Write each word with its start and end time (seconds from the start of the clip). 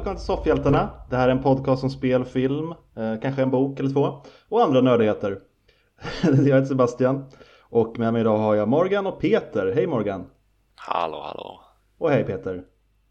Välkomna 0.00 0.18
till 0.18 0.26
Soffhjältarna. 0.26 0.90
Det 1.10 1.16
här 1.16 1.28
är 1.28 1.32
en 1.32 1.42
podcast 1.42 1.84
om 1.84 1.90
spel, 1.90 2.24
film, 2.24 2.74
eh, 2.96 3.20
kanske 3.22 3.42
en 3.42 3.50
bok 3.50 3.80
eller 3.80 3.90
två 3.90 4.22
och 4.48 4.62
andra 4.62 4.80
nördigheter. 4.80 5.40
jag 6.22 6.32
heter 6.32 6.64
Sebastian 6.64 7.24
och 7.62 7.98
med 7.98 8.12
mig 8.12 8.20
idag 8.20 8.38
har 8.38 8.54
jag 8.54 8.68
Morgan 8.68 9.06
och 9.06 9.20
Peter. 9.20 9.72
Hej 9.74 9.86
Morgan! 9.86 10.26
Hallå, 10.74 11.20
hallå! 11.22 11.60
Och 11.98 12.10
hej 12.10 12.24
Peter! 12.24 12.64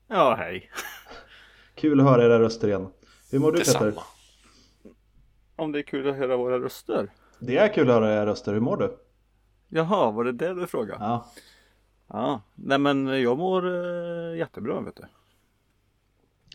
Ja, 0.07 0.35
hej! 0.39 0.71
Kul 1.75 1.99
att 1.99 2.05
höra 2.05 2.25
era 2.25 2.39
röster 2.39 2.67
igen. 2.67 2.87
Hur 3.31 3.39
mår 3.39 3.51
du 3.51 3.57
Detsamma. 3.57 3.85
Peter? 3.85 4.03
Om 5.55 5.71
det 5.71 5.79
är 5.79 5.83
kul 5.83 6.09
att 6.09 6.15
höra 6.15 6.37
våra 6.37 6.59
röster. 6.59 7.11
Det 7.39 7.57
är 7.57 7.73
kul 7.73 7.89
att 7.89 7.95
höra 7.95 8.13
era 8.13 8.25
röster. 8.25 8.53
Hur 8.53 8.59
mår 8.59 8.77
du? 8.77 8.97
Jaha, 9.67 10.11
var 10.11 10.23
det 10.23 10.31
det 10.31 10.53
du 10.53 10.67
frågade? 10.67 10.97
Ja, 10.99 11.25
Ja, 12.13 12.41
nej 12.55 12.77
men 12.77 13.21
jag 13.21 13.37
mår 13.37 13.67
eh, 13.67 14.37
jättebra 14.37 14.81
vet 14.81 14.95
du. 14.95 15.03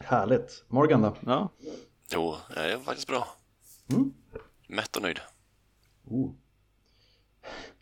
Härligt. 0.00 0.64
Morgan 0.68 1.02
då? 1.02 1.16
Ja, 1.26 1.52
Jo, 2.12 2.36
jag 2.56 2.70
är 2.70 2.78
faktiskt 2.78 3.08
bra. 3.08 3.28
Mm. 3.92 4.14
Mätt 4.68 4.96
och 4.96 5.02
nöjd. 5.02 5.20
Oh, 6.04 6.32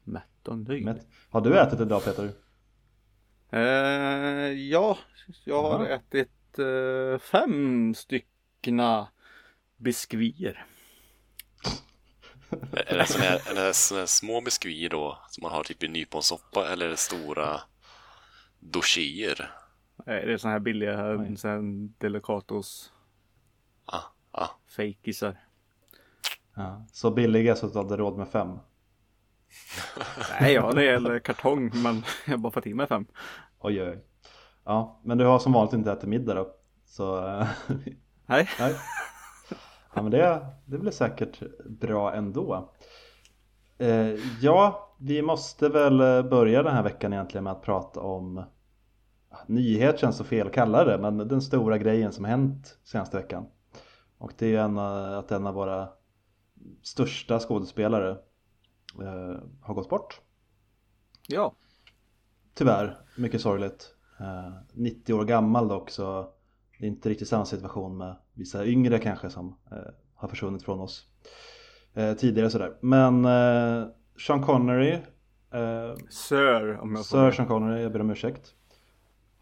mätt 0.05 0.49
och 0.49 0.59
nöjd. 0.59 0.85
mätt. 0.85 1.07
Har 1.31 1.41
du 1.41 1.59
ätit 1.61 1.81
idag 1.81 2.05
Peter? 2.05 2.33
Eh, 3.51 3.61
ja, 4.53 4.99
jag 5.45 5.63
har 5.63 5.87
Ja. 5.87 5.91
ätit 5.97 6.59
eh, 6.59 7.19
fem 7.19 7.95
styckna 7.95 9.09
biskvier. 9.77 10.67
Är 12.73 12.99
det 12.99 13.07
såna 13.07 13.25
här, 13.25 13.51
är 13.51 13.55
det 13.67 13.75
såna 13.75 14.01
här 14.01 14.07
små 14.07 14.41
biskvier 14.41 14.89
då, 14.91 15.19
som 15.29 15.43
man 15.43 15.53
har 15.53 15.65
typ 15.65 15.83
i 15.83 15.89
nyponsoppa, 15.89 16.69
eller 16.73 16.87
är 16.87 16.91
det 16.91 16.97
stora 16.97 17.61
douchier? 18.61 19.51
Eh, 20.07 20.27
det 20.27 20.33
är 20.33 20.37
såna 20.37 20.53
här 20.53 20.61
billiga 20.61 20.97
här 20.97 21.61
Delicatos 21.99 22.93
Ah, 23.85 24.03
ah. 24.31 24.49
fejkisar. 24.77 25.37
Ja. 26.55 26.87
Så 26.93 27.11
billiga 27.11 27.57
så 27.57 27.67
att 27.67 27.73
du 27.73 27.79
hade 27.79 27.97
råd 27.97 28.19
med 28.19 28.29
fem. 28.29 28.59
Nej, 30.41 30.55
ja 30.55 30.73
det 30.73 30.85
gäller 30.85 31.19
kartong 31.19 31.71
men 31.83 32.03
jag 32.27 32.33
har 32.33 32.39
bara 32.39 32.53
fått 32.53 32.67
i 32.67 32.75
mig 32.75 32.87
fem. 32.87 33.07
Oj, 33.59 33.83
oj. 33.83 34.05
Ja, 34.65 35.01
men 35.05 35.19
du 35.19 35.25
har 35.25 35.39
som 35.39 35.53
vanligt 35.53 35.73
inte 35.75 35.93
ätit 35.93 36.09
middag 36.09 36.35
då. 36.35 36.55
Så 36.85 37.21
Nej, 38.27 38.49
Nej. 38.59 38.75
Ja 39.95 40.03
men 40.03 40.11
det, 40.11 40.47
det 40.65 40.79
blir 40.79 40.91
säkert 40.91 41.43
bra 41.67 42.15
ändå. 42.15 42.73
Eh, 43.79 44.15
ja, 44.41 44.89
vi 44.99 45.23
måste 45.23 45.69
väl 45.69 45.99
börja 46.25 46.63
den 46.63 46.75
här 46.75 46.83
veckan 46.83 47.13
egentligen 47.13 47.45
med 47.45 47.53
att 47.53 47.63
prata 47.63 48.01
om 48.01 48.45
Nyhet 49.47 49.99
känns 49.99 50.17
så 50.17 50.25
fel 50.25 50.47
att 50.47 50.53
kalla 50.53 50.85
det, 50.85 50.99
men 50.99 51.19
den 51.19 51.43
stora 51.43 51.79
grejen 51.79 52.13
som 52.13 52.25
hänt 52.25 52.79
senaste 52.85 53.17
veckan. 53.17 53.47
Och 54.19 54.33
det 54.39 54.57
är 54.57 54.61
en, 54.61 54.77
eh, 54.77 55.19
att 55.19 55.33
en 55.33 55.47
av 55.47 55.55
våra 55.55 55.89
största 56.83 57.39
skådespelare 57.41 58.11
eh, 59.01 59.41
har 59.61 59.75
gått 59.75 59.89
bort. 59.89 60.21
ja. 61.29 61.55
Tyvärr, 62.55 62.99
mycket 63.17 63.41
sorgligt. 63.41 63.95
Eh, 64.21 64.53
90 64.73 65.15
år 65.15 65.25
gammal 65.25 65.69
dock 65.69 65.91
så 65.91 66.33
det 66.79 66.87
är 66.87 66.89
inte 66.89 67.09
riktigt 67.09 67.29
samma 67.29 67.45
situation 67.45 67.97
med 67.97 68.17
vissa 68.35 68.67
yngre 68.67 68.99
kanske 68.99 69.31
som 69.31 69.57
eh, 69.71 69.79
har 70.15 70.29
försvunnit 70.29 70.63
från 70.63 70.81
oss 70.81 71.07
eh, 71.95 72.15
tidigare 72.15 72.51
sådär. 72.51 72.77
Men 72.81 73.25
eh, 73.25 73.89
Sean 74.27 74.43
Connery, 74.43 74.99
Sir 76.11 76.79
om 76.81 76.95
jag 76.95 77.05
Sir 77.05 77.31
Sean 77.31 77.49
Connery, 77.49 77.83
jag 77.83 77.93
ber 77.93 78.01
om 78.01 78.11
ursäkt, 78.11 78.55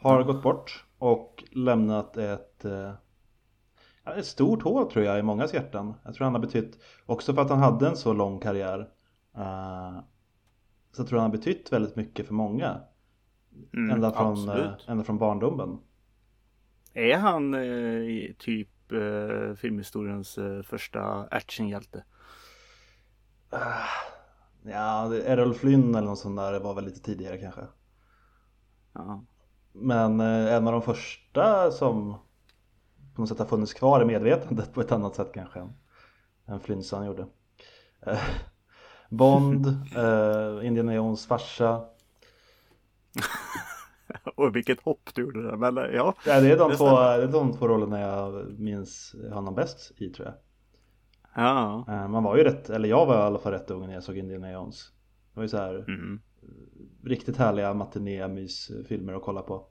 har 0.01 0.23
gått 0.23 0.43
bort 0.43 0.85
och 0.99 1.45
lämnat 1.53 2.17
ett, 2.17 2.65
eh, 2.65 2.93
ett 4.17 4.27
stort 4.27 4.63
hål 4.63 4.91
tror 4.91 5.05
jag 5.05 5.19
i 5.19 5.23
mångas 5.23 5.55
hjärtan. 5.55 5.95
Jag 6.05 6.15
tror 6.15 6.25
han 6.25 6.35
har 6.35 6.41
betytt, 6.41 6.79
också 7.07 7.35
för 7.35 7.43
att 7.43 7.51
han 7.51 7.59
hade 7.59 7.89
en 7.89 7.97
så 7.97 8.13
lång 8.13 8.41
karriär, 8.41 8.79
eh, 9.37 10.01
så 10.93 11.05
tror 11.05 11.17
jag 11.19 11.23
han 11.23 11.31
har 11.31 11.39
betytt 11.39 11.73
väldigt 11.73 11.97
mycket 11.97 12.27
för 12.27 12.35
många. 12.35 12.81
Mm, 13.73 13.91
ända, 13.91 14.11
från, 14.13 14.49
eh, 14.49 14.55
absolut. 14.57 14.89
ända 14.89 15.05
från 15.05 15.19
barndomen. 15.19 15.79
Är 16.95 17.17
han 17.17 17.55
eh, 17.55 18.35
typ 18.39 18.93
eh, 18.93 19.55
filmhistoriens 19.55 20.39
eh, 20.39 20.63
första 20.63 21.01
actionhjälte? 21.31 22.05
Ah, 23.51 23.87
Ja, 24.63 25.15
Errol 25.15 25.55
Flynn 25.55 25.95
eller 25.95 26.09
något 26.09 26.19
sånt 26.19 26.37
där 26.37 26.61
var 26.61 26.75
väl 26.75 26.85
lite 26.85 27.01
tidigare 27.01 27.39
kanske. 27.39 27.67
Ja. 28.93 29.25
Men 29.73 30.21
eh, 30.21 30.55
en 30.55 30.67
av 30.67 30.73
de 30.73 30.83
första 30.83 31.71
som 31.71 32.15
på 33.15 33.23
något 33.23 33.29
sätt 33.29 33.39
har 33.39 33.47
funnits 33.47 33.75
kvar 33.75 34.03
i 34.03 34.05
medvetandet 34.05 34.73
på 34.75 34.81
ett 34.81 34.93
annat 34.93 35.15
sätt 35.15 35.31
kanske 35.35 35.61
än, 35.61 35.73
än 36.47 36.61
Flynn 36.61 36.83
gjorde. 37.07 37.27
Eh, 38.07 38.19
Bond, 39.09 39.67
eh, 39.97 40.67
Indiana 40.67 40.95
Jones 40.95 41.27
farsa. 41.27 41.85
Och 44.37 44.57
vilket 44.57 44.81
hopp 44.81 45.11
du 45.15 45.23
gjorde 45.23 45.43
där. 45.43 45.57
Men 45.57 45.79
eh, 45.79 45.85
ja, 45.85 46.15
Ja, 46.27 46.41
det, 46.41 46.53
är 46.53 46.59
de 46.59 46.71
Det 46.71 46.77
två, 46.77 46.87
stämmer. 46.87 47.19
det 47.19 47.25
är 47.25 47.29
de 47.29 47.53
två 47.53 47.69
rollerna 47.69 48.01
jag 48.01 48.51
minns 48.59 49.15
honom 49.33 49.55
bäst 49.55 49.93
i 49.97 50.09
tror 50.11 50.29
jag. 50.29 50.35
ja. 51.45 51.85
Man 52.09 52.23
var 52.23 52.37
ju 52.37 52.45
rätt, 52.45 52.71
eller 52.71 52.89
jag 52.89 53.07
var 53.07 53.15
i 53.15 53.19
alla 53.23 53.39
fall 53.39 53.53
rätt 53.53 53.71
ung 53.71 53.87
när 53.87 53.95
jag 53.95 54.03
såg 54.03 54.17
Indiana 54.19 54.53
Jones. 54.53 54.89
Det 55.33 55.41
var 55.41 55.43
ju 55.43 55.49
så 55.49 55.57
här 55.57 55.75
Mm. 55.75 56.21
Riktigt 57.05 57.37
härliga 57.37 57.75
matiné-mysfilmer 57.75 59.15
att 59.15 59.23
kolla 59.23 59.43
på. 59.43 59.67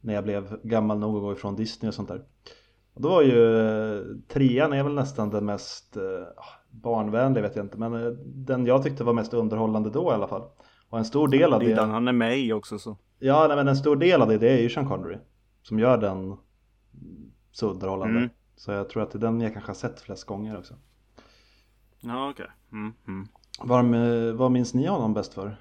När 0.00 0.14
jag 0.14 0.24
blev 0.24 0.60
gammal 0.62 0.98
nog 0.98 1.16
att 1.16 1.22
gå 1.22 1.32
ifrån 1.32 1.56
Disney 1.56 1.88
och 1.88 1.94
sånt 1.94 2.08
där. 2.08 2.24
Och 2.94 3.02
då 3.02 3.08
var 3.08 3.22
ju 3.22 3.56
eh, 3.58 4.02
trean 4.28 4.72
är 4.72 4.82
väl 4.82 4.94
nästan 4.94 5.30
den 5.30 5.44
mest 5.46 5.96
eh, 5.96 6.02
barnvänliga 6.70 7.42
vet 7.42 7.56
jag 7.56 7.64
inte 7.64 7.78
men 7.78 7.94
eh, 7.94 8.12
den 8.24 8.66
jag 8.66 8.82
tyckte 8.82 9.04
var 9.04 9.12
mest 9.12 9.34
underhållande 9.34 9.90
då 9.90 10.10
i 10.10 10.14
alla 10.14 10.28
fall. 10.28 10.42
Och 10.88 10.98
en 10.98 11.04
stor 11.04 11.28
del 11.28 11.52
av 11.52 11.60
Det 11.60 11.74
det, 11.74 11.82
han 11.82 12.08
är 12.08 12.12
med 12.12 12.38
i 12.38 12.52
också 12.52 12.78
så. 12.78 12.96
ja 13.18 13.46
nej, 13.48 13.56
men 13.56 13.68
en 13.68 13.76
stor 13.76 13.96
del 13.96 14.22
av 14.22 14.28
det, 14.28 14.38
det 14.38 14.50
är 14.50 14.62
ju 14.62 14.68
Sean 14.68 14.88
Connery. 14.88 15.16
Som 15.62 15.78
gör 15.78 15.98
den 15.98 16.36
så 17.52 17.70
underhållande. 17.70 18.18
Mm. 18.18 18.30
Så 18.56 18.72
jag 18.72 18.88
tror 18.88 19.02
att 19.02 19.10
det 19.10 19.18
är 19.18 19.20
den 19.20 19.40
jag 19.40 19.52
kanske 19.52 19.70
har 19.70 19.74
sett 19.74 20.00
flest 20.00 20.24
gånger 20.24 20.58
också. 20.58 20.74
Ja 22.00 22.30
okej. 22.30 22.46
Mm, 22.72 22.92
mm. 23.06 23.28
Vad, 23.62 23.84
vad 24.36 24.50
minns 24.50 24.74
ni 24.74 24.86
honom 24.86 25.14
bäst 25.14 25.34
för? 25.34 25.56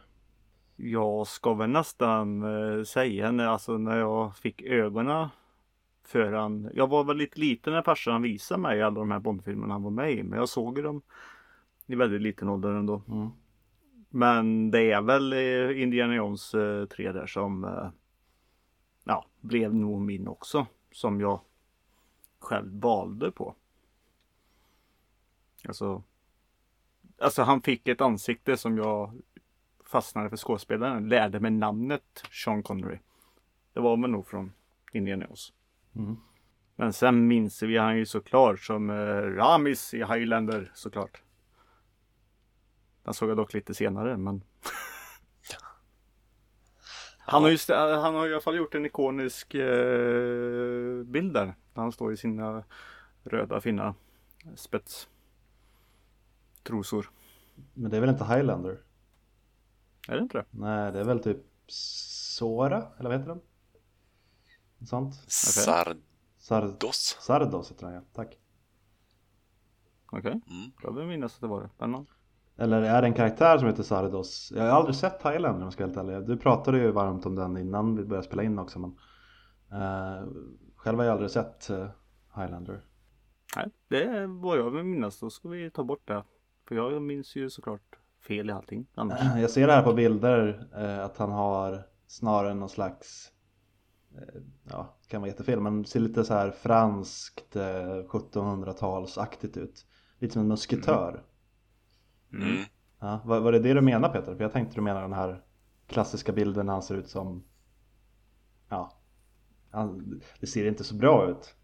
Jag 0.80 1.28
ska 1.28 1.54
väl 1.54 1.70
nästan 1.70 2.44
eh, 2.44 2.84
säga 2.84 3.32
när, 3.32 3.48
alltså, 3.48 3.78
när 3.78 3.98
jag 3.98 4.38
fick 4.38 4.62
ögonen 4.62 5.28
för 6.04 6.32
han. 6.32 6.70
Jag 6.74 6.88
var 6.88 7.04
väl 7.04 7.18
lite 7.18 7.40
liten 7.40 7.74
när 7.74 7.82
farsan 7.82 8.22
visade 8.22 8.62
mig 8.62 8.82
alla 8.82 9.00
de 9.00 9.12
här 9.12 9.20
Bondfilmerna 9.20 9.74
han 9.74 9.84
var 9.84 9.92
med 9.92 10.12
i. 10.12 10.24
Men 10.24 10.40
jag 10.40 10.50
såg 10.50 10.84
dem 10.84 11.02
i 11.86 11.96
väldigt 11.96 12.22
liten 12.22 12.50
ålder 12.50 12.70
ändå. 12.70 13.02
Mm. 13.08 13.30
Men 14.10 14.72
det 14.72 14.92
är 14.92 15.02
väl 15.02 15.34
eh, 15.34 15.82
Indiana 15.82 16.16
Jones 16.16 16.54
eh, 16.54 16.86
3 16.86 17.12
där 17.12 17.28
som 17.28 17.64
eh, 17.64 17.90
ja, 19.04 19.26
blev 19.42 19.76
nog 19.76 20.02
min 20.02 20.28
också. 20.28 20.66
Som 20.92 21.22
jag 21.22 21.40
själv 22.40 22.82
valde 22.82 23.32
på. 23.32 23.56
Alltså, 25.68 26.04
alltså 27.18 27.42
han 27.42 27.62
fick 27.62 27.88
ett 27.88 28.02
ansikte 28.02 28.58
som 28.58 28.78
jag 28.78 29.12
fastnade 29.88 30.30
för 30.30 30.38
skådespelaren. 30.38 31.10
Lärde 31.10 31.40
mig 31.40 31.52
namnet 31.52 32.24
Sean 32.32 32.64
Connery. 32.64 33.00
Det 33.74 33.80
var 33.80 33.98
väl 34.02 34.10
nog 34.10 34.28
från 34.28 34.54
Indiana 34.94 35.26
Jones. 35.26 35.54
Mm. 35.96 36.18
Men 36.76 36.94
sen 36.94 37.28
minns 37.28 37.64
vi 37.64 37.78
han 37.78 37.98
ju 37.98 38.06
såklart 38.06 38.60
som 38.60 38.90
eh, 38.90 38.94
Ramis 39.22 39.94
i 39.94 39.98
Highlander 39.98 40.72
såklart. 40.74 41.22
Den 43.04 43.14
såg 43.14 43.30
jag 43.30 43.38
dock 43.38 43.54
lite 43.54 43.74
senare 43.74 44.18
men 44.18 44.44
Han 47.20 47.44
har, 47.44 47.50
ju, 47.50 47.56
st- 47.56 47.74
han 47.76 48.16
har 48.16 48.28
i 48.28 48.32
alla 48.34 48.42
fall 48.42 48.56
gjort 48.58 48.76
en 48.76 48.86
ikonisk 48.86 49.54
eh, 49.56 51.04
bild 51.04 51.34
där. 51.34 51.46
Där 51.46 51.82
han 51.82 51.92
står 51.92 52.14
i 52.14 52.18
sina 52.18 52.64
röda 53.24 53.62
fina 53.62 53.96
spets 54.56 55.10
trosor. 56.64 57.10
Men 57.74 57.92
det 57.92 57.98
är 57.98 58.02
väl 58.02 58.10
inte 58.10 58.26
Highlander? 58.26 58.78
Är 60.08 60.16
det 60.16 60.22
inte 60.22 60.38
det? 60.38 60.46
Nej, 60.52 60.92
det 60.92 61.00
är 61.00 61.04
väl 61.04 61.20
typ 61.20 61.38
Sora, 61.68 62.84
eller 63.00 63.10
vad 63.10 63.20
heter 63.20 63.30
den? 63.34 63.42
Sånt? 64.88 65.16
Sardos. 65.28 65.98
Sard 66.38 66.94
Sardos 66.94 67.72
heter 67.72 67.86
den 67.86 67.96
ja, 67.96 68.02
tack. 68.14 68.38
Okej, 70.12 70.32
Mm. 70.32 70.72
jag 70.84 70.94
vill 70.96 71.06
minnas 71.08 71.36
att 71.36 71.42
det 71.42 71.48
var 71.48 71.62
det. 71.62 71.70
Ja. 71.78 72.06
Eller 72.58 72.82
är 72.82 73.02
det 73.02 73.08
en 73.08 73.14
karaktär 73.14 73.58
som 73.58 73.68
heter 73.68 73.84
Sardos? 73.84 74.52
Jag 74.56 74.64
har 74.64 74.70
aldrig 74.70 74.96
sett 74.96 75.24
Highlander 75.24 75.54
om 75.54 75.62
jag 75.62 75.74
ska 75.74 75.88
vara 75.88 75.96
helt 75.96 76.10
ärlig. 76.10 76.28
Du 76.28 76.38
pratade 76.38 76.78
ju 76.80 76.92
varmt 76.92 77.26
om 77.26 77.36
den 77.36 77.58
innan 77.58 77.96
vi 77.96 78.04
började 78.06 78.28
spela 78.28 78.44
in 78.44 78.60
också 78.60 78.80
men 78.80 78.98
eh, 79.82 80.28
Själv 80.76 80.98
har 80.98 81.06
jag 81.06 81.12
aldrig 81.14 81.32
sett 81.32 81.70
eh, 81.70 81.88
Highlander. 82.36 82.82
Nej, 83.56 83.70
det 83.88 84.28
vad 84.28 84.58
jag 84.58 84.72
vill 84.72 84.84
minnas. 84.84 85.20
Då 85.20 85.30
ska 85.30 85.50
vi 85.50 85.72
ta 85.72 85.84
bort 85.84 86.08
det. 86.08 86.24
För 86.68 86.76
jag 86.76 87.02
minns 87.02 87.36
ju 87.36 87.50
såklart 87.50 87.97
fel 88.28 88.50
i 88.50 88.54
allting 88.54 88.86
annars. 88.96 89.20
Jag 89.42 89.50
ser 89.50 89.68
det 89.68 89.74
här 89.74 89.84
på 89.84 89.94
bilder 89.94 90.68
eh, 90.76 91.06
att 91.06 91.18
han 91.18 91.32
har 91.32 91.84
snarare 92.08 92.54
någon 92.54 92.70
slags 92.70 93.32
eh, 94.16 94.42
ja, 94.72 94.98
kan 95.08 95.22
vara 95.22 95.32
jättefel, 95.32 95.60
men 95.60 95.86
ser 95.86 96.00
lite 96.00 96.24
så 96.24 96.34
här 96.34 96.52
franskt 96.52 97.56
eh, 97.56 97.62
1700-talsaktigt 97.62 99.58
ut. 99.58 99.86
Lite 100.20 100.34
som 100.34 100.42
en 100.42 100.48
musketör. 100.48 101.24
Mm. 102.34 102.64
Ja, 103.00 103.22
var, 103.26 103.40
var 103.40 103.52
det 103.52 103.60
det 103.60 103.74
du 103.74 103.82
menar 103.82 104.10
Peter? 104.10 104.36
För 104.36 104.44
jag 104.44 104.52
tänkte 104.52 104.76
du 104.76 104.82
menar 104.82 105.02
den 105.02 105.14
här 105.14 105.44
klassiska 105.88 106.32
bilden 106.32 106.66
när 106.66 106.74
han 106.74 106.82
ser 106.82 106.96
ut 106.96 107.10
som 107.10 107.44
Ja 108.70 108.98
han, 109.72 110.22
Det 110.40 110.48
ser 110.48 110.68
inte 110.68 110.84
så 110.84 110.96
bra 110.96 111.30
ut 111.30 111.56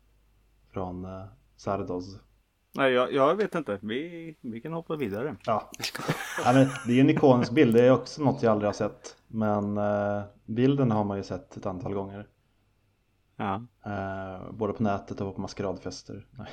Från 0.70 1.06
uh, 1.06 1.26
Sardos 1.56 2.20
Nej, 2.76 2.92
jag, 2.92 3.14
jag 3.14 3.36
vet 3.36 3.56
inte. 3.56 3.80
Vi, 3.82 4.36
vi 4.42 4.62
kan 4.62 4.74
hoppa 4.74 4.96
vidare. 4.96 5.36
Ja. 5.46 5.72
ja 6.46 6.54
men 6.54 6.68
det 6.88 6.94
är 6.94 7.02
en 7.02 7.10
ikonisk 7.10 7.52
bild. 7.52 7.74
Det 7.76 7.86
är 7.86 7.92
också 7.92 8.24
något 8.24 8.44
jag 8.44 8.52
aldrig 8.52 8.68
har 8.68 8.74
sett. 8.74 9.16
Men 9.28 9.78
uh, 9.78 10.24
bilden 10.46 10.92
har 10.92 11.04
man 11.04 11.18
ju 11.18 11.24
sett 11.24 11.58
ett 11.58 11.66
antal 11.66 11.94
gånger. 11.94 12.28
Ja. 13.36 13.66
Uh, 13.88 14.52
både 14.52 14.74
på 14.74 14.84
nätet 14.84 15.22
och 15.22 15.36
på 15.36 15.42
maskeradfester. 15.42 16.28
Nej. 16.32 16.50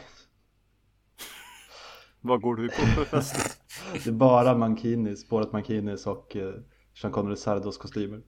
Vad 2.21 2.41
går 2.41 2.57
du 2.57 2.69
på 2.69 2.75
för 2.75 3.05
fest? 3.05 3.63
Det 3.93 4.07
är 4.07 4.13
bara 4.13 4.55
mankinis, 4.55 5.21
spåret 5.21 5.53
mankinis 5.53 6.07
och 6.07 6.37
uh, 6.37 6.55
Sean 7.01 7.13
Connery 7.13 7.37
Sardos 7.37 7.79
kostymer. 7.79 8.23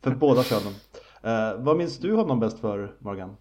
för 0.00 0.14
båda 0.14 0.42
könen. 0.42 0.72
Uh, 1.24 1.64
vad 1.64 1.76
minns 1.76 1.98
du 1.98 2.12
honom 2.14 2.40
bäst 2.40 2.58
för 2.58 2.96
Morgan? 2.98 3.36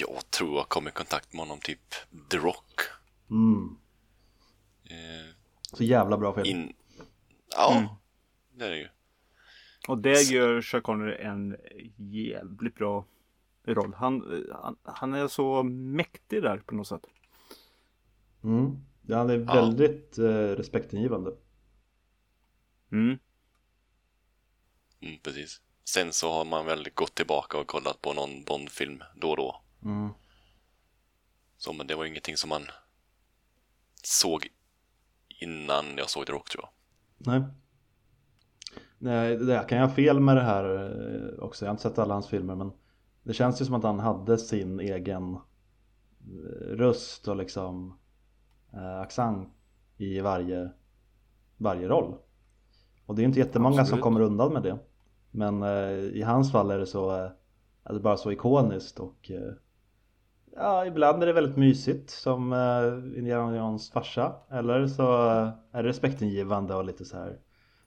Jag 0.00 0.19
tror 0.40 0.56
jag 0.56 0.68
kom 0.68 0.88
i 0.88 0.90
kontakt 0.90 1.32
med 1.32 1.40
honom 1.40 1.58
typ 1.60 1.94
The 2.30 2.36
Rock. 2.36 2.80
Mm. 3.30 3.76
Eh, 4.84 5.34
Så 5.72 5.84
jävla 5.84 6.18
bra 6.18 6.34
film. 6.34 6.46
in... 6.46 6.72
Ja, 7.56 7.76
Mm. 7.78 7.88
det 8.54 8.64
är 8.64 8.70
det 8.70 8.78
ju. 8.78 8.88
Och 9.88 9.98
det 9.98 10.22
gör 10.22 10.62
Chuck 10.62 10.82
Connery 10.84 11.16
en 11.24 11.56
jävligt 11.96 12.74
bra 12.74 13.04
roll. 13.64 13.94
Han, 13.94 14.44
han, 14.62 14.76
han 14.82 15.14
är 15.14 15.28
så 15.28 15.62
mäktig 15.62 16.42
där 16.42 16.58
på 16.58 16.74
något 16.74 16.88
sätt. 16.88 17.06
Mm. 18.44 18.76
Ja, 19.06 19.16
han 19.18 19.30
är 19.30 19.38
Ja. 19.38 19.54
väldigt 19.54 20.18
uh, 20.18 20.26
respektingivande. 20.56 21.30
Mm. 22.92 23.18
Mm, 25.00 25.18
precis. 25.22 25.60
Sen 25.84 26.12
så 26.12 26.32
har 26.32 26.44
man 26.44 26.66
väl 26.66 26.88
gått 26.94 27.14
tillbaka 27.14 27.58
och 27.58 27.66
kollat 27.66 28.02
på 28.02 28.12
någon 28.12 28.44
Bond-film 28.44 29.02
då 29.16 29.30
och 29.30 29.36
då. 29.36 29.62
Mm. 29.84 30.08
Så 31.60 31.72
men 31.72 31.86
det 31.86 31.94
var 31.94 32.04
ingenting 32.04 32.36
som 32.36 32.48
man 32.48 32.62
såg 34.02 34.48
innan 35.40 35.84
jag 35.96 36.10
såg 36.10 36.26
The 36.26 36.32
Rock 36.32 36.50
tror 36.50 36.64
jag. 36.64 36.70
Nej. 37.32 37.42
Nej, 38.98 39.36
det 39.36 39.64
kan 39.68 39.78
jag 39.78 39.86
ha 39.86 39.94
fel 39.94 40.20
med 40.20 40.36
det 40.36 40.42
här 40.42 40.64
eh, 40.64 41.44
också. 41.44 41.64
Jag 41.64 41.70
har 41.70 41.74
inte 41.74 41.82
sett 41.82 41.98
alla 41.98 42.14
hans 42.14 42.28
filmer 42.28 42.54
men 42.54 42.72
det 43.22 43.32
känns 43.32 43.60
ju 43.60 43.64
som 43.64 43.74
att 43.74 43.82
han 43.82 44.00
hade 44.00 44.38
sin 44.38 44.80
egen 44.80 45.34
eh, 45.34 46.76
röst 46.76 47.28
och 47.28 47.36
liksom 47.36 47.98
eh, 48.72 49.00
accent 49.00 49.48
i 49.96 50.20
varje, 50.20 50.70
varje 51.56 51.88
roll. 51.88 52.14
Och 53.06 53.14
det 53.14 53.22
är 53.22 53.24
inte 53.24 53.38
jättemånga 53.38 53.74
som 53.74 53.82
Absolut. 53.82 54.02
kommer 54.02 54.20
undan 54.20 54.52
med 54.52 54.62
det. 54.62 54.78
Men 55.30 55.62
eh, 55.62 55.90
i 55.90 56.22
hans 56.22 56.52
fall 56.52 56.70
är 56.70 56.78
det 56.78 56.86
så, 56.86 57.16
eh, 57.16 57.30
är 57.84 57.94
det 57.94 58.00
bara 58.00 58.16
så 58.16 58.32
ikoniskt 58.32 59.00
och 59.00 59.30
eh, 59.30 59.52
Ja, 60.56 60.86
ibland 60.86 61.22
är 61.22 61.26
det 61.26 61.32
väldigt 61.32 61.56
mysigt 61.56 62.10
som 62.10 62.52
uh, 62.52 63.18
Indiana 63.18 63.56
Jones 63.56 63.90
farsa. 63.90 64.36
Eller 64.50 64.86
så 64.86 65.02
eh, 65.30 65.48
är 65.72 65.82
det 65.82 65.88
respektingivande 65.88 66.74
och 66.74 66.84
lite 66.84 67.04
så 67.04 67.16
här 67.16 67.38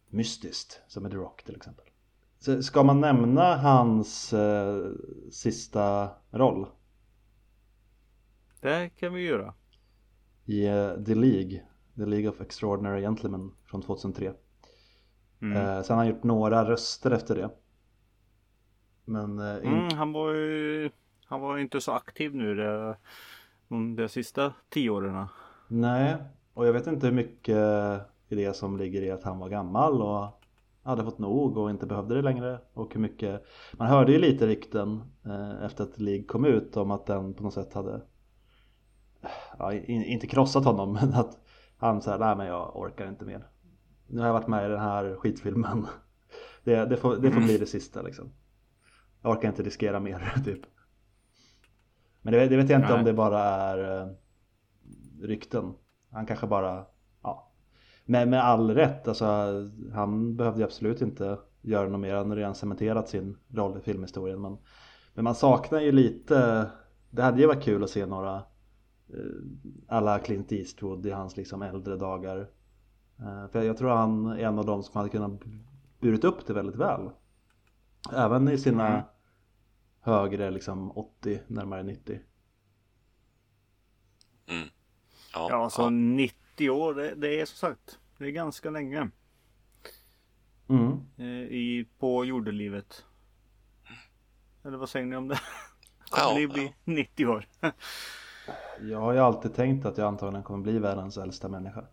mystiskt 0.10 0.82
som 0.88 1.06
i 1.08 1.10
The 1.10 1.16
Rock 1.16 1.44
till 1.44 1.56
exempel. 1.56 1.86
Så 2.40 2.64
ska 2.64 2.84
man 2.84 3.02
nämna 3.02 3.56
hans 3.58 4.34
eh, 4.34 4.86
sista 5.32 6.10
roll 6.32 6.68
Det 8.62 8.90
kan 8.90 9.14
vi 9.14 9.22
göra. 9.22 9.54
i 10.46 10.66
eh, 10.66 10.94
The 11.06 11.16
League, 11.16 11.62
The 11.96 12.06
League 12.06 12.30
of 12.30 12.42
Extraordinary 12.42 13.02
Gentlemen 13.02 13.52
från 13.66 13.82
2003. 13.82 14.34
Mm. 15.42 15.58
Eh, 15.58 15.82
sen 15.84 15.98
har 15.98 16.04
han 16.06 16.08
gjort 16.08 16.24
några 16.24 16.70
röster 16.70 17.12
efter 17.12 17.36
det. 17.36 17.50
Men 19.06 19.40
eh, 19.40 19.58
in- 19.58 19.74
Mm, 19.74 19.98
han 19.98 20.14
var 20.14 20.34
ju 20.34 20.90
han 21.34 21.42
var 21.42 21.56
ju 21.56 21.64
inte 21.64 21.82
så 21.82 21.92
aktiv 21.92 22.36
nu 22.36 22.56
de, 22.56 22.96
de, 23.68 23.96
de 23.96 24.10
sista 24.10 24.54
tio 24.70 24.90
åren. 24.90 25.26
Nej, 25.68 26.16
och 26.54 26.68
jag 26.68 26.74
vet 26.74 26.88
inte 26.88 27.08
hur 27.08 27.14
mycket 27.14 27.58
i 28.28 28.36
det 28.36 28.56
som 28.56 28.78
ligger 28.78 29.02
i 29.02 29.12
att 29.12 29.24
han 29.24 29.40
var 29.40 29.50
gammal 29.50 30.02
och 30.02 30.42
hade 30.84 31.04
fått 31.04 31.20
nog 31.20 31.58
och 31.58 31.70
inte 31.70 31.86
behövde 31.86 32.16
det 32.16 32.22
längre. 32.22 32.60
Och 32.74 32.94
hur 32.94 33.02
mycket, 33.02 33.46
man 33.78 33.88
hörde 33.88 34.12
ju 34.12 34.20
lite 34.20 34.48
rykten 34.48 35.02
eh, 35.26 35.64
efter 35.64 35.84
att 35.84 36.00
League 36.00 36.24
kom 36.24 36.46
ut 36.46 36.78
om 36.78 36.92
att 36.92 37.06
den 37.06 37.34
på 37.34 37.44
något 37.44 37.54
sätt 37.54 37.74
hade, 37.74 38.02
ja, 39.60 39.74
in, 39.74 40.04
inte 40.04 40.28
krossat 40.28 40.66
honom 40.66 40.94
men 41.02 41.14
att 41.14 41.38
han 41.78 42.02
sa 42.02 42.18
nej 42.18 42.36
men 42.36 42.48
jag 42.48 42.76
orkar 42.76 43.08
inte 43.08 43.26
mer. 43.26 43.48
Nu 44.08 44.20
har 44.20 44.28
jag 44.28 44.34
varit 44.34 44.48
med 44.48 44.66
i 44.66 44.70
den 44.70 44.82
här 44.82 45.16
skitfilmen. 45.16 45.88
Det, 46.64 46.86
det, 46.86 46.98
får, 46.98 47.16
det 47.16 47.32
får 47.32 47.42
bli 47.42 47.58
det 47.58 47.66
sista 47.66 48.02
liksom. 48.02 48.32
Jag 49.22 49.32
orkar 49.32 49.50
inte 49.50 49.64
riskera 49.64 50.00
mer 50.00 50.34
typ. 50.46 50.62
Men 52.24 52.34
det, 52.34 52.48
det 52.48 52.58
vet 52.58 52.70
jag 52.70 52.78
inte 52.78 52.90
Nej. 52.90 53.00
om 53.00 53.06
det 53.06 53.14
bara 53.14 53.40
är 53.40 54.02
eh, 54.02 54.08
rykten. 55.22 55.74
Han 56.12 56.26
kanske 56.26 56.48
bara, 56.48 56.86
ja. 57.24 57.52
Men 58.06 58.30
med 58.30 58.44
all 58.44 58.72
rätt, 58.76 59.08
alltså 59.08 59.26
han 59.94 60.36
behövde 60.36 60.60
ju 60.60 60.66
absolut 60.66 61.02
inte 61.02 61.38
göra 61.62 61.90
något 61.90 62.00
mer. 62.00 62.16
Han 62.16 62.30
hade 62.30 62.42
redan 62.42 62.56
cementerat 62.56 63.10
sin 63.10 63.38
roll 63.54 63.78
i 63.78 63.82
filmhistorien. 63.82 64.42
Men, 64.42 64.58
men 65.14 65.24
man 65.24 65.36
saknar 65.36 65.80
ju 65.80 65.92
lite, 65.92 66.66
det 67.10 67.22
hade 67.22 67.42
ju 67.42 67.48
varit 67.48 67.64
kul 67.64 67.84
att 67.84 67.90
se 67.90 68.06
några 68.06 68.36
eh, 68.36 68.44
alla 69.88 70.20
Clint 70.20 70.52
Eastwood 70.52 71.06
i 71.06 71.12
hans 71.12 71.38
liksom 71.38 71.62
äldre 71.62 71.96
dagar. 71.96 72.50
Eh, 73.20 73.48
För 73.52 73.62
jag 73.64 73.78
tror 73.78 73.90
han 73.90 74.26
är 74.26 74.38
en 74.38 74.60
av 74.60 74.66
dem 74.66 74.84
som 74.84 74.98
hade 74.98 75.10
kunnat 75.10 75.32
burit 76.00 76.24
upp 76.24 76.48
det 76.48 76.54
väldigt 76.54 76.76
väl. 76.76 77.10
Även 78.16 78.48
i 78.50 78.58
sina 78.58 78.88
Mm. 78.88 79.02
Högre 80.04 80.52
liksom 80.52 80.92
80, 80.98 81.40
närmare 81.48 81.84
90. 81.84 82.20
Mm. 84.48 84.68
Ja, 85.34 85.48
Ja, 85.50 85.70
så 85.70 85.90
90 85.90 86.70
år, 86.70 86.94
det, 86.94 87.16
det 87.16 87.42
är 87.42 87.46
som 87.46 87.56
sagt, 87.70 88.00
det 88.18 88.26
är 88.26 88.32
ganska 88.32 88.70
länge 88.70 89.10
Mm. 90.70 91.00
eh, 91.18 91.26
i, 91.54 91.88
på 92.00 92.26
jordelivet. 92.26 93.06
Eller 94.64 94.78
vad 94.78 94.90
säger 94.90 95.06
ni 95.06 95.16
om 95.16 95.28
det? 95.28 95.40
Ja, 96.12 96.28
Kommer 96.28 96.40
ni 96.40 96.48
bli 96.48 96.76
90 96.84 97.26
år? 97.28 97.48
Jag 98.82 99.00
har 99.00 99.14
ju 99.14 99.20
alltid 99.20 99.54
tänkt 99.54 99.86
att 99.86 99.98
jag 99.98 100.08
antagligen 100.08 100.44
kommer 100.44 100.64
bli 100.64 100.80
världens 100.80 101.18
äldsta 101.18 101.48
människa. 101.50 101.86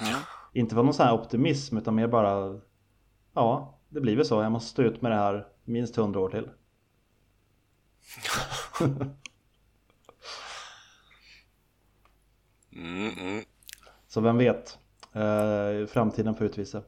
Ja. 0.00 0.18
Inte 0.52 0.74
för 0.74 0.82
någon 0.82 0.94
sån 0.94 1.06
här 1.06 1.14
optimism 1.14 1.76
utan 1.78 1.94
mer 1.94 2.08
bara 2.08 2.60
Ja, 3.34 3.78
det 3.88 4.00
blir 4.00 4.16
väl 4.16 4.26
så. 4.26 4.42
Jag 4.42 4.52
måste 4.52 4.70
stå 4.70 4.82
ut 4.82 5.02
med 5.02 5.12
det 5.12 5.16
här 5.16 5.48
minst 5.64 5.98
100 5.98 6.20
år 6.20 6.28
till. 6.28 6.48
Mm, 12.74 13.10
mm. 13.18 13.44
Så 14.08 14.20
vem 14.20 14.38
vet? 14.38 14.78
Eh, 15.12 15.86
framtiden 15.86 16.34
får 16.34 16.46
utvisa. 16.46 16.82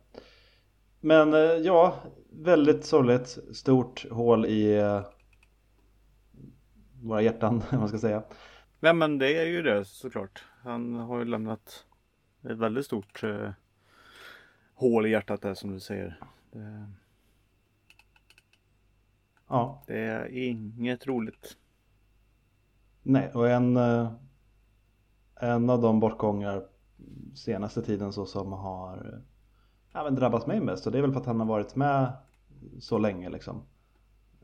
Men 1.01 1.35
eh, 1.35 1.41
ja, 1.41 1.97
väldigt 2.31 2.85
sorgligt. 2.85 3.39
Stort 3.53 4.07
hål 4.11 4.47
i 4.47 4.77
eh, 4.77 5.03
våra 7.03 7.23
hjärtan, 7.23 7.63
om 7.71 7.79
man 7.79 7.89
ska 7.89 7.99
säga. 7.99 8.23
Nej 8.81 8.95
men 8.95 9.19
det 9.19 9.37
är 9.37 9.47
ju 9.47 9.63
det 9.63 9.85
såklart. 9.85 10.45
Han 10.63 10.95
har 10.95 11.19
ju 11.19 11.25
lämnat 11.25 11.85
ett 12.43 12.59
väldigt 12.59 12.87
stort 12.87 13.23
eh, 13.23 13.51
hål 14.75 15.07
i 15.07 15.11
hjärtat 15.11 15.43
där 15.43 15.55
som 15.55 15.73
du 15.73 15.81
säger. 15.81 16.21
Det, 16.53 16.91
Ja, 19.49 19.83
det 19.87 19.99
är 19.99 20.27
inget 20.37 21.07
roligt. 21.07 21.57
nej, 23.03 23.31
och 23.35 23.49
en, 23.51 23.77
eh, 23.77 24.13
en 25.41 25.71
av 25.71 25.81
de 25.83 26.01
bortgångar 26.01 26.67
senaste 27.35 27.83
tiden 27.83 28.13
så 28.13 28.27
som 28.27 28.53
har 28.53 28.97
eh, 28.97 29.21
ja, 29.93 30.05
men 30.05 30.15
drabbat 30.15 30.47
mig 30.47 30.61
mest 30.61 30.87
och 30.87 30.93
det 30.93 30.99
är 30.99 31.03
väl 31.03 31.13
för 31.13 31.21
att 31.21 31.27
han 31.27 31.41
har 31.41 31.47
varit 31.47 31.77
med 31.77 32.13
så 32.81 32.99
länge 32.99 33.31
liksom. 33.31 33.63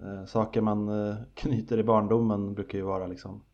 Eh, 0.03 0.25
Saker 0.25 0.61
man 0.61 0.91
knyter 1.35 1.79
i 1.79 1.83
barndomen 1.85 2.55
brukar 2.55 2.79
ju 2.79 2.85
vara 2.85 3.07
liksom 3.07 3.45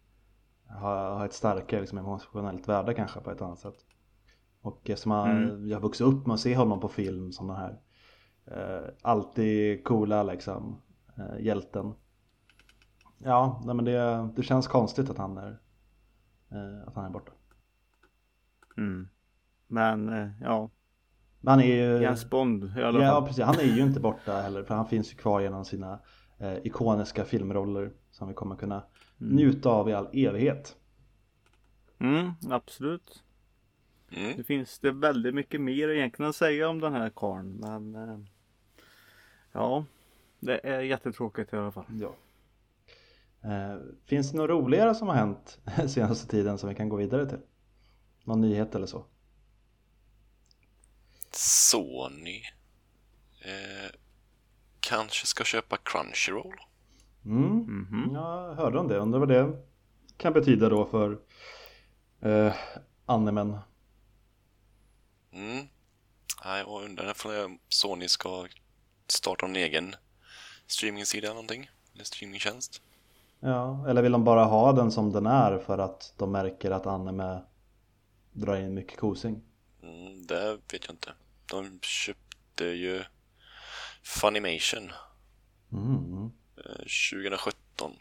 ha, 0.80 1.14
ha 1.18 1.24
ett 1.24 1.32
starkare 1.32 1.80
liksom, 1.80 1.98
emotionellt 1.98 2.68
värde 2.68 2.94
kanske 2.94 3.20
på 3.20 3.30
ett 3.30 3.42
annat 3.42 3.58
sätt. 3.58 3.86
Och 4.60 4.90
eftersom 4.90 5.12
Mm. 5.12 5.68
jag 5.68 5.76
har 5.76 5.82
vuxit 5.82 6.06
upp 6.06 6.26
med 6.26 6.34
att 6.34 6.40
se 6.40 6.56
honom 6.56 6.80
på 6.80 6.88
film 6.88 7.32
som 7.32 7.46
den 7.46 7.56
här 7.56 7.80
eh, 8.46 8.88
alltid 9.02 9.84
coola 9.84 10.22
liksom 10.22 10.82
hjälten. 11.40 11.94
Ja, 13.18 13.62
nej, 13.64 13.74
men 13.74 13.84
det, 13.84 14.28
det 14.36 14.42
känns 14.42 14.66
konstigt 14.66 15.10
att 15.10 15.18
han 15.18 15.38
är, 15.38 15.58
eh, 16.50 16.88
att 16.88 16.94
han 16.94 17.04
är 17.04 17.10
borta. 17.10 17.32
Mm. 18.76 19.08
Men 19.66 20.08
eh, 20.08 20.28
ja, 20.42 20.70
Men 21.40 21.50
han 21.50 21.60
är 21.60 21.66
ju... 21.66 22.02
Jens 22.02 22.30
Bond 22.30 22.64
i 22.78 22.82
alla 22.82 23.02
Ja, 23.04 23.12
fall. 23.12 23.26
precis. 23.26 23.44
Han 23.44 23.58
är 23.58 23.76
ju 23.76 23.82
inte 23.82 24.00
borta 24.00 24.32
heller 24.32 24.62
för 24.64 24.74
han 24.74 24.86
finns 24.88 25.12
ju 25.12 25.16
kvar 25.16 25.40
genom 25.40 25.64
sina 25.64 25.98
eh, 26.38 26.56
ikoniska 26.64 27.24
filmroller 27.24 27.92
som 28.10 28.28
vi 28.28 28.34
kommer 28.34 28.56
kunna 28.56 28.82
njuta 29.18 29.68
av 29.70 29.88
i 29.88 29.92
all 29.92 30.08
evighet. 30.12 30.76
Mm, 31.98 32.30
absolut. 32.50 33.22
Mm. 34.10 34.36
Det 34.36 34.44
finns 34.44 34.78
det 34.78 34.90
väldigt 34.92 35.34
mycket 35.34 35.60
mer 35.60 35.88
egentligen 35.88 36.28
att 36.30 36.36
säga 36.36 36.68
om 36.68 36.80
den 36.80 36.92
här 36.92 37.10
karln 37.10 37.56
men 37.60 37.94
eh, 37.94 38.18
Ja 39.52 39.84
Det 40.46 40.60
är 40.62 40.80
jättetråkigt 40.80 41.52
i 41.52 41.56
alla 41.56 41.72
fall. 41.72 41.84
Ja. 41.88 42.14
Eh, 43.50 43.78
finns 44.06 44.30
det 44.30 44.36
något 44.36 44.50
roligare 44.50 44.94
som 44.94 45.08
har 45.08 45.14
hänt 45.14 45.58
senaste 45.88 46.28
tiden 46.28 46.58
som 46.58 46.68
vi 46.68 46.74
kan 46.74 46.88
gå 46.88 46.96
vidare 46.96 47.26
till? 47.28 47.38
Någon 48.24 48.40
nyhet 48.40 48.74
eller 48.74 48.86
så? 48.86 49.04
Sony 51.30 52.42
eh, 53.44 53.90
kanske 54.80 55.26
ska 55.26 55.44
köpa 55.44 55.76
Crunchyroll. 55.76 56.56
Mm. 57.24 57.58
Mhm. 57.58 58.10
Jag 58.14 58.54
hörde 58.54 58.78
om 58.78 58.88
det, 58.88 58.98
undrar 58.98 59.18
vad 59.18 59.28
det 59.28 59.62
kan 60.16 60.32
betyda 60.32 60.68
då 60.68 60.86
för 60.86 61.18
eh, 62.20 62.54
animen. 63.06 63.58
Mm. 65.32 65.66
Nej, 66.44 66.64
jag 66.66 66.84
undrar 66.84 67.44
om 67.44 67.58
Sony 67.68 68.08
ska 68.08 68.46
starta 69.08 69.46
en 69.46 69.56
egen 69.56 69.94
streamingsida 70.66 71.28
någonting. 71.28 71.70
Eller 71.94 72.04
streamingtjänst. 72.04 72.82
Ja, 73.40 73.88
eller 73.88 74.02
vill 74.02 74.12
de 74.12 74.24
bara 74.24 74.44
ha 74.44 74.72
den 74.72 74.92
som 74.92 75.12
den 75.12 75.26
är 75.26 75.58
för 75.58 75.78
att 75.78 76.14
de 76.16 76.32
märker 76.32 76.70
att 76.70 76.86
anime 76.86 77.42
drar 78.32 78.56
in 78.56 78.74
mycket 78.74 78.98
kosing? 78.98 79.42
Mm, 79.82 80.26
det 80.26 80.52
vet 80.72 80.84
jag 80.86 80.90
inte. 80.94 81.12
De 81.50 81.78
köpte 81.82 82.64
ju 82.64 83.02
Funimation 84.02 84.92
Mm. 85.72 86.30
eh, 86.56 86.76
2017. 87.12 87.92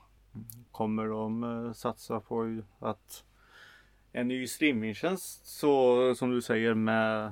Kommer 0.71 1.05
de 1.05 1.43
eh, 1.43 1.73
satsa 1.73 2.19
på 2.19 2.61
att 2.79 3.23
en 4.11 4.27
ny 4.27 4.47
streamingtjänst 4.47 5.47
så 5.47 6.15
som 6.15 6.31
du 6.31 6.41
säger 6.41 6.73
med 6.73 7.31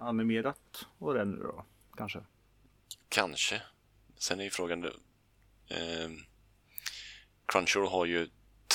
animerat 0.00 0.86
och 0.98 1.14
den 1.14 1.30
nu 1.30 1.42
då 1.42 1.64
kanske? 1.96 2.20
Kanske. 3.08 3.62
Sen 4.20 4.40
är 4.40 4.44
ju 4.44 4.50
frågan... 4.50 4.84
Eh, 5.68 6.10
Crunchyroll 7.46 7.88
har 7.88 8.04
ju 8.06 8.28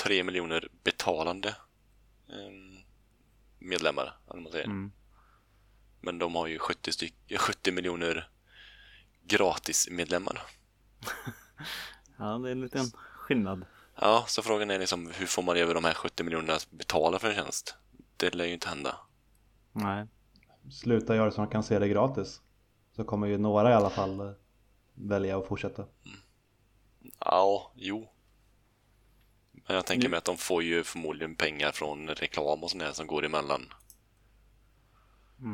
3 0.04 0.24
miljoner 0.24 0.68
betalande 0.84 1.50
eh, 2.30 2.84
medlemmar, 3.60 4.18
om 4.28 4.44
man 4.44 4.52
säger. 4.52 4.66
Mm. 4.66 4.92
Men 6.02 6.20
de 6.20 6.36
har 6.36 6.48
ju 6.48 6.60
70, 6.60 6.92
styck, 6.92 7.16
70 7.38 7.72
miljoner 7.72 8.30
gratismedlemmar. 9.24 10.42
Ja 12.18 12.26
det 12.26 12.50
är 12.50 12.52
en 12.52 12.62
liten 12.62 12.86
skillnad. 12.92 13.66
Ja, 14.02 14.26
så 14.28 14.42
frågan 14.42 14.72
är 14.72 14.80
liksom 14.80 15.12
hur 15.14 15.26
får 15.26 15.44
man 15.44 15.58
över 15.58 15.74
de 15.74 15.84
här 15.84 15.94
70 15.94 16.24
miljonerna 16.24 16.54
att 16.54 16.72
betala 16.72 17.20
för 17.20 17.30
en 17.30 17.36
tjänst? 17.36 17.76
Det 18.18 18.36
lär 18.36 18.46
ju 18.46 18.54
inte 18.54 18.70
hända. 18.70 18.96
Nej. 19.72 20.08
Sluta 20.72 21.16
göra 21.16 21.32
så 21.32 21.42
de 21.42 21.48
kan 21.50 21.64
se 21.64 21.80
det 21.80 21.88
gratis. 21.88 22.42
Så 22.96 23.04
kommer 23.04 23.28
ju 23.28 23.38
några 23.38 23.72
i 23.72 23.74
alla 23.74 23.90
fall 23.90 24.20
eh, 24.20 24.32
välja 24.96 25.38
att 25.38 25.48
fortsätta. 25.48 25.86
Ja, 27.20 27.72
jo. 27.76 28.08
Men 29.68 29.76
jag 29.76 29.86
tänker 29.86 30.10
mig 30.10 30.18
att 30.18 30.26
de 30.26 30.38
får 30.38 30.64
ju 30.64 30.84
förmodligen 30.84 31.36
pengar 31.36 31.72
från 31.72 32.08
reklam 32.08 32.64
och 32.64 32.72
sånt 32.72 32.84
där 32.84 32.92
som 32.92 33.08
går 33.08 33.26
emellan. 33.26 33.62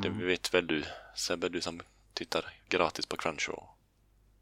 Det 0.04 0.10
vet 0.10 0.54
väl 0.54 0.68
du, 0.68 0.84
Sebbe, 1.16 1.50
du 1.50 1.62
som 1.62 1.82
tittar 2.14 2.46
gratis 2.70 3.06
på 3.06 3.18
Crunchyroll. 3.18 3.64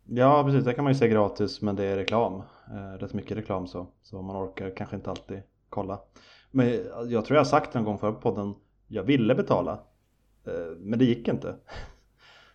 Ja 0.06 0.44
precis, 0.44 0.66
det 0.66 0.74
kan 0.74 0.84
man 0.84 0.94
ju 0.94 1.00
se 1.00 1.08
gratis 1.08 1.62
men 1.62 1.76
det 1.76 1.84
är 1.84 1.96
reklam. 1.96 2.42
Eh, 2.72 2.98
rätt 3.00 3.14
mycket 3.14 3.38
reklam 3.38 3.68
så. 3.68 3.88
Så 4.02 4.22
man 4.22 4.46
orkar 4.46 4.76
kanske 4.76 4.96
inte 4.96 5.10
alltid 5.10 5.42
kolla. 5.70 6.00
Men 6.52 6.68
jag 7.10 7.26
tror 7.26 7.36
jag 7.36 7.40
har 7.40 7.50
sagt 7.50 7.74
någon 7.74 7.84
gång 7.84 7.98
förr 7.98 8.12
på 8.12 8.22
podden, 8.22 8.56
jag 8.88 9.04
ville 9.04 9.36
betala. 9.36 9.72
Eh, 10.46 10.78
men 10.78 11.00
det 11.00 11.06
gick 11.06 11.28
inte. 11.28 11.56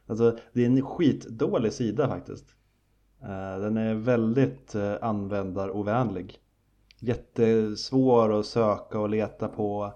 Alltså 0.06 0.38
det 0.52 0.62
är 0.62 0.66
en 0.66 0.82
skitdålig 0.82 1.72
sida 1.72 2.08
faktiskt. 2.08 2.54
Eh, 3.24 3.60
den 3.60 3.76
är 3.76 3.94
väldigt 3.94 4.74
eh, 4.74 4.94
användarovänlig. 5.00 6.38
Jättesvår 6.98 8.40
att 8.40 8.46
söka 8.46 9.00
och 9.00 9.08
leta 9.08 9.48
på. 9.48 9.92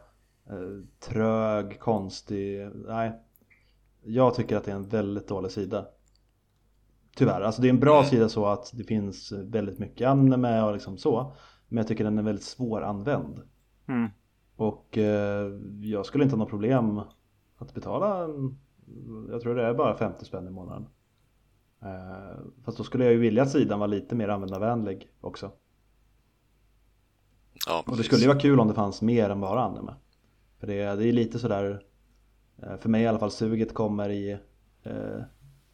Eh, 0.50 0.84
trög, 1.00 1.80
konstig. 1.80 2.70
Nej. 2.86 3.12
Jag 4.04 4.34
tycker 4.34 4.56
att 4.56 4.64
det 4.64 4.70
är 4.70 4.76
en 4.76 4.88
väldigt 4.88 5.28
dålig 5.28 5.50
sida. 5.50 5.86
Tyvärr, 7.16 7.40
alltså 7.40 7.62
det 7.62 7.68
är 7.68 7.72
en 7.72 7.80
bra 7.80 8.04
sida 8.04 8.28
så 8.28 8.46
att 8.46 8.70
det 8.74 8.84
finns 8.84 9.32
väldigt 9.32 9.78
mycket 9.78 10.08
anime 10.08 10.62
och 10.62 10.72
liksom 10.72 10.98
så. 10.98 11.32
Men 11.68 11.76
jag 11.76 11.88
tycker 11.88 12.04
den 12.04 12.18
är 12.18 12.22
väldigt 12.22 12.44
svåranvänd. 12.44 13.42
Mm. 13.88 14.10
Och 14.56 14.98
jag 15.80 16.06
skulle 16.06 16.24
inte 16.24 16.36
ha 16.36 16.38
något 16.38 16.50
problem 16.50 17.00
att 17.58 17.74
betala, 17.74 18.24
en, 18.24 18.58
jag 19.30 19.40
tror 19.40 19.54
det 19.54 19.62
är 19.66 19.74
bara 19.74 19.96
50 19.96 20.24
spänn 20.24 20.46
i 20.46 20.50
månaden. 20.50 20.86
Eh, 21.82 22.38
fast 22.64 22.78
då 22.78 22.84
skulle 22.84 23.04
jag 23.04 23.12
ju 23.12 23.18
vilja 23.18 23.42
att 23.42 23.50
sidan 23.50 23.80
var 23.80 23.86
lite 23.88 24.14
mer 24.14 24.28
användarvänlig 24.28 25.08
också. 25.20 25.50
Ja, 27.66 27.84
Och 27.86 27.96
det 27.96 28.02
skulle 28.02 28.20
ju 28.22 28.28
vara 28.28 28.38
kul 28.40 28.60
om 28.60 28.68
det 28.68 28.74
fanns 28.74 29.02
mer 29.02 29.30
än 29.30 29.40
bara 29.40 29.62
anime. 29.62 29.94
För 30.60 30.66
det, 30.66 30.74
är- 30.82 30.96
det 30.96 31.06
är 31.08 31.12
lite 31.12 31.38
sådär, 31.38 31.82
eh, 32.62 32.76
för 32.76 32.88
mig 32.88 33.02
i 33.02 33.06
alla 33.06 33.18
fall, 33.18 33.30
suget 33.30 33.74
kommer 33.74 34.08
i, 34.10 34.38
eh, 34.82 35.20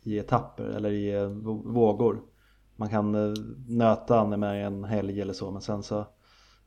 i 0.03 0.19
etapper 0.19 0.65
eller 0.65 0.91
i 0.91 1.13
vå- 1.13 1.73
vågor. 1.73 2.23
Man 2.77 2.89
kan 2.89 3.35
nöta 3.69 4.21
anime 4.21 4.59
i 4.61 4.63
en 4.63 4.85
helg 4.85 5.21
eller 5.21 5.33
så 5.33 5.51
men 5.51 5.63
sen 5.63 5.83
så, 5.83 5.99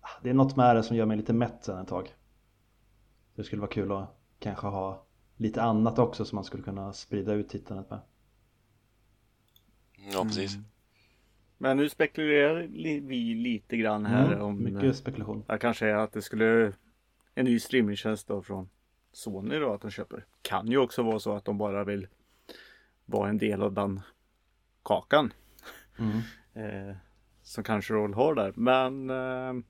ah, 0.02 0.10
det 0.24 0.30
är 0.30 0.34
något 0.34 0.56
med 0.56 0.76
det 0.76 0.84
som 0.84 0.98
gör 0.98 1.06
mig 1.06 1.18
lite 1.18 1.34
mätt 1.34 1.58
sen 1.64 1.78
ett 1.80 1.88
tag. 1.88 2.14
Det 3.36 3.44
skulle 3.44 3.62
vara 3.62 3.72
kul 3.72 3.92
att 3.92 4.10
kanske 4.40 4.68
ha 4.68 5.07
lite 5.38 5.62
annat 5.62 6.00
också 6.00 6.26
som 6.26 6.36
man 6.36 6.44
skulle 6.44 6.64
kunna 6.64 6.94
sprida 6.94 7.34
ut 7.34 7.50
tittandet 7.50 7.90
med. 7.90 8.00
Ja, 10.14 10.24
precis. 10.24 10.58
Men 11.58 11.78
nu 11.78 11.90
spekulerar 11.90 12.68
vi 13.08 13.34
lite 13.36 13.78
grann 13.78 14.06
här 14.06 14.34
Mm, 14.34 14.42
om 14.42 14.64
mycket 14.64 14.96
spekulation. 14.96 15.44
Ja, 15.48 15.58
kanske 15.58 15.88
är 15.88 15.96
att 15.96 16.14
det 16.14 16.22
skulle 16.22 16.74
en 17.36 17.46
ny 17.46 17.60
streamingtjänst 17.60 18.28
då 18.28 18.42
från 18.42 18.70
Sony 19.12 19.60
då 19.60 19.74
att 19.74 19.82
de 19.82 19.92
köper. 19.92 20.26
Kan 20.42 20.68
ju 20.68 20.78
också 20.78 21.04
vara 21.04 21.20
så 21.20 21.34
att 21.34 21.46
de 21.46 21.58
bara 21.58 21.84
vill 21.84 22.08
vara 23.06 23.30
en 23.30 23.38
del 23.38 23.62
av 23.62 23.74
den 23.74 24.02
kakan. 24.84 25.34
Mm. 26.00 26.18
Eh, 26.54 26.96
som 27.42 27.64
kanske 27.64 27.94
Roll 27.94 28.14
har 28.14 28.36
där. 28.36 28.54
Men 28.56 29.10
eh, 29.10 29.64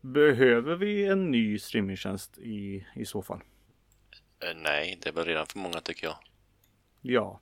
behöver 0.00 0.76
vi 0.76 1.06
en 1.06 1.30
ny 1.30 1.58
streamingtjänst 1.58 2.38
i, 2.38 2.86
i 2.94 3.04
så 3.04 3.22
fall? 3.22 3.40
Eh, 4.50 4.56
nej, 4.62 4.98
det 5.02 5.08
är 5.08 5.12
väl 5.12 5.24
redan 5.24 5.46
för 5.46 5.58
många 5.58 5.80
tycker 5.80 6.06
jag. 6.06 6.16
Ja, 7.02 7.40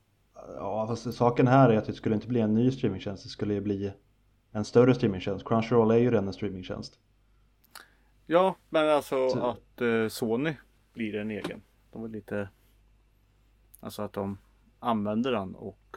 Ja 0.57 0.87
fast 0.87 1.15
saken 1.15 1.47
här 1.49 1.71
är 1.71 1.77
att 1.77 1.85
det 1.87 1.93
skulle 1.93 2.15
inte 2.15 2.29
bli 2.29 2.41
en 2.41 2.55
ny 2.55 2.71
streamingtjänst, 2.71 3.23
det 3.23 3.29
skulle 3.29 3.55
ju 3.55 3.61
bli 3.61 3.93
en 4.53 4.65
större 4.65 4.95
streamingtjänst. 4.95 5.47
Crunchyroll 5.49 5.91
är 5.91 5.97
ju 5.97 6.11
redan 6.11 6.27
en 6.27 6.33
streamingtjänst. 6.33 6.99
ja 8.27 8.57
men 8.69 8.89
alltså 8.89 9.29
Så- 9.31 9.47
att 9.47 9.81
eh, 9.81 10.09
Sony 10.09 10.55
blir 10.93 11.15
en 11.15 11.31
egen. 11.31 11.63
De 11.93 12.03
var 12.03 12.09
lite 12.09 12.49
Alltså 13.81 14.03
att 14.03 14.13
de 14.13 14.39
använder 14.79 15.33
den 15.33 15.55
och 15.55 15.97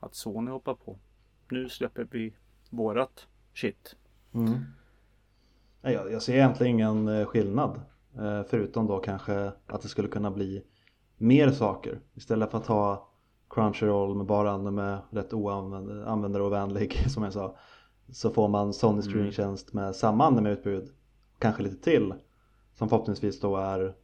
att 0.00 0.14
Sony 0.14 0.50
hoppar 0.50 0.74
på. 0.74 0.98
Nu 1.50 1.68
släpper 1.68 2.06
vi 2.10 2.34
vårat 2.70 3.26
shit. 3.54 3.96
Mm. 4.34 4.64
Nej, 5.82 5.94
Jag, 5.94 6.12
jag 6.12 6.22
ser 6.22 6.34
egentligen 6.34 6.74
ingen 6.74 7.08
eh, 7.08 7.26
skillnad. 7.26 7.80
Eh, 8.18 8.42
Förutom 8.48 8.86
då 8.86 8.98
kanske 8.98 9.52
att 9.66 9.82
det 9.82 9.88
skulle 9.88 10.08
kunna 10.08 10.30
bli 10.30 10.62
mer 11.16 11.50
saker. 11.50 12.00
Istället 12.14 12.50
för 12.50 12.58
att 12.58 12.66
ha 12.66 13.08
Crunchyroll 13.50 14.16
med 14.16 14.26
bara 14.26 14.50
anime, 14.50 14.98
rätt 15.10 15.32
oanvändarovänlig 15.32 16.92
som 17.10 17.22
jag 17.22 17.32
sa. 17.32 17.56
Så 18.12 18.30
får 18.30 18.48
man 18.48 18.72
Sony 18.72 19.02
streamingtjänst 19.02 19.72
med 19.72 19.96
samma 19.96 20.26
anime-utbud. 20.26 20.88
Kanske 21.38 21.62
lite 21.62 21.82
till. 21.82 22.14
Som 22.74 22.88
förhoppningsvis 22.88 23.40
då 23.40 23.56
är 23.56 23.94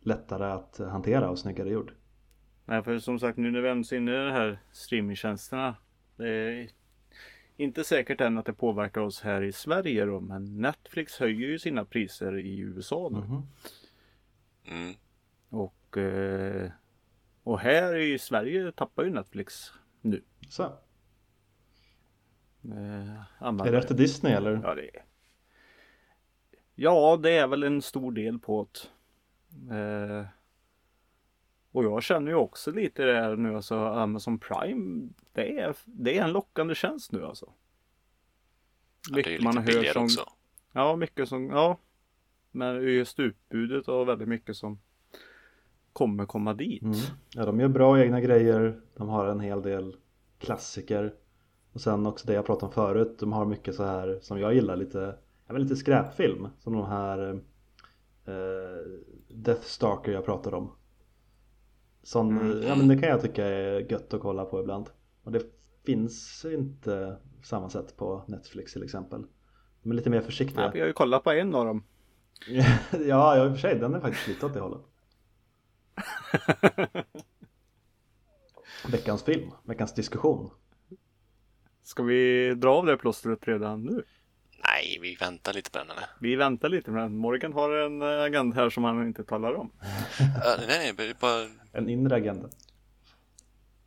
lättare 0.00 0.44
att 0.44 0.78
hantera 0.78 1.30
och 1.30 1.38
snyggare 1.38 1.70
gjord. 1.70 1.92
Nej 2.64 2.82
för 2.82 2.98
som 2.98 3.18
sagt 3.18 3.38
nu 3.38 3.50
när 3.50 3.60
vi 3.60 3.68
ändå 3.68 3.88
är 3.92 3.96
inne 3.96 4.12
i 4.12 4.24
de 4.26 4.32
här 4.32 4.62
streamingtjänsterna. 4.72 5.76
Det 6.16 6.28
är 6.28 6.70
inte 7.60 7.84
säkert 7.84 8.20
än 8.20 8.38
att 8.38 8.46
det 8.46 8.52
påverkar 8.52 9.00
oss 9.00 9.20
här 9.20 9.42
i 9.42 9.52
Sverige 9.52 10.04
då. 10.04 10.20
Men 10.20 10.60
Netflix 10.60 11.18
höjer 11.18 11.48
ju 11.48 11.58
sina 11.58 11.84
priser 11.84 12.38
i 12.38 12.58
USA 12.58 13.08
nu. 13.12 13.18
Mhm. 13.18 13.42
Mm. 14.64 14.94
Och, 15.48 15.98
eh, 15.98 16.70
och 17.42 17.60
här 17.60 17.94
i 17.94 18.18
Sverige 18.18 18.72
tappar 18.72 19.04
ju 19.04 19.10
Netflix 19.10 19.72
nu. 20.00 20.22
Så, 20.48 20.72
Eh, 22.64 23.40
är 23.42 23.72
det 23.72 23.78
efter 23.78 23.94
Disney 23.94 24.32
eller? 24.32 24.60
Ja, 24.64 24.74
det 24.74 24.82
är... 24.82 25.04
ja, 26.74 27.16
det 27.22 27.30
är 27.30 27.46
väl 27.46 27.62
en 27.62 27.82
stor 27.82 28.12
del 28.12 28.38
på 28.38 28.60
att 28.60 28.90
eh, 29.70 30.26
Och 31.72 31.84
jag 31.84 32.02
känner 32.02 32.30
ju 32.30 32.36
också 32.36 32.70
lite 32.70 33.04
det 33.04 33.20
här 33.20 33.36
nu 33.36 33.56
alltså 33.56 33.78
Amazon 33.78 34.38
Prime. 34.38 35.08
Det 35.32 35.58
är, 35.58 35.76
det 35.84 36.18
är 36.18 36.24
en 36.24 36.32
lockande 36.32 36.74
tjänst 36.74 37.12
nu 37.12 37.24
alltså. 37.24 37.52
Ja, 39.10 39.14
det 39.14 39.26
är 39.26 39.30
ju 39.30 39.38
lite 39.38 39.60
billigare 39.66 39.92
som, 39.92 40.04
också. 40.04 40.24
Ja, 40.72 40.96
mycket 40.96 41.28
som, 41.28 41.50
ja. 41.50 41.78
Men 42.50 42.82
just 42.82 43.20
utbudet 43.20 43.88
och 43.88 44.08
väldigt 44.08 44.28
mycket 44.28 44.56
som 44.56 44.80
kommer 45.92 46.26
komma 46.26 46.54
dit. 46.54 46.82
Mm. 46.82 46.96
Ja, 47.34 47.46
de 47.46 47.60
gör 47.60 47.68
bra 47.68 48.00
egna 48.00 48.20
grejer. 48.20 48.80
De 48.96 49.08
har 49.08 49.26
en 49.26 49.40
hel 49.40 49.62
del 49.62 49.96
klassiker. 50.38 51.14
Och 51.72 51.80
sen 51.80 52.06
också 52.06 52.26
det 52.26 52.32
jag 52.32 52.46
pratade 52.46 52.66
om 52.66 52.72
förut. 52.72 53.16
De 53.18 53.32
har 53.32 53.46
mycket 53.46 53.74
så 53.74 53.84
här 53.84 54.18
som 54.22 54.40
jag 54.40 54.54
gillar 54.54 54.76
lite, 54.76 55.18
jag 55.46 55.60
lite 55.60 55.76
skräpfilm. 55.76 56.48
Som 56.58 56.72
de 56.72 56.86
här 56.86 57.30
eh, 58.24 59.00
Death 59.28 59.62
Stalker 59.62 60.12
jag 60.12 60.24
pratade 60.24 60.56
om. 60.56 60.72
Sån, 62.02 62.38
Mm. 62.38 62.62
ja 62.62 62.74
men 62.76 62.88
det 62.88 62.96
kan 62.96 63.08
jag 63.08 63.20
tycka 63.22 63.46
är 63.46 63.92
gött 63.92 64.14
att 64.14 64.20
kolla 64.20 64.44
på 64.44 64.60
ibland. 64.60 64.90
Och 65.22 65.32
det 65.32 65.42
finns 65.86 66.44
inte 66.44 67.16
samma 67.42 67.70
sätt 67.70 67.96
på 67.96 68.24
Netflix 68.28 68.72
till 68.72 68.82
exempel. 68.82 69.24
De 69.82 69.90
är 69.90 69.94
lite 69.94 70.10
mer 70.10 70.20
försiktiga. 70.20 70.62
Ja, 70.64 70.70
vi 70.74 70.80
har 70.80 70.86
ju 70.86 70.92
kollat 70.92 71.24
på 71.24 71.30
en 71.30 71.54
av 71.54 71.66
dem. 71.66 71.84
ja, 72.92 73.36
ja, 73.36 73.46
i 73.46 73.48
och 73.48 73.52
för 73.52 73.58
sig, 73.58 73.78
den 73.78 73.94
är 73.94 74.00
faktiskt 74.00 74.28
lite 74.28 74.46
åt 74.46 74.54
det 74.54 74.60
hållet. 74.60 74.80
Veckans 78.92 79.22
film, 79.22 79.50
veckans 79.64 79.94
diskussion. 79.94 80.50
Ska 81.82 82.02
vi 82.02 82.54
dra 82.54 82.70
av 82.74 82.86
det 82.86 82.96
plåstret 82.96 83.48
redan 83.48 83.82
nu? 83.82 84.02
Nej, 84.80 84.98
vi 85.00 85.14
väntar 85.14 85.52
lite 85.52 85.70
på 85.70 85.78
den 85.78 85.90
eller? 85.90 86.06
Vi 86.20 86.36
väntar 86.36 86.68
lite 86.68 86.90
men 86.90 87.16
Morgan 87.16 87.52
har 87.52 87.70
en 87.70 88.02
eh, 88.02 88.22
agenda 88.22 88.56
här 88.56 88.70
som 88.70 88.84
han 88.84 89.06
inte 89.06 89.24
talar 89.24 89.54
om. 89.54 89.72
Uh, 90.20 90.66
nej, 90.66 90.66
nej, 90.68 90.92
det 90.96 91.04
är 91.04 91.14
bara... 91.14 91.48
En 91.72 91.88
inre 91.88 92.16
agenda. 92.16 92.48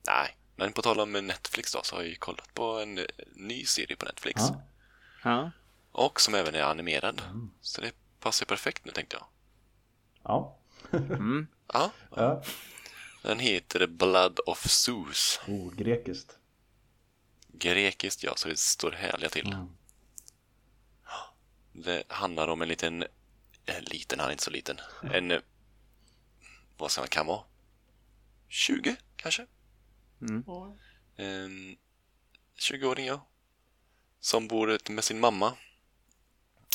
Nej, 0.07 0.37
men 0.55 0.73
på 0.73 0.81
tal 0.81 0.99
om 0.99 1.11
Netflix 1.11 1.73
då 1.73 1.79
så 1.83 1.95
har 1.95 2.01
jag 2.01 2.09
ju 2.09 2.15
kollat 2.15 2.53
på 2.53 2.63
en 2.63 2.97
eh, 2.97 3.05
ny 3.35 3.65
serie 3.65 3.95
på 3.95 4.05
Netflix. 4.05 4.41
Ja. 4.41 4.61
Ja. 5.23 5.51
Och 5.91 6.21
som 6.21 6.35
även 6.35 6.55
är 6.55 6.63
animerad. 6.63 7.21
Så 7.61 7.81
det 7.81 7.91
passar 8.19 8.45
perfekt 8.45 8.85
nu 8.85 8.91
tänkte 8.91 9.15
jag. 9.15 9.25
Ja. 10.23 10.57
Mm. 10.91 11.47
Ja, 11.73 11.91
ja. 12.15 12.43
den 13.21 13.39
heter 13.39 13.87
Blood 13.87 14.39
of 14.45 14.69
Zeus. 14.69 15.39
Oh, 15.47 15.73
grekiskt. 15.73 16.37
Grekiskt 17.47 18.23
ja, 18.23 18.33
så 18.35 18.49
det 18.49 18.59
står 18.59 18.91
härliga 18.91 19.29
till. 19.29 19.47
Mm. 19.47 19.67
Det 21.73 22.03
handlar 22.07 22.47
om 22.47 22.61
en 22.61 22.67
liten, 22.67 23.03
en 23.65 23.83
liten, 23.83 24.19
han 24.19 24.27
är 24.27 24.31
inte 24.31 24.43
så 24.43 24.51
liten. 24.51 24.79
En, 25.13 25.31
eh, 25.31 25.41
vad 26.77 26.91
ska 26.91 27.01
man 27.01 27.07
kan 27.07 27.25
vara? 27.25 27.43
20 28.49 28.95
kanske? 29.15 29.47
Mm. 30.21 30.43
En 31.15 31.77
20-åring 32.59 33.05
ja. 33.05 33.27
Som 34.19 34.47
bor 34.47 34.91
med 34.91 35.03
sin 35.03 35.19
mamma. 35.19 35.57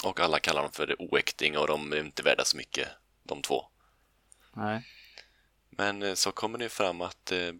Och 0.04 0.20
alla 0.20 0.38
kallar 0.38 0.62
dem 0.62 0.72
för 0.72 0.96
oäkting 0.98 1.58
och 1.58 1.66
de 1.66 1.92
är 1.92 2.00
inte 2.00 2.22
värda 2.22 2.44
så 2.44 2.56
mycket, 2.56 2.88
de 3.22 3.42
två. 3.42 3.66
Nej. 4.52 4.86
Men 5.70 6.02
eh, 6.02 6.14
så 6.14 6.32
kommer 6.32 6.58
det 6.58 6.68
fram 6.68 7.00
att 7.00 7.32
eh, 7.32 7.52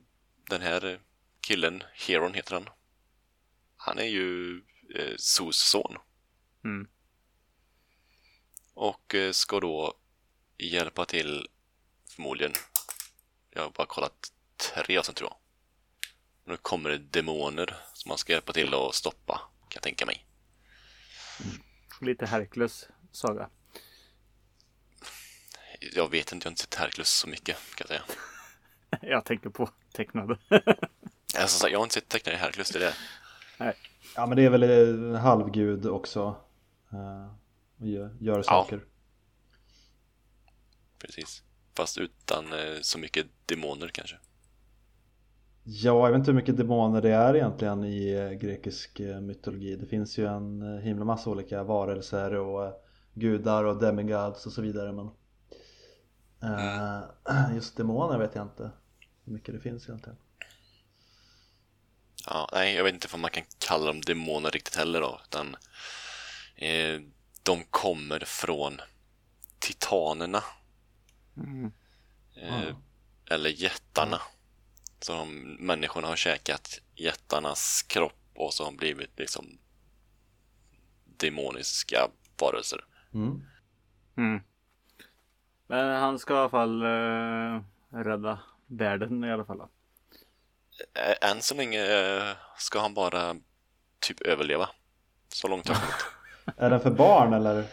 den 0.51 0.62
här 0.62 0.85
eh, 0.85 0.98
killen, 1.40 1.83
Heron 1.94 2.35
heter 2.35 2.55
han. 2.55 2.68
Han 3.77 3.98
är 3.98 4.05
ju 4.05 4.62
eh, 4.94 5.14
Sos 5.16 5.57
son. 5.57 5.96
Mm. 6.64 6.88
Och 8.79 9.14
eh, 9.14 9.33
ska 9.33 9.61
då 9.61 9.95
hjälpa 10.59 11.05
till 11.05 11.49
förmodligen. 12.11 12.53
Jag 13.51 13.62
har 13.62 13.71
bara 13.71 13.87
kollat 13.87 14.33
tre 14.77 14.99
avsnitt 14.99 15.17
tror 15.17 15.31
jag. 15.31 15.37
Nu 16.45 16.57
kommer 16.57 16.91
det 16.91 16.99
demoner 16.99 17.77
som 17.93 18.09
man 18.09 18.19
ska 18.19 18.33
hjälpa 18.33 18.53
till 18.53 18.75
att 18.75 18.95
stoppa, 18.95 19.35
kan 19.61 19.73
jag 19.75 19.83
tänka 19.83 20.07
mig. 20.07 20.27
Lite 22.01 22.27
Hercules 22.27 22.88
saga. 23.12 23.51
Jag 25.95 26.11
vet 26.11 26.33
inte, 26.33 26.47
jag 26.47 26.51
har 26.51 26.53
inte 26.53 26.62
sett 26.62 26.75
Hercules 26.75 27.09
så 27.09 27.29
mycket 27.29 27.57
kan 27.75 27.87
jag 27.88 27.88
säga. 27.88 28.03
Jag 29.11 29.25
tänker 29.25 29.51
på 29.51 29.71
tecknade. 29.93 30.38
Alltså, 31.38 31.69
jag 31.69 31.79
har 31.79 31.85
inte 31.85 31.95
sett 31.95 32.09
tecknade 32.09 32.38
Hercules, 32.38 32.71
det 32.71 32.79
är 32.79 32.81
det. 32.81 32.95
Ja 34.17 34.27
men 34.27 34.37
det 34.37 34.43
är 34.45 34.51
väl 34.51 34.62
en 34.62 35.14
halvgud 35.14 35.87
också. 35.87 36.37
Och 37.81 37.87
gör, 37.87 38.17
gör 38.21 38.43
saker. 38.43 38.85
Precis. 40.99 41.43
Fast 41.77 41.99
utan 41.99 42.53
eh, 42.53 42.81
så 42.83 42.99
mycket 42.99 43.27
demoner 43.47 43.88
kanske. 43.88 44.17
Ja, 45.64 46.07
jag 46.07 46.11
vet 46.11 46.19
inte 46.19 46.31
hur 46.31 46.37
mycket 46.37 46.57
demoner 46.57 47.03
det 47.03 47.11
är 47.11 47.37
egentligen 47.37 47.85
i 47.85 48.12
eh, 48.12 48.31
grekisk 48.31 49.01
eh, 49.01 49.21
mytologi. 49.21 49.77
Det 49.77 49.87
finns 49.87 50.19
ju 50.19 50.27
en 50.27 50.79
himla 50.79 51.05
massa 51.05 51.31
olika 51.31 51.62
varelser 51.62 52.35
och 52.35 52.85
gudar 53.14 53.64
och 53.64 53.81
demigods 53.81 54.47
och 54.47 54.53
så 54.53 54.62
vidare. 54.62 54.93
Men 54.93 55.11
just 57.55 57.77
demoner 57.77 58.19
vet 58.19 58.35
jag 58.35 58.45
inte 58.45 58.71
hur 59.25 59.33
mycket 59.33 59.55
det 59.55 59.61
finns 59.61 59.88
egentligen. 59.88 60.19
Ja, 62.27 62.49
nej, 62.53 62.75
jag 62.75 62.85
vet 62.85 62.95
inte 62.95 63.09
om 63.14 63.21
man 63.21 63.31
kan 63.31 63.45
kalla 63.59 63.87
dem 63.87 64.01
demoner 64.01 64.51
riktigt 64.51 64.77
heller 64.77 65.01
då, 65.01 65.21
utan 65.25 65.57
eh, 66.57 67.01
de 67.42 67.64
kommer 67.64 68.20
från 68.27 68.81
titanerna. 69.59 70.44
Mm. 71.37 71.72
Eh, 72.37 72.77
Eller 73.31 73.51
jättarna. 73.51 74.20
Så 75.01 75.12
de, 75.12 75.29
människorna 75.61 76.09
har 76.09 76.16
käkat 76.16 76.81
jättarnas 76.94 77.83
kropp 77.83 78.14
och 78.35 78.55
så 78.55 78.64
har 78.64 78.70
de 78.70 78.77
blivit 78.77 79.18
liksom 79.18 79.59
demoniska 81.05 82.09
varelser. 82.40 82.85
Mm. 83.14 83.42
Mm. 84.16 84.40
Men 85.66 86.01
han 86.01 86.18
ska 86.18 86.35
i 86.35 86.37
alla 86.37 86.51
fall 86.51 86.83
eh, 86.83 87.62
rädda 87.90 88.38
världen 88.66 89.24
i 89.24 89.33
alla 89.33 89.44
fall. 89.44 89.59
då. 89.59 89.68
Än 91.20 91.42
så 91.42 91.55
länge 91.55 91.81
eh, 91.81 92.37
ska 92.57 92.81
han 92.81 92.94
bara 92.94 93.37
typ 94.01 94.20
överleva. 94.20 94.68
Så 95.29 95.48
långt 95.48 95.68
har 95.68 95.74
jag 95.74 95.83
kommit. 95.83 96.17
Är 96.56 96.70
den 96.70 96.80
för 96.80 96.90
barn 96.90 97.32
eller? 97.32 97.64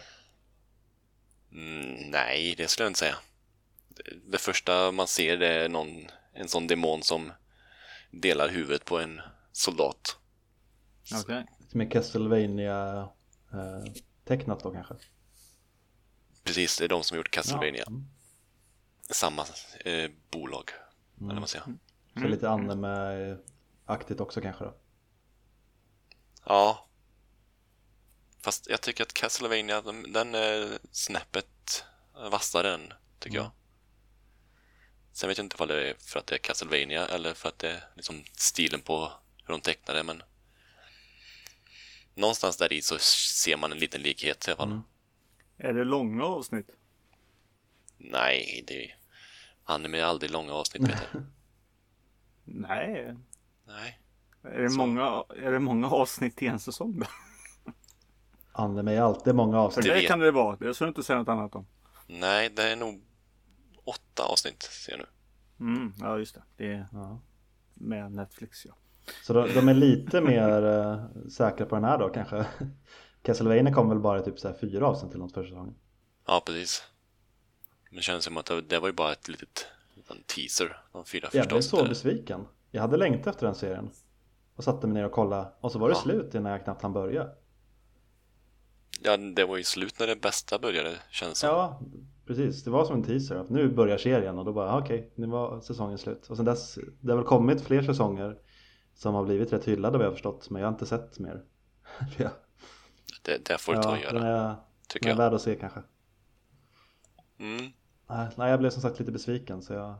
Mm, 1.52 2.10
nej, 2.10 2.54
det 2.56 2.68
skulle 2.68 2.84
jag 2.84 2.90
inte 2.90 2.98
säga. 2.98 3.16
Det- 4.30 4.38
första 4.38 4.92
man 4.92 5.06
ser 5.06 5.36
det 5.36 5.48
är 5.48 5.68
någon, 5.68 6.06
en 6.32 6.48
sån 6.48 6.66
demon 6.66 7.02
som 7.02 7.32
delar 8.10 8.48
huvudet 8.48 8.84
på 8.84 8.98
en 8.98 9.20
soldat. 9.52 10.16
Okej. 11.22 11.46
Lite 11.60 11.78
mer 11.78 11.90
Castlevania 11.90 13.08
eh, 13.52 13.92
tecknat 14.24 14.60
då 14.62 14.70
kanske? 14.72 14.94
Precis, 16.44 16.78
det 16.78 16.84
är 16.84 16.88
de 16.88 17.02
som 17.04 17.16
gjort 17.16 17.30
Castlevania. 17.30 17.82
Ja. 17.86 17.90
Mm. 17.90 18.04
Samma 19.10 19.42
eh, 19.84 20.10
bolag, 20.30 20.70
eller 21.18 21.26
vad 21.26 21.34
man 21.36 21.48
säger. 21.48 21.64
Så 22.20 22.20
lite 22.28 22.48
anime-aktigt 22.48 24.20
också 24.20 24.40
kanske 24.40 24.64
då? 24.64 24.74
Ja. 26.44 26.86
Fast 28.46 28.68
jag 28.70 28.80
tycker 28.80 29.02
att 29.02 29.14
Castlevania, 29.14 29.80
den, 29.80 30.12
den 30.12 30.34
är 30.34 30.78
snäppet 30.90 31.84
vassare 32.30 32.74
än, 32.74 32.92
tycker 33.18 33.36
jag. 33.36 33.50
Sen 35.12 35.28
vet 35.28 35.38
jag 35.38 35.44
inte 35.44 35.56
vad 35.58 35.68
det 35.68 35.90
är 35.90 35.94
för 35.98 36.18
att 36.18 36.26
det 36.26 36.34
är 36.34 36.38
Castlevania 36.38 37.06
eller 37.06 37.34
för 37.34 37.48
att 37.48 37.58
det 37.58 37.70
är 37.70 37.84
liksom 37.94 38.24
stilen 38.32 38.80
på 38.80 39.12
hur 39.44 39.52
de 39.52 39.60
tecknar 39.60 39.94
det, 39.94 40.02
men 40.02 40.22
någonstans 42.14 42.56
där 42.56 42.72
i 42.72 42.82
så 42.82 42.98
ser 42.98 43.56
man 43.56 43.72
en 43.72 43.78
liten 43.78 44.02
likhet 44.02 44.48
i 44.48 44.50
alla 44.50 44.56
fall. 44.56 44.72
Mm. 44.72 44.82
Är 45.58 45.72
det 45.72 45.84
långa 45.84 46.24
avsnitt? 46.24 46.70
Nej, 47.98 48.64
det 48.66 48.90
anime 49.64 49.98
är 49.98 50.04
aldrig 50.04 50.30
långa 50.30 50.52
avsnitt, 50.52 50.82
jag. 50.88 51.22
Nej. 52.44 53.16
Nej. 53.66 54.00
Är 54.42 54.62
det, 54.62 54.70
Så. 54.70 54.76
många, 54.76 55.24
är 55.36 55.52
det 55.52 55.60
många 55.60 55.90
avsnitt 55.90 56.42
i 56.42 56.46
en 56.46 56.60
säsong 56.60 56.98
då? 56.98 57.06
Anime 58.56 58.92
är 58.94 59.00
alltid 59.00 59.34
många 59.34 59.52
För 59.52 59.58
avsnitt. 59.58 59.84
Det 59.86 59.94
det 59.94 60.06
kan 60.06 60.18
det 60.18 60.30
vara. 60.30 60.56
Det 60.56 60.74
ska 60.74 60.84
du 60.84 60.88
inte 60.88 61.02
säga 61.02 61.18
något 61.18 61.28
annat 61.28 61.54
om. 61.54 61.66
Nej, 62.06 62.50
det 62.56 62.62
är 62.62 62.76
nog 62.76 63.02
åtta 63.84 64.22
avsnitt, 64.32 64.62
ser 64.62 64.92
jag 64.92 64.98
nu. 64.98 65.06
Mm, 65.60 65.92
ja, 66.00 66.18
just 66.18 66.34
det. 66.34 66.42
Det 66.56 66.72
är 66.72 66.86
Ja. 66.92 67.20
med 67.74 68.12
Netflix 68.12 68.66
ja. 68.66 68.74
Så 69.22 69.32
de, 69.32 69.48
de 69.54 69.68
är 69.68 69.74
lite 69.74 70.20
mer 70.20 70.64
eh, 70.66 71.04
säkra 71.28 71.66
på 71.66 71.74
den 71.74 71.84
här 71.84 71.98
då 71.98 72.08
kanske? 72.08 72.46
Castlevania 73.22 73.74
kom 73.74 73.88
väl 73.88 73.98
bara 73.98 74.22
typ 74.22 74.38
så 74.40 74.48
här 74.48 74.54
fyra 74.60 74.86
avsnitt 74.86 75.10
till 75.10 75.20
något 75.20 75.32
första 75.34 75.50
säsongen? 75.50 75.74
Ja, 76.26 76.42
precis. 76.46 76.82
Men 77.90 77.96
det 77.96 78.02
känns 78.02 78.24
som 78.24 78.36
att 78.36 78.50
det, 78.68 78.78
var 78.78 78.88
ju 78.88 78.92
bara 78.94 79.12
ett 79.12 79.28
litet 79.28 79.66
en 80.10 80.22
teaser, 80.22 80.82
de 80.92 81.04
fyra 81.04 81.28
Jag 81.32 81.44
första 81.44 81.54
blev 81.54 81.60
så 81.62 81.84
besviken. 81.84 82.46
Jag 82.70 82.80
hade 82.82 82.96
längtat 82.96 83.26
efter 83.34 83.46
den 83.46 83.54
serien. 83.54 83.90
Och 84.56 84.64
satte 84.64 84.86
mig 84.86 84.94
ner 84.94 85.04
och 85.04 85.12
kollade 85.12 85.48
och 85.60 85.72
så 85.72 85.78
var 85.78 85.88
det 85.88 85.94
Ja. 85.94 86.00
slut 86.02 86.34
innan 86.34 86.52
jag 86.52 86.64
knappt 86.64 86.82
hann 86.82 86.92
börja. 86.92 87.28
Ja, 89.00 89.16
det 89.16 89.44
var 89.44 89.56
ju 89.56 89.64
slut 89.64 89.98
när 89.98 90.06
det 90.06 90.16
bästa 90.16 90.58
började, 90.58 90.98
känns 91.10 91.38
som. 91.38 91.48
Ja, 91.48 91.80
precis. 92.26 92.64
Det 92.64 92.70
var 92.70 92.84
som 92.84 92.96
en 92.96 93.02
teaser. 93.02 93.36
att 93.36 93.50
Nu 93.50 93.68
börjar 93.68 93.98
serien 93.98 94.38
och 94.38 94.44
då 94.44 94.52
bara 94.52 94.78
okej, 94.78 94.98
okay, 94.98 95.10
nu 95.14 95.26
var 95.26 95.60
säsongen 95.60 95.98
slut. 95.98 96.26
Och 96.30 96.36
sen 96.36 96.44
dess, 96.44 96.78
det 97.00 97.12
har 97.12 97.16
väl 97.16 97.26
kommit 97.26 97.60
fler 97.62 97.82
säsonger 97.82 98.38
som 98.94 99.14
har 99.14 99.24
blivit 99.24 99.52
rätt 99.52 99.64
hyllade 99.64 99.98
vad 99.98 100.04
jag 100.04 100.10
har 100.10 100.14
förstått. 100.14 100.50
Men 100.50 100.62
jag 100.62 100.68
har 100.68 100.72
inte 100.72 100.86
sett 100.86 101.18
mer. 101.18 101.44
ja. 102.16 102.30
det, 103.22 103.44
det 103.44 103.58
får 103.60 103.74
du 103.74 103.82
ta 103.82 103.90
och 103.90 103.98
göra. 103.98 104.12
Den 104.12 104.22
är, 104.22 104.54
tycker 104.88 105.08
den 105.08 105.18
är 105.18 105.22
värd 105.22 105.34
att 105.34 105.42
se 105.42 105.54
kanske. 105.54 105.82
Mm. 107.38 107.72
Nej, 108.36 108.50
jag 108.50 108.58
blev 108.58 108.70
som 108.70 108.82
sagt 108.82 108.98
lite 108.98 109.12
besviken 109.12 109.62
så 109.62 109.72
jag 109.72 109.94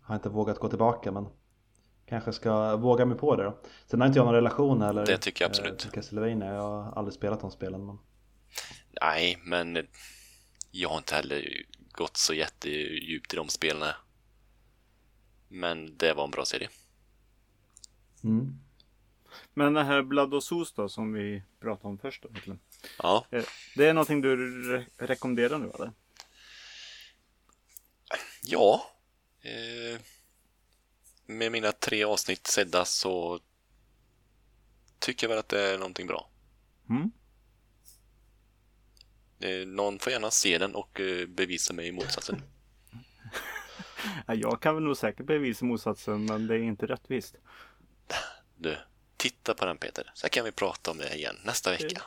har 0.00 0.14
inte 0.14 0.28
vågat 0.28 0.58
gå 0.58 0.68
tillbaka 0.68 1.12
men 1.12 1.26
kanske 2.06 2.32
ska 2.32 2.76
våga 2.76 3.04
mig 3.04 3.18
på 3.18 3.36
det 3.36 3.42
då. 3.44 3.58
Sen 3.86 4.00
har 4.00 4.08
inte 4.08 4.18
jag 4.18 4.24
någon 4.24 4.34
relation 4.34 4.82
heller. 4.82 5.06
Det 5.06 5.18
tycker 5.18 5.44
jag 5.44 5.48
absolut. 5.48 5.84
Eh, 5.84 5.90
Castlevania. 5.90 6.54
Jag 6.54 6.62
har 6.62 6.92
aldrig 6.92 7.14
spelat 7.14 7.40
de 7.40 7.50
spelen. 7.50 7.86
Men... 7.86 7.98
Nej, 9.00 9.38
men 9.42 9.86
jag 10.70 10.88
har 10.88 10.98
inte 10.98 11.14
heller 11.14 11.64
gått 11.92 12.16
så 12.16 12.34
jättedjupt 12.34 13.32
i 13.32 13.36
de 13.36 13.48
spelen. 13.48 13.88
Men 15.48 15.96
det 15.96 16.12
var 16.12 16.24
en 16.24 16.30
bra 16.30 16.44
serie. 16.44 16.68
Mm. 18.24 18.60
Men 19.54 19.74
det 19.74 19.84
här 19.84 20.02
Blood 20.02 20.34
och 20.34 20.44
Sos 20.44 20.72
då 20.72 20.88
som 20.88 21.12
vi 21.12 21.42
pratade 21.60 21.88
om 21.88 21.98
först 21.98 22.22
då, 22.22 22.28
egentligen. 22.28 22.60
Ja. 22.98 23.26
Eh, 23.30 23.44
det 23.76 23.86
är 23.86 23.94
någonting 23.94 24.20
du 24.20 24.36
re 24.72 24.86
rekommenderar 24.96 25.58
nu 25.58 25.70
eller? 25.74 25.92
Ja. 28.42 28.90
Eh, 29.40 30.00
med 31.26 31.52
mina 31.52 31.72
tre 31.72 32.04
avsnitt 32.04 32.46
sedda 32.46 32.84
så 32.84 33.40
tycker 34.98 35.26
jag 35.26 35.28
väl 35.28 35.38
att 35.38 35.48
det 35.48 35.60
är 35.60 35.78
någonting 35.78 36.06
bra. 36.06 36.30
Mm. 36.90 37.12
Eh, 39.40 39.66
någon 39.66 39.98
får 39.98 40.12
gärna 40.12 40.30
se 40.30 40.58
den 40.58 40.74
och 40.74 41.00
eh, 41.00 41.26
bevisa 41.26 41.74
mig 41.74 41.92
motsatsen. 41.92 42.42
jag 44.26 44.62
kan 44.62 44.74
väl 44.74 44.84
nog 44.84 44.96
säkert 44.96 45.26
bevisa 45.26 45.64
motsatsen 45.64 46.24
men 46.24 46.46
det 46.46 46.54
är 46.54 46.62
inte 46.62 46.86
rättvist. 46.86 47.34
Du, 48.56 48.76
titta 49.16 49.54
på 49.54 49.64
den 49.64 49.78
Peter. 49.78 50.12
Så 50.14 50.28
kan 50.28 50.44
vi 50.44 50.52
prata 50.52 50.90
om 50.90 50.98
det 50.98 51.14
igen 51.14 51.36
nästa 51.44 51.70
vecka. 51.70 52.02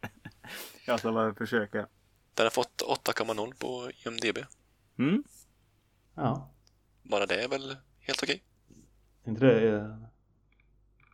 jag 0.86 0.98
ska 0.98 1.12
bara 1.12 1.34
försöka. 1.34 1.88
Den 2.34 2.46
har 2.46 2.50
fått 2.50 2.82
8,0 2.82 3.54
på 3.58 3.90
IMDB. 4.04 4.38
Mm. 4.98 5.24
Ja. 6.14 6.54
Bara 7.02 7.26
det 7.26 7.42
är 7.42 7.48
väl 7.48 7.76
helt 8.06 8.22
okej. 8.22 8.42
Okay. 8.70 9.32
Inte 9.32 9.46
det 9.46 9.68
är... 9.68 10.06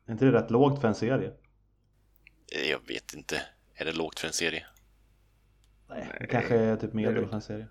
inte 0.09 0.25
det 0.25 0.33
rätt 0.33 0.51
lågt 0.51 0.81
för 0.81 0.89
en 0.89 0.95
serie? 0.95 1.33
Eh, 2.53 2.71
jag 2.71 2.87
vet 2.89 3.15
inte. 3.15 3.43
Är 3.75 3.85
det 3.85 3.93
lågt 3.93 4.21
för 4.21 4.27
en 4.27 4.33
serie? 4.33 4.67
Nej, 5.89 6.17
det 6.21 6.27
kanske 6.27 6.57
är 6.57 6.77
typ 6.77 6.93
medel 6.93 7.27
för 7.27 7.35
en 7.35 7.43
serie. 7.43 7.69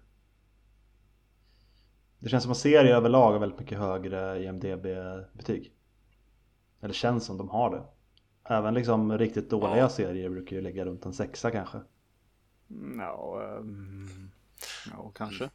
Det 2.20 2.30
känns 2.30 2.44
som 2.44 2.52
att 2.52 2.58
serier 2.58 2.96
överlag 2.96 3.32
har 3.32 3.40
väldigt 3.40 3.60
mycket 3.60 3.78
högre 3.78 4.44
IMDB-betyg. 4.44 5.74
Eller 6.82 6.94
känns 6.94 7.26
som 7.26 7.38
de 7.38 7.50
har 7.50 7.70
det. 7.70 7.84
Även 8.54 8.74
liksom 8.74 9.18
riktigt 9.18 9.50
dåliga 9.50 9.78
ja. 9.78 9.90
serier 9.90 10.30
brukar 10.30 10.56
ju 10.56 10.62
ligga 10.62 10.86
runt 10.86 11.06
en 11.06 11.14
sexa 11.14 11.52
kanske. 11.52 11.80
Ja, 12.98 13.42
um, 13.60 14.32
ja 14.92 15.12
kanske. 15.16 15.50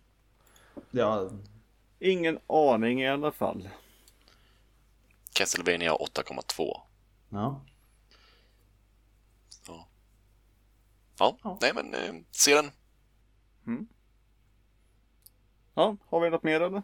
Ja. 0.91 1.31
Ingen 1.99 2.39
aning 2.47 3.03
i 3.03 3.09
alla 3.09 3.33
fall. 3.33 3.69
Castlevania 5.33 5.93
8,2. 5.93 6.81
Ja. 7.29 7.61
Så. 9.49 9.85
Ja, 11.19 11.37
ja, 11.43 11.59
nej 11.61 11.73
men 11.75 11.95
eh, 11.95 12.23
se 12.31 12.55
den. 12.55 12.71
Mm. 13.67 13.89
Ja, 15.75 15.97
har 16.09 16.21
vi 16.21 16.31
något 16.31 16.43
mer 16.43 16.61
eller? 16.61 16.83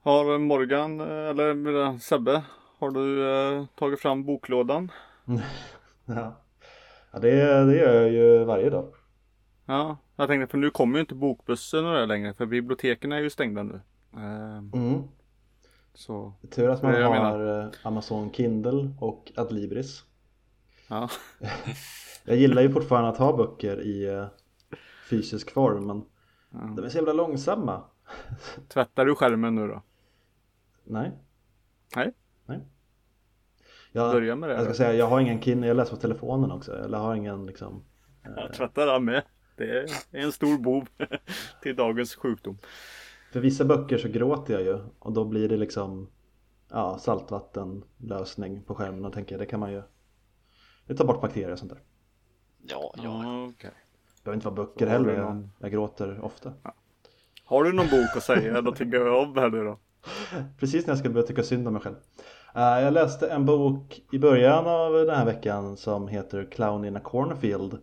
Har 0.00 0.38
Morgan 0.38 1.00
eller 1.00 1.98
Sebbe, 1.98 2.44
har 2.78 2.90
du 2.90 3.30
eh, 3.30 3.66
tagit 3.74 4.00
fram 4.00 4.24
boklådan? 4.24 4.90
ja, 6.04 6.42
ja 7.12 7.18
det, 7.18 7.64
det 7.64 7.76
gör 7.76 8.02
jag 8.02 8.10
ju 8.10 8.44
varje 8.44 8.70
dag. 8.70 8.94
Ja, 9.66 9.96
jag 10.16 10.28
tänkte 10.28 10.50
för 10.50 10.58
nu 10.58 10.70
kommer 10.70 10.98
ju 10.98 11.00
inte 11.00 11.14
bokbussen 11.14 11.86
och 11.86 12.08
längre 12.08 12.34
för 12.34 12.46
biblioteken 12.46 13.12
är 13.12 13.20
ju 13.20 13.30
stängda 13.30 13.62
nu. 13.62 13.80
Eh, 14.12 14.56
mm. 14.56 15.02
Så. 15.94 16.32
Tur 16.50 16.68
att 16.68 16.82
man 16.82 16.94
har 16.94 17.10
menar. 17.10 17.60
Eh, 17.60 17.68
Amazon 17.82 18.32
Kindle 18.32 18.90
och 19.00 19.32
Adlibris. 19.36 20.04
Ja. 20.88 21.08
jag 22.24 22.36
gillar 22.36 22.62
ju 22.62 22.72
fortfarande 22.72 23.10
att 23.10 23.18
ha 23.18 23.36
böcker 23.36 23.80
i 23.82 24.10
uh, 24.10 24.26
fysisk 25.10 25.50
form 25.50 25.86
men 25.86 26.04
ja. 26.50 26.74
de 26.76 26.84
är 26.84 26.88
så 26.88 26.96
jävla 26.96 27.12
långsamma. 27.12 27.84
Tvättar 28.68 29.06
du 29.06 29.14
skärmen 29.14 29.54
nu 29.54 29.68
då? 29.68 29.82
Nej. 30.84 31.12
Nej. 31.96 32.12
Nej. 32.46 32.60
Jag, 33.92 34.12
Börja 34.12 34.36
med 34.36 34.48
det. 34.48 34.54
Jag 34.54 34.62
ska 34.62 34.72
då. 34.72 34.76
säga, 34.76 34.92
jag 34.92 35.06
har 35.06 35.20
ingen 35.20 35.40
Kindle, 35.40 35.66
jag 35.68 35.76
läser 35.76 35.94
på 35.94 36.00
telefonen 36.00 36.52
också. 36.52 36.84
Eller 36.84 36.98
har 36.98 37.14
ingen 37.14 37.46
liksom. 37.46 37.84
Jag 38.36 38.52
tvättar 38.52 38.86
den 38.86 39.04
med. 39.04 39.22
Det 39.56 39.78
är 39.78 39.88
en 40.10 40.32
stor 40.32 40.58
bov 40.58 40.88
till 41.62 41.76
dagens 41.76 42.14
sjukdom. 42.14 42.58
För 43.32 43.40
vissa 43.40 43.64
böcker 43.64 43.98
så 43.98 44.08
gråter 44.08 44.54
jag 44.54 44.62
ju 44.62 44.78
och 44.98 45.12
då 45.12 45.24
blir 45.24 45.48
det 45.48 45.56
liksom 45.56 46.10
ja, 46.70 46.98
saltvattenlösning 46.98 48.62
på 48.62 48.74
skärmen 48.74 49.04
och 49.04 49.12
tänker 49.12 49.38
det 49.38 49.46
kan 49.46 49.60
man 49.60 49.72
ju 49.72 49.82
det 50.86 50.94
tar 50.94 51.04
bort 51.04 51.20
bakterier 51.20 51.52
och 51.52 51.58
sånt 51.58 51.70
där. 51.70 51.80
Ja, 52.66 52.94
ja. 52.96 53.46
Okay. 53.46 53.70
Det 54.16 54.24
behöver 54.24 54.36
inte 54.36 54.46
vara 54.46 54.54
böcker 54.54 54.86
heller, 54.86 55.18
någon... 55.18 55.50
jag, 55.58 55.72
gråter 55.72 56.24
ofta. 56.24 56.52
Ja. 56.62 56.74
Har 57.44 57.64
du 57.64 57.72
någon 57.72 57.86
bok 57.86 58.16
att 58.16 58.22
säga 58.22 58.58
eller 58.58 58.70
tycker 58.72 58.98
jag 58.98 59.22
om 59.22 59.36
här 59.36 59.50
nu 59.50 59.64
då? 59.64 59.78
Precis 60.58 60.86
när 60.86 60.90
jag 60.90 60.98
skulle 60.98 61.14
börja 61.14 61.26
tycka 61.26 61.42
synd 61.42 61.66
om 61.66 61.72
mig 61.72 61.82
själv. 61.82 61.96
Uh, 62.56 62.62
jag 62.62 62.92
läste 62.92 63.28
en 63.28 63.46
bok 63.46 64.02
i 64.12 64.18
början 64.18 64.66
av 64.66 64.92
den 64.92 65.16
här 65.16 65.24
veckan 65.24 65.76
som 65.76 66.08
heter 66.08 66.50
Clown 66.50 66.84
in 66.84 66.96
a 66.96 67.00
cornfield. 67.04 67.78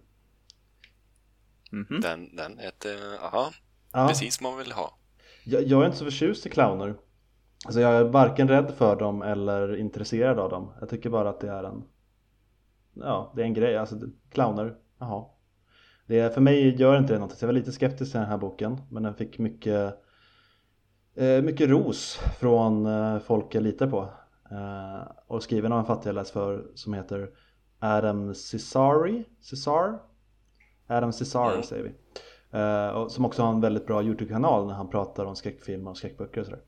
Mm 1.72 1.86
-hmm. 1.86 2.02
Den, 2.02 2.36
den 2.36 2.60
heter, 2.60 3.26
aha, 3.26 3.52
ja. 3.94 4.08
precis 4.08 4.36
som 4.36 4.44
man 4.44 4.58
vill 4.58 4.72
ha. 4.72 4.98
Jag, 5.44 5.64
jag, 5.64 5.82
är 5.82 5.86
inte 5.86 5.98
så 5.98 6.06
förtjust 6.06 6.46
i 6.46 6.50
clowner. 6.50 6.96
Alltså 7.66 7.82
jag 7.82 7.94
är 7.94 8.04
varken 8.04 8.48
rädd 8.48 8.74
för 8.78 8.96
dem 8.96 9.22
eller 9.22 9.76
intresserad 9.76 10.40
av 10.40 10.50
dem. 10.50 10.74
Jag 10.80 10.90
tycker 10.90 11.10
bara 11.10 11.30
att 11.30 11.40
det 11.40 11.50
är 11.50 11.64
en 11.64 11.84
Ja, 12.94 13.34
det 13.36 13.42
är 13.42 13.46
en 13.46 13.54
grej. 13.54 13.78
Alltså 13.78 13.96
clowner, 14.30 14.76
jaha. 15.00 15.26
Det 16.08 16.20
är, 16.20 16.30
för 16.30 16.42
mig 16.42 16.82
gör 16.82 16.98
inte 16.98 17.14
det 17.14 17.20
någonting. 17.20 17.38
Jag 17.42 17.48
var 17.48 17.54
lite 17.54 17.72
skeptisk 17.72 18.12
till 18.12 18.20
den 18.20 18.30
här 18.30 18.38
boken. 18.38 18.82
Men 18.90 19.04
den 19.04 19.16
fick 19.16 19.40
mycket 19.40 19.96
eh, 21.16 21.42
Mycket 21.42 21.70
ros 21.70 22.20
från 22.40 22.86
eh, 22.86 23.20
folk 23.20 23.56
jag 23.56 23.64
litar 23.64 23.88
på. 23.88 24.10
Eh, 24.52 25.12
och 25.28 25.44
skriven 25.44 25.72
av 25.72 25.80
en 25.80 25.86
fattig 25.86 26.10
jag 26.10 26.16
läst 26.16 26.32
för 26.32 26.72
som 26.76 26.94
heter 26.94 27.30
Adam 27.80 28.36
Cesari. 28.36 29.26
Cesar? 29.42 30.00
Adam 30.92 31.14
Cesar 31.14 31.52
mm. 31.52 31.64
säger 31.64 31.84
vi. 31.84 31.94
Uh, 32.54 32.90
och 32.90 33.12
som 33.12 33.26
också 33.26 33.44
har 33.44 33.54
en 33.54 33.62
väldigt 33.62 33.88
bra 33.88 34.04
YouTube-kanal 34.04 34.68
när 34.68 34.74
han 34.74 34.90
pratar 34.90 35.26
om 35.26 35.36
skräckfilmer 35.36 35.92
och 35.92 35.98
skräckböcker 35.98 36.42
och 36.42 36.46
sådär. 36.46 36.62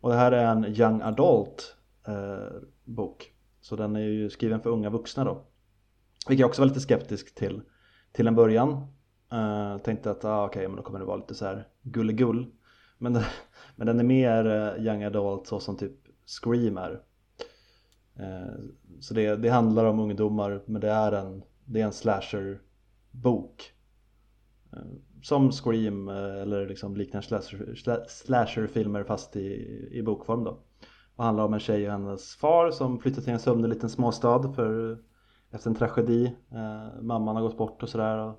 Och 0.00 0.10
det 0.10 0.16
här 0.16 0.32
är 0.32 0.44
en 0.44 0.64
Young 0.64 1.02
Adult 1.02 1.76
uh, 2.08 2.60
bok. 2.84 3.32
Så 3.60 3.76
den 3.76 3.96
är 3.96 4.00
ju 4.00 4.30
skriven 4.30 4.60
för 4.60 4.70
unga 4.70 4.90
vuxna 4.90 5.24
då. 5.24 5.44
Vilket 6.28 6.40
jag 6.40 6.48
också 6.48 6.62
var 6.62 6.66
lite 6.68 6.80
skeptisk 6.80 7.34
till 7.34 7.62
till 8.12 8.26
en 8.26 8.34
början. 8.34 8.86
Uh, 9.32 9.78
tänkte 9.78 10.10
att 10.10 10.24
ah, 10.24 10.44
okej, 10.44 10.58
okay, 10.58 10.68
men 10.68 10.76
då 10.76 10.82
kommer 10.82 10.98
det 10.98 11.04
vara 11.04 11.16
lite 11.16 11.34
så 11.34 11.44
här 11.44 11.68
gulligull. 11.82 12.46
Men, 12.98 13.12
men 13.76 13.86
den 13.86 14.00
är 14.00 14.04
mer 14.04 14.76
Young 14.78 15.02
Adult 15.02 15.46
så 15.46 15.60
som 15.60 15.76
typ 15.76 15.92
Scream 16.42 16.78
är. 16.78 17.00
så 19.00 19.14
det, 19.14 19.36
det 19.36 19.48
handlar 19.48 19.84
om 19.84 20.00
ungdomar 20.00 20.62
men 20.66 20.80
det 20.80 20.90
är 20.90 21.12
en, 21.12 21.42
det 21.64 21.80
är 21.80 21.84
en 21.84 21.92
slasher 21.92 22.60
bok 23.12 23.72
eh, 24.72 24.78
som 25.22 25.52
Scream 25.52 26.08
eh, 26.08 26.42
eller 26.42 26.68
liksom 26.68 26.96
liknande 26.96 27.26
slasher, 27.26 28.06
slasherfilmer 28.08 29.04
fast 29.04 29.36
i, 29.36 29.88
i 29.92 30.02
bokform 30.02 30.44
då. 30.44 30.58
Och 31.16 31.24
handlar 31.24 31.44
om 31.44 31.54
en 31.54 31.60
tjej 31.60 31.86
och 31.86 31.92
hennes 31.92 32.34
far 32.36 32.70
som 32.70 32.98
flyttar 32.98 33.22
till 33.22 33.32
en 33.32 33.38
sömnig 33.38 33.68
liten 33.68 33.90
småstad 33.90 34.52
för, 34.52 34.98
efter 35.50 35.70
en 35.70 35.76
tragedi. 35.76 36.26
Eh, 36.52 37.02
mamman 37.02 37.36
har 37.36 37.42
gått 37.42 37.58
bort 37.58 37.82
och 37.82 37.88
sådär. 37.88 38.32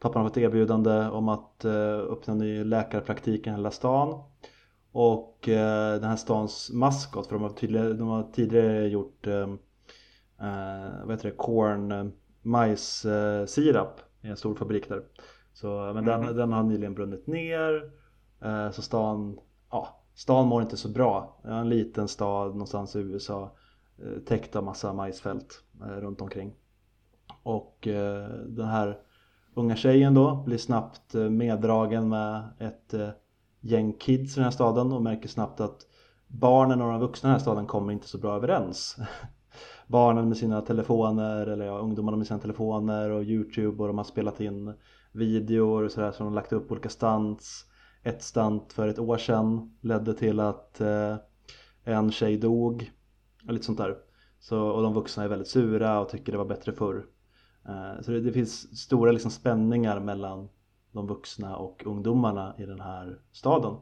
Pappan 0.00 0.22
har 0.22 0.28
fått 0.28 0.38
erbjudande 0.38 1.08
om 1.08 1.28
att 1.28 1.64
eh, 1.64 1.98
öppna 1.98 2.32
en 2.32 2.38
ny 2.38 2.64
läkarpraktik 2.64 3.46
i 3.46 3.50
hela 3.50 3.70
stan. 3.70 4.22
Och 4.92 5.48
eh, 5.48 6.00
den 6.00 6.10
här 6.10 6.16
stans 6.16 6.70
maskot, 6.72 7.26
för 7.26 7.34
de 7.34 7.42
har, 7.42 7.50
tydliga, 7.50 7.84
de 7.84 8.08
har 8.08 8.22
tidigare 8.32 8.88
gjort 8.88 9.26
eh, 9.26 9.48
eh 10.40 11.04
vad 11.04 11.10
heter 11.10 11.30
det, 11.30 11.36
corn 11.36 11.92
eh, 11.92 12.06
majssirap 12.42 14.00
i 14.22 14.28
en 14.28 14.36
stor 14.36 14.54
fabrik 14.54 14.88
där. 14.88 15.02
Så, 15.52 15.92
men 15.94 16.04
den, 16.04 16.22
mm. 16.22 16.36
den 16.36 16.52
har 16.52 16.62
nyligen 16.62 16.94
brunnit 16.94 17.26
ner. 17.26 17.90
Eh, 18.44 18.70
så 18.70 18.82
stan, 18.82 19.38
ja, 19.70 20.02
stan 20.14 20.46
mår 20.46 20.62
inte 20.62 20.76
så 20.76 20.88
bra. 20.88 21.40
Det 21.42 21.48
är 21.48 21.60
en 21.60 21.68
liten 21.68 22.08
stad 22.08 22.50
någonstans 22.50 22.96
i 22.96 22.98
USA. 22.98 23.56
Eh, 23.98 24.22
täckt 24.22 24.56
av 24.56 24.64
massa 24.64 24.92
majsfält 24.92 25.62
eh, 25.80 25.86
runt 25.86 26.20
omkring. 26.20 26.54
Och 27.42 27.78
den 28.46 28.66
här 28.66 28.98
unga 29.58 29.76
tjejen 29.76 30.14
då 30.14 30.42
blir 30.46 30.58
snabbt 30.58 31.14
eh, 31.14 31.30
meddragen 31.30 32.08
med 32.08 32.42
ett 32.58 32.94
eh, 32.94 33.08
gäng 33.60 33.92
kids 33.92 34.32
i 34.32 34.34
den 34.34 34.44
här 34.44 34.50
staden 34.50 34.92
och 34.92 35.02
märker 35.02 35.28
snabbt 35.28 35.60
att 35.60 35.86
barnen 36.26 36.82
och 36.82 36.92
de 36.92 37.00
vuxna 37.00 37.26
i 37.26 37.28
den 37.28 37.34
här 37.34 37.42
staden 37.42 37.66
kommer 37.66 37.92
inte 37.92 38.08
så 38.08 38.18
bra 38.18 38.36
överens. 38.36 38.96
Barnen 39.88 40.28
med 40.28 40.36
sina 40.36 40.60
telefoner 40.60 41.46
eller 41.46 41.64
ja, 41.64 41.78
ungdomarna 41.78 42.16
med 42.16 42.26
sina 42.26 42.38
telefoner 42.38 43.10
och 43.10 43.22
Youtube 43.22 43.82
och 43.82 43.88
de 43.88 43.98
har 43.98 44.04
spelat 44.04 44.40
in 44.40 44.74
videor 45.12 45.84
och 45.84 45.92
sådär 45.92 46.12
som 46.12 46.26
de 46.26 46.34
lagt 46.34 46.52
upp 46.52 46.72
olika 46.72 46.88
stunts. 46.88 47.64
Ett 48.02 48.22
stunt 48.22 48.72
för 48.72 48.88
ett 48.88 48.98
år 48.98 49.18
sedan 49.18 49.76
ledde 49.80 50.14
till 50.14 50.40
att 50.40 50.80
eh, 50.80 51.16
en 51.84 52.12
tjej 52.12 52.36
dog 52.36 52.92
och 53.46 53.52
lite 53.52 53.64
sånt 53.64 53.78
där. 53.78 53.96
Så, 54.40 54.62
och 54.62 54.82
de 54.82 54.94
vuxna 54.94 55.24
är 55.24 55.28
väldigt 55.28 55.48
sura 55.48 56.00
och 56.00 56.08
tycker 56.08 56.32
det 56.32 56.38
var 56.38 56.44
bättre 56.44 56.72
förr. 56.72 57.06
Eh, 57.68 58.02
så 58.02 58.10
det, 58.10 58.20
det, 58.20 58.32
finns 58.32 58.78
stora 58.78 59.12
liksom 59.12 59.30
spänningar 59.30 60.00
mellan 60.00 60.48
de 60.92 61.06
vuxna 61.06 61.56
och 61.56 61.82
ungdomarna 61.86 62.54
i 62.58 62.66
den 62.66 62.80
här 62.80 63.20
staden. 63.32 63.76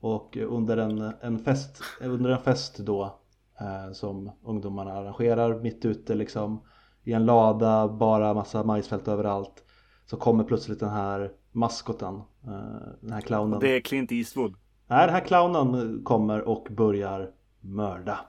Och 0.00 0.36
under 0.36 0.76
en, 0.76 1.12
en, 1.20 1.38
fest, 1.38 1.80
under 2.00 2.30
en 2.30 2.40
fest 2.40 2.78
då 2.78 3.20
som 3.92 4.30
ungdomarna 4.44 4.92
arrangerar 4.92 5.60
mitt 5.60 5.84
ute 5.84 6.14
liksom 6.14 6.60
i 7.04 7.12
en 7.12 7.26
lada, 7.26 7.88
bara 7.88 8.34
massa 8.34 8.64
majsfält 8.64 9.08
överallt 9.08 9.64
så 10.06 10.16
kommer 10.16 10.44
plötsligt 10.44 10.80
den 10.80 10.90
här 10.90 11.32
maskoten, 11.52 12.14
eh, 12.44 12.88
den 13.00 13.12
här 13.12 13.20
clownen. 13.20 13.60
Det 13.60 13.76
är 13.76 13.80
Clint 13.80 14.12
Eastwood. 14.12 14.54
Nej, 14.86 15.06
den 15.06 15.14
här 15.14 15.24
clownen 15.24 16.00
kommer 16.04 16.48
och 16.48 16.68
börjar 16.70 17.30
mörda. 17.60 18.20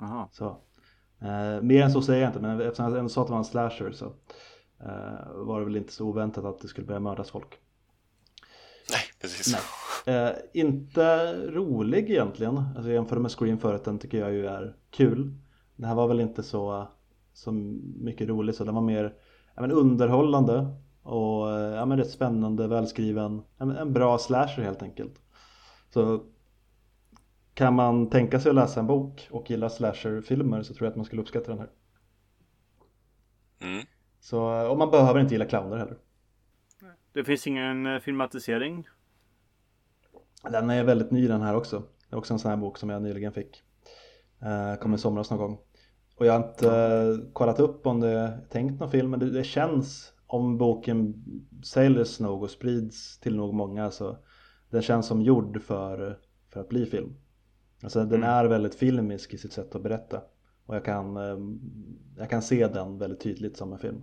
Aha. 0.00 0.28
Så. 0.32 0.46
Eh, 1.20 1.62
mer 1.62 1.82
än 1.82 1.90
så 1.90 2.02
säger 2.02 2.22
jag 2.22 2.28
inte, 2.28 2.40
men 2.40 2.60
eftersom 2.60 2.84
jag 2.84 2.98
ändå 2.98 3.08
sa 3.08 3.20
att 3.20 3.26
det 3.26 3.30
var 3.30 3.38
en 3.38 3.44
slasher 3.44 3.92
så 3.92 4.06
eh, 4.80 5.32
var 5.34 5.58
det 5.58 5.64
väl 5.64 5.76
inte 5.76 5.92
så 5.92 6.06
oväntat 6.06 6.44
att 6.44 6.60
det 6.60 6.68
skulle 6.68 6.86
börja 6.86 7.00
mördas 7.00 7.30
folk. 7.30 7.58
Nej, 8.90 9.00
precis. 9.20 9.52
Nej. 9.52 9.62
Eh, 10.06 10.30
inte 10.52 11.34
rolig 11.50 12.10
egentligen, 12.10 12.56
alltså 12.76 12.90
jämfört 12.90 13.18
med 13.18 13.30
Scream 13.30 13.58
förut, 13.58 13.84
den 13.84 13.98
tycker 13.98 14.18
jag 14.18 14.32
ju 14.32 14.46
är 14.46 14.76
kul. 14.90 15.34
Det 15.76 15.86
här 15.86 15.94
var 15.94 16.08
väl 16.08 16.20
inte 16.20 16.42
så, 16.42 16.88
så 17.32 17.52
mycket 17.96 18.28
rolig 18.28 18.54
så 18.54 18.64
den 18.64 18.74
var 18.74 18.82
mer 18.82 19.14
ja, 19.54 19.60
men 19.60 19.72
underhållande 19.72 20.66
och 21.02 21.48
ja, 21.48 21.86
men 21.86 21.98
rätt 21.98 22.10
spännande, 22.10 22.68
välskriven, 22.68 23.42
en, 23.58 23.70
en 23.70 23.92
bra 23.92 24.18
slasher 24.18 24.62
helt 24.62 24.82
enkelt. 24.82 25.20
Så 25.90 26.20
kan 27.54 27.74
man 27.74 28.10
tänka 28.10 28.40
sig 28.40 28.48
att 28.50 28.54
läsa 28.56 28.80
en 28.80 28.86
bok 28.86 29.28
och 29.30 29.50
gilla 29.50 29.70
slasherfilmer 29.70 30.62
så 30.62 30.74
tror 30.74 30.86
jag 30.86 30.90
att 30.90 30.96
man 30.96 31.04
skulle 31.04 31.22
uppskatta 31.22 31.50
den 31.50 31.58
här. 31.58 31.70
Mm. 33.60 33.86
Så, 34.20 34.70
och 34.70 34.78
man 34.78 34.90
behöver 34.90 35.20
inte 35.20 35.34
gilla 35.34 35.44
clowner 35.44 35.76
heller. 35.76 35.96
Det 37.12 37.24
finns 37.24 37.46
ingen 37.46 37.86
eh, 37.86 37.98
filmatisering. 38.00 38.86
Den 40.42 40.70
är 40.70 40.84
väldigt 40.84 41.10
ny 41.10 41.28
den 41.28 41.40
här 41.42 41.56
också. 41.56 41.82
Det 42.10 42.14
är 42.16 42.18
också 42.18 42.32
en 42.34 42.38
sån 42.38 42.50
här 42.50 42.56
bok 42.58 42.78
som 42.78 42.90
jag 42.90 43.02
nyligen 43.02 43.32
fick. 43.32 43.62
Eh, 44.42 44.80
kom 44.80 44.94
i 44.94 44.98
somras 44.98 45.30
någon 45.30 45.38
gång. 45.38 45.58
Och 46.16 46.26
jag 46.26 46.32
har 46.38 46.48
inte 46.48 46.76
eh, 46.76 47.32
kollat 47.32 47.60
upp 47.60 47.86
om 47.86 48.00
det 48.00 48.08
är 48.08 48.46
tänkt 48.50 48.80
någon 48.80 48.90
film 48.90 49.10
men 49.10 49.20
det, 49.20 49.30
det 49.30 49.44
känns 49.44 50.12
om 50.26 50.58
boken 50.58 51.24
säljs 51.64 52.20
nog 52.20 52.42
och 52.42 52.50
sprids 52.50 53.18
till 53.18 53.36
nog 53.36 53.54
många 53.54 53.90
så 53.90 54.18
den 54.70 54.82
känns 54.82 55.06
som 55.06 55.22
gjord 55.22 55.62
för, 55.62 56.18
för 56.52 56.60
att 56.60 56.68
bli 56.68 56.86
film. 56.86 57.14
Alltså 57.82 57.98
den 57.98 58.08
Mm. 58.14 58.30
är 58.30 58.44
väldigt 58.44 58.74
filmisk 58.74 59.34
i 59.34 59.38
sitt 59.38 59.52
sätt 59.52 59.74
att 59.74 59.82
berätta. 59.82 60.22
Och 60.66 60.74
jag 60.76 60.84
kan, 60.84 61.16
eh, 61.16 61.38
jag 62.16 62.30
kan 62.30 62.42
se 62.42 62.66
den 62.66 62.98
väldigt 62.98 63.20
tydligt 63.20 63.56
som 63.56 63.72
en 63.72 63.78
film. 63.78 64.02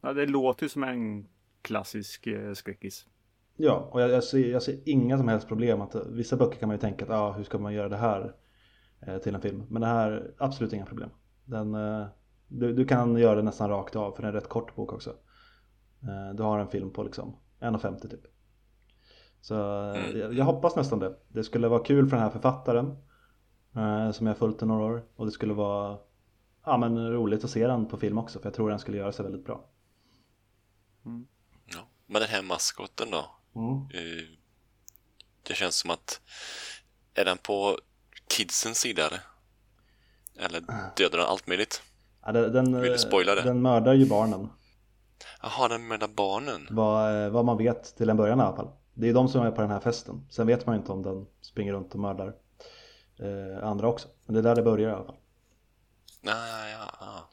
Ja, 0.00 0.12
det 0.12 0.26
låter 0.26 0.62
ju 0.62 0.68
som 0.68 0.84
en 0.84 1.28
klassisk 1.62 2.28
skräckis. 2.54 3.06
Ja, 3.60 3.88
och 3.92 4.00
jag, 4.00 4.10
jag, 4.10 4.24
ser, 4.24 4.50
jag 4.52 4.62
ser 4.62 4.88
inga 4.88 5.18
som 5.18 5.28
helst 5.28 5.48
problem 5.48 5.80
att 5.80 5.94
vissa 5.94 6.36
böcker 6.36 6.58
kan 6.58 6.68
man 6.68 6.76
ju 6.76 6.80
tänka 6.80 7.04
att 7.04 7.10
ah, 7.10 7.32
hur 7.32 7.44
ska 7.44 7.58
man 7.58 7.74
göra 7.74 7.88
det 7.88 7.96
här 7.96 8.34
eh, 9.00 9.18
till 9.18 9.34
en 9.34 9.40
film. 9.40 9.66
Men 9.68 9.82
det 9.82 9.88
här, 9.88 10.34
absolut 10.38 10.72
inga 10.72 10.86
problem. 10.86 11.10
Den, 11.44 11.74
eh, 11.74 12.06
du, 12.48 12.72
du 12.72 12.84
kan 12.84 13.16
göra 13.16 13.34
det 13.34 13.42
nästan 13.42 13.70
rakt 13.70 13.96
av 13.96 14.12
för 14.12 14.22
det 14.22 14.26
är 14.26 14.32
en 14.32 14.34
rätt 14.34 14.48
kort 14.48 14.74
bok 14.74 14.92
också. 14.92 15.10
Eh, 16.02 16.34
du 16.34 16.42
har 16.42 16.58
en 16.58 16.68
film 16.68 16.90
på 16.90 17.02
liksom 17.02 17.36
1,50 17.60 18.08
typ. 18.08 18.20
Så 19.40 19.54
Mm. 19.54 20.18
jag, 20.18 20.34
jag 20.34 20.44
hoppas 20.44 20.76
nästan 20.76 20.98
det. 20.98 21.16
Det 21.28 21.44
skulle 21.44 21.68
vara 21.68 21.84
kul 21.84 22.08
för 22.08 22.16
den 22.16 22.22
här 22.22 22.30
författaren 22.30 22.96
som 24.12 24.26
jag 24.26 24.34
har 24.34 24.38
följt 24.38 24.62
i 24.62 24.66
några 24.66 24.84
år. 24.84 25.04
Och 25.16 25.26
det 25.26 25.32
skulle 25.32 25.54
vara 25.54 25.98
ja, 26.64 26.76
men 26.76 27.12
roligt 27.12 27.44
att 27.44 27.50
se 27.50 27.66
den 27.66 27.86
på 27.86 27.96
film 27.96 28.18
också 28.18 28.38
för 28.38 28.46
jag 28.46 28.54
tror 28.54 28.70
den 28.70 28.78
skulle 28.78 28.98
göra 28.98 29.12
sig 29.12 29.24
väldigt 29.24 29.44
bra. 29.44 29.64
Ja. 31.66 31.88
Men 32.06 32.20
den 32.20 32.30
här 32.30 32.42
maskoten 32.42 33.10
då? 33.10 33.37
Mm. 33.58 33.74
Eh, 33.94 34.24
Det 35.42 35.54
känns 35.54 35.74
som 35.76 35.90
att 35.90 36.20
är 37.14 37.24
den 37.24 37.38
på 37.38 37.78
kidsens 38.32 38.78
sida 38.78 39.06
eller? 39.06 39.20
Eller 40.38 40.60
dödar 40.96 41.18
den 41.18 41.26
allt 41.26 41.46
möjligt? 41.46 41.82
Ja, 42.24 42.32
den, 42.32 42.52
den, 42.52 42.80
Vill 42.80 42.92
du 42.92 42.98
spoila 42.98 43.34
det? 43.34 43.42
den 43.42 43.62
mördar 43.62 43.94
ju 43.94 44.06
barnen. 44.06 44.48
Jaha, 45.42 45.68
den 45.68 45.88
mördar 45.88 46.08
barnen? 46.08 46.66
Vad, 46.70 47.24
eh, 47.24 47.30
vad 47.30 47.44
man 47.44 47.56
vet 47.58 47.96
till 47.96 48.10
en 48.10 48.16
början 48.16 48.38
i 48.40 48.42
alla 48.42 48.56
fall. 48.56 48.70
Det 48.94 49.08
är 49.08 49.14
de 49.14 49.28
som 49.28 49.46
är 49.46 49.50
på 49.50 49.60
den 49.60 49.70
här 49.70 49.80
festen. 49.80 50.26
Sen 50.30 50.46
vet 50.46 50.66
man 50.66 50.74
ju 50.74 50.80
inte 50.80 50.92
om 50.92 51.02
den 51.02 51.26
springer 51.40 51.72
runt 51.72 51.94
och 51.94 52.00
mördar 52.00 52.34
eh, 53.18 53.64
andra 53.68 53.88
också. 53.88 54.08
Men 54.24 54.34
det 54.34 54.40
är 54.40 54.42
där 54.42 54.54
det 54.54 54.62
börjar 54.62 54.90
i 54.90 54.92
alla 54.92 55.04
fall. 55.04 55.16
Nej, 56.20 56.72
ja, 56.72 56.94
ja. 57.00 57.28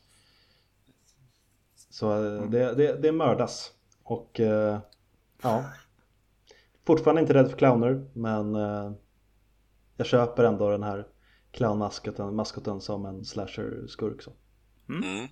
Så 1.89 2.25
eh, 2.35 2.41
det, 2.49 2.73
det, 2.75 3.01
det 3.01 3.11
mördas. 3.11 3.71
Och 4.03 4.39
eh, 4.39 4.79
ja. 5.41 5.63
Fortfarande 6.85 7.21
inte 7.21 7.33
rädd 7.33 7.49
för 7.49 7.57
clowner 7.57 8.05
men 8.13 8.55
eh, 8.55 8.91
jag 9.97 10.07
köper 10.07 10.43
ändå 10.43 10.69
den 10.69 10.83
här 10.83 11.07
clownmaskoten 11.51 12.35
maskoten 12.35 12.81
som 12.81 13.05
en 13.05 13.25
slasher-skurk. 13.25 14.21
Så. 14.21 14.31
Mm. 14.89 15.27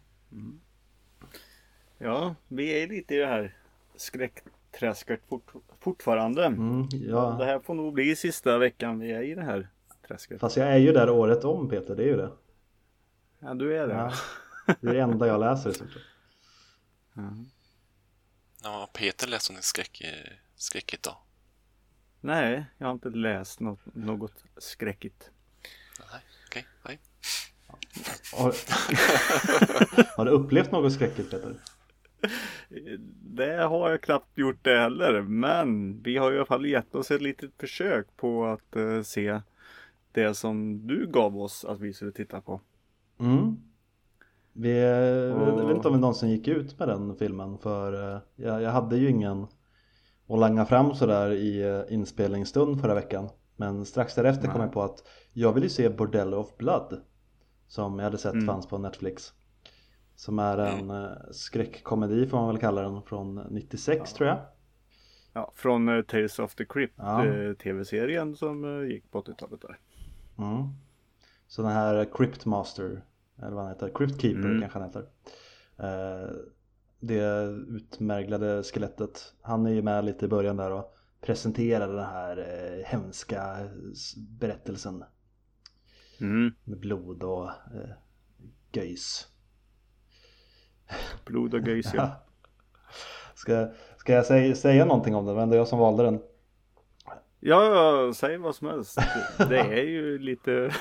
Ja, 1.97 2.35
vi 2.47 2.83
är 2.83 2.87
lite 2.87 3.15
i 3.15 3.17
det 3.17 3.25
här 3.25 3.57
skräckträsket 3.95 5.21
fort, 5.29 5.53
fortfarande. 5.79 6.45
Mm, 6.45 6.89
Det 6.89 6.97
ja. 6.97 7.43
här 7.43 7.59
får 7.59 7.73
nog 7.73 7.93
bli 7.93 8.15
sista 8.15 8.57
veckan 8.57 8.99
vi 8.99 9.11
är 9.11 9.21
i 9.21 9.35
det 9.35 9.41
här 9.41 9.69
träsket. 10.07 10.39
Fast 10.39 10.57
jag 10.57 10.67
är 10.67 10.77
ju 10.77 10.91
där 10.91 11.09
året 11.09 11.43
om 11.43 11.69
Peter, 11.69 11.95
det 11.95 12.03
är 12.03 12.07
ju 12.07 12.17
det. 12.17 12.31
Ja, 13.39 13.53
du 13.53 13.77
är 13.77 13.87
det. 13.87 13.93
Ja. 13.93 14.13
Det 14.81 14.87
är 14.87 14.93
det 14.93 14.99
enda 15.01 15.27
jag 15.27 15.39
läser 15.39 15.69
i 15.69 15.73
stort 15.73 15.91
sett. 15.91 16.01
ja 18.63 18.89
Peter 18.93 19.27
läste 19.27 19.53
om 19.53 19.59
skräck, 19.61 20.01
skräckigt 20.55 21.03
då. 21.03 21.17
Nej, 22.25 22.65
jag 22.77 22.87
har 22.87 22.93
inte 22.93 23.09
läst 23.09 23.59
något, 23.59 23.79
något 23.93 24.43
skräckigt. 24.57 25.31
Nej, 26.11 26.21
okej, 26.47 26.65
nej. 26.85 26.99
Har, 28.33 28.53
har 30.17 30.25
du 30.25 30.31
upplevt 30.31 30.71
något 30.71 30.93
skräckigt 30.93 31.31
Peter? 31.31 31.55
Det 33.21 33.63
har 33.63 33.89
jag 33.89 34.01
knappt 34.01 34.37
gjort 34.37 34.57
det 34.63 34.77
heller. 34.79 35.21
Men 35.21 36.01
vi 36.03 36.17
har 36.17 36.31
i 36.31 36.35
alla 36.37 36.45
fall 36.45 36.65
gett 36.65 36.95
oss 36.95 37.11
ett 37.11 37.21
litet 37.21 37.51
försök 37.59 38.07
på 38.17 38.45
att 38.45 38.75
eh, 38.75 39.01
se 39.01 39.41
det 40.11 40.33
som 40.33 40.87
du 40.87 41.07
gav 41.07 41.37
oss 41.41 41.65
att 41.65 41.79
vi 41.79 41.93
skulle 41.93 42.11
titta 42.11 42.41
på. 42.41 42.61
Mm. 43.19 43.57
Vi, 44.53 44.79
jag 44.79 45.37
Och- 45.53 45.69
vet 45.69 45.75
inte 45.75 45.87
om 45.87 45.93
vi 45.93 45.99
någonsin 45.99 46.29
gick 46.29 46.47
ut 46.47 46.79
med 46.79 46.87
den 46.87 47.15
filmen 47.15 47.57
för 47.57 48.13
eh, 48.15 48.21
jag, 48.35 48.61
jag 48.61 48.71
hade 48.71 48.97
ju 48.97 49.09
ingen 49.09 49.47
att 50.27 50.39
langa 50.39 50.65
fram 50.65 50.95
sådär 50.95 51.31
i 51.31 51.61
eh, 51.63 51.81
inspelningsstund 51.93 52.81
förra 52.81 52.93
veckan. 52.95 53.29
Men 53.55 53.85
strax 53.85 54.15
därefter 54.15 54.47
kom 54.47 54.57
Nej. 54.57 54.65
jag 54.65 54.73
på 54.73 54.81
att 54.83 55.03
jag 55.33 55.53
vill 55.53 55.63
ju 55.63 55.69
se 55.69 55.89
Bordello 55.89 56.37
of 56.37 56.57
Blood 56.57 57.01
som 57.67 57.99
jag 57.99 58.03
hade 58.03 58.17
sett 58.17 58.33
Mm. 58.33 58.45
fanns 58.45 58.67
på 58.67 58.77
Netflix. 58.77 59.33
Som 60.15 60.39
är 60.39 60.57
en 60.57 60.89
eh, 60.89 61.11
skräckkomedi 61.31 62.27
får 62.27 62.37
man 62.37 62.47
väl 62.47 62.57
kalla 62.57 62.81
den 62.81 63.01
från 63.01 63.35
96 63.49 64.13
tror 64.13 64.29
jag. 64.29 64.39
Ja, 65.33 65.51
från 65.55 65.89
eh, 65.89 66.01
Tales 66.01 66.39
of 66.39 66.55
the 66.55 66.65
Crypt 66.65 66.93
Ja. 66.97 67.25
eh, 67.25 67.53
tv-serien 67.53 68.35
som 68.35 68.81
eh, 68.81 68.87
gick 68.89 69.11
på 69.11 69.21
80-talet 69.21 69.61
där. 69.61 69.79
Mm. 70.37 70.63
Så 71.47 71.61
den 71.61 71.71
här 71.71 72.07
Crypt 72.13 72.45
Master, 72.45 73.01
eller 73.37 73.51
vad 73.51 73.63
han 73.63 73.73
heter, 73.73 73.91
Crypt 73.95 74.21
Keeper 74.21 74.39
Mm. 74.49 74.61
kanske 74.61 74.79
han 74.79 74.87
heter. 74.87 75.05
Det 77.05 77.43
utmärglade 77.69 78.63
skelettet, 78.63 79.33
han 79.41 79.65
är 79.65 79.71
ju 79.71 79.81
med 79.81 80.05
lite 80.05 80.25
i 80.25 80.27
början 80.27 80.57
där 80.57 80.71
och 80.71 80.95
presenterar 81.21 81.87
den 81.87 82.05
här 82.05 82.37
eh, 82.37 82.85
hemska 82.85 83.69
berättelsen 84.17 85.03
Mm. 86.19 86.53
med 86.63 86.79
blod 86.79 87.23
och 87.23 87.47
eh, 87.49 87.89
göjs. 88.71 89.27
Blod 91.25 91.53
och 91.53 91.67
göjs 91.67 91.93
ja. 91.93 92.11
Ska, 93.35 93.67
ska 93.97 94.13
jag 94.13 94.25
säga, 94.25 94.55
säga 94.55 94.85
någonting 94.85 95.15
om 95.15 95.25
den? 95.25 95.35
Men 95.35 95.49
det 95.49 95.55
är 95.55 95.57
jag 95.57 95.67
som 95.67 95.79
valde 95.79 96.03
den. 96.03 96.21
Ja, 97.39 97.75
ja, 97.75 98.13
säg 98.13 98.37
vad 98.37 98.55
som 98.55 98.67
helst. 98.67 98.97
Det 99.49 99.59
är 99.59 99.83
ju 99.83 100.19
lite, 100.19 100.73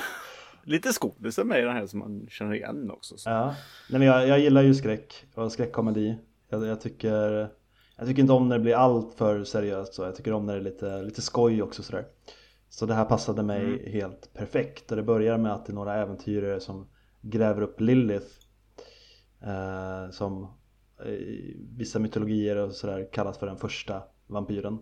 lite 0.63 0.93
skådisar 0.93 1.43
med 1.43 1.59
i 1.59 1.61
den 1.61 1.75
här 1.75 1.85
som 1.85 1.99
man 1.99 2.27
känner 2.29 2.53
igen 2.53 2.91
också. 2.91 3.17
Så. 3.17 3.29
Ja. 3.29 3.45
Nej, 3.89 3.99
men 3.99 4.01
jag, 4.01 4.27
jag 4.27 4.39
gillar 4.39 4.61
ju 4.61 4.75
skräck 4.75 5.25
och 5.35 5.51
skräckkomedi. 5.51 6.17
Jag, 6.49 6.65
jag, 6.65 6.81
tycker, 6.81 7.49
jag 7.97 8.07
tycker 8.07 8.21
inte 8.21 8.33
om 8.33 8.49
när 8.49 8.57
det 8.57 8.63
blir 8.63 8.75
allt 8.75 9.13
för 9.13 9.43
seriöst 9.43 9.93
så. 9.93 10.03
Jag 10.03 10.15
tycker 10.15 10.33
om 10.33 10.45
när 10.45 10.53
det 10.53 10.59
är 10.59 10.63
lite, 10.63 11.01
lite 11.01 11.21
skoj 11.21 11.61
också 11.61 11.83
sådär. 11.83 12.05
Så 12.69 12.85
det 12.85 12.93
här 12.93 13.05
passade 13.05 13.43
mig 13.43 13.63
mm. 13.63 13.91
helt 13.91 14.33
perfekt. 14.33 14.91
Och 14.91 14.97
det 14.97 15.03
börjar 15.03 15.37
med 15.37 15.53
att 15.53 15.65
det 15.65 15.71
är 15.71 15.75
några 15.75 15.95
äventyrare 15.95 16.59
som 16.59 16.87
gräver 17.21 17.61
upp 17.61 17.81
Lilith. 17.81 18.27
Eh, 19.41 20.09
som 20.11 20.47
i 21.05 21.55
vissa 21.77 21.99
mytologier 21.99 22.55
och 22.55 22.71
sådär 22.71 23.09
kallas 23.11 23.37
för 23.37 23.47
den 23.47 23.57
första 23.57 24.03
vampyren. 24.27 24.79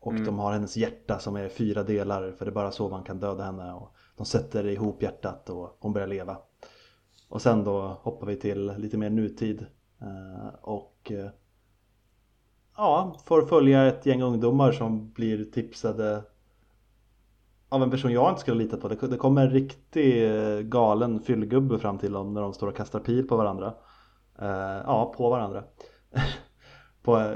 Och 0.00 0.12
mm. 0.12 0.24
de 0.24 0.38
har 0.38 0.52
hennes 0.52 0.76
hjärta 0.76 1.18
som 1.18 1.36
är 1.36 1.48
fyra 1.48 1.82
delar 1.82 2.32
för 2.32 2.44
det 2.44 2.50
är 2.50 2.54
bara 2.54 2.70
så 2.70 2.88
man 2.88 3.04
kan 3.04 3.20
döda 3.20 3.44
henne. 3.44 3.72
Och 3.72 3.95
de 4.16 4.26
sätter 4.26 4.66
ihop 4.66 5.02
hjärtat 5.02 5.50
och 5.50 5.76
hon 5.80 5.92
börjar 5.92 6.08
leva. 6.08 6.38
Och 7.28 7.42
sen 7.42 7.64
då 7.64 7.80
hoppar 8.02 8.26
vi 8.26 8.36
till 8.36 8.72
lite 8.78 8.98
mer 8.98 9.10
nutid. 9.10 9.66
Eh, 10.00 10.54
och 10.62 11.12
eh, 11.12 11.30
ja, 12.76 13.16
får 13.24 13.46
följa 13.46 13.86
ett 13.86 14.06
gäng 14.06 14.22
ungdomar 14.22 14.72
som 14.72 15.12
blir 15.12 15.44
tipsade 15.44 16.22
av 17.68 17.82
en 17.82 17.90
person 17.90 18.12
jag 18.12 18.30
inte 18.30 18.40
skulle 18.40 18.62
lita 18.62 18.76
på. 18.76 18.88
Det 18.88 19.16
kommer 19.16 19.42
en 19.42 19.50
riktig 19.50 20.30
eh, 20.30 20.60
galen 20.60 21.20
fyllgubbe 21.20 21.78
fram 21.78 21.98
till 21.98 22.12
dem 22.12 22.34
när 22.34 22.40
de 22.40 22.52
står 22.52 22.66
och 22.66 22.76
kastar 22.76 23.00
pil 23.00 23.28
på 23.28 23.36
varandra. 23.36 23.74
Ja, 24.84 25.14
på 25.16 25.30
varandra. 25.30 25.64
på, 27.02 27.34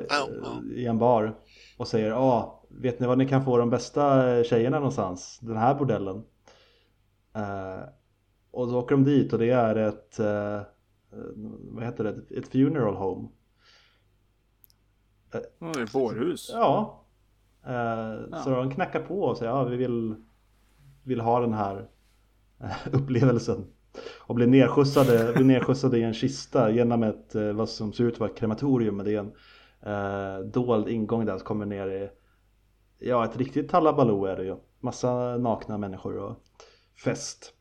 I 0.75 0.87
en 0.87 0.99
bar. 0.99 1.39
Och 1.79 1.89
säger 1.89 2.09
ja, 2.09 2.63
vet 2.71 3.01
ni 3.01 3.07
var 3.07 3.17
ni 3.17 3.29
kan 3.29 3.45
få 3.45 3.57
de 3.57 3.71
bästa 3.71 4.25
tjejerna 4.45 4.77
någonstans? 4.77 5.39
Den 5.43 5.57
här 5.57 5.75
bordellen. 5.75 6.25
Och 8.51 8.69
då 8.69 8.79
åker 8.79 8.95
de 8.95 9.05
dit 9.05 9.33
och 9.33 9.39
det 9.39 9.51
är 9.51 9.77
ett, 9.77 10.19
eh, 10.19 10.61
vad 11.71 11.85
heter 11.85 12.05
det, 12.05 12.37
ett 12.39 12.49
funeral 12.49 12.95
home. 12.95 13.29
Ja, 15.33 15.41
det 15.59 15.81
är 15.81 15.85
ett 15.85 15.93
bårhus. 15.93 16.51
Ja. 16.53 17.05
Eh, 17.67 17.75
ja. 18.31 18.43
Så 18.45 18.51
de 18.51 18.71
knackar 18.71 19.01
på 19.01 19.23
och 19.23 19.37
säger 19.37 19.53
ja 19.53 19.65
vi 19.65 19.77
vill, 19.77 20.15
vill 21.03 21.21
ha 21.21 21.41
den 21.41 21.53
här 21.53 21.89
eh, 22.61 22.77
upplevelsen. 22.93 23.67
Och 24.21 24.35
blir 24.35 24.47
nedskjutsade, 24.47 25.33
blir 25.33 25.45
nedskjutsade 25.45 25.99
i 25.99 26.03
en 26.03 26.15
kista 26.15 26.71
genom 26.71 27.03
ett, 27.03 27.35
eh, 27.35 27.53
vad 27.53 27.69
som 27.69 27.93
ser 27.93 28.05
ut 28.05 28.15
att 28.15 28.21
vara 28.21 28.31
ett 28.31 28.37
krematorium. 28.37 28.97
Men 28.97 29.07
det 29.07 29.15
är 29.15 29.19
en 29.19 29.33
eh, 29.83 30.47
dold 30.47 30.89
ingång 30.89 31.27
där 31.27 31.37
som 31.39 31.47
kommer 31.47 31.67
ner 31.67 31.89
i, 31.89 32.11
ja 32.99 33.25
ett 33.25 33.37
riktigt 33.37 33.69
tallabaloo 33.69 34.25
är 34.25 34.37
det 34.37 34.45
ju. 34.45 34.57
Massa 34.81 35.37
nakna 35.37 35.79
människor 35.79 36.17
och 36.17 36.45
fest. 37.05 37.55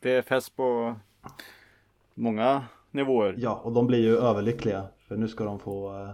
Det 0.00 0.10
är 0.10 0.22
fest 0.22 0.56
på 0.56 0.96
många 2.14 2.64
nivåer. 2.90 3.34
Ja, 3.38 3.60
och 3.64 3.72
de 3.72 3.86
blir 3.86 3.98
ju 3.98 4.16
överlyckliga 4.16 4.88
för 5.08 5.16
nu 5.16 5.28
ska 5.28 5.44
de 5.44 5.58
få 5.58 5.92
uh, 5.92 6.10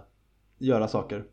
göra 0.57 0.87
saker. 0.87 1.23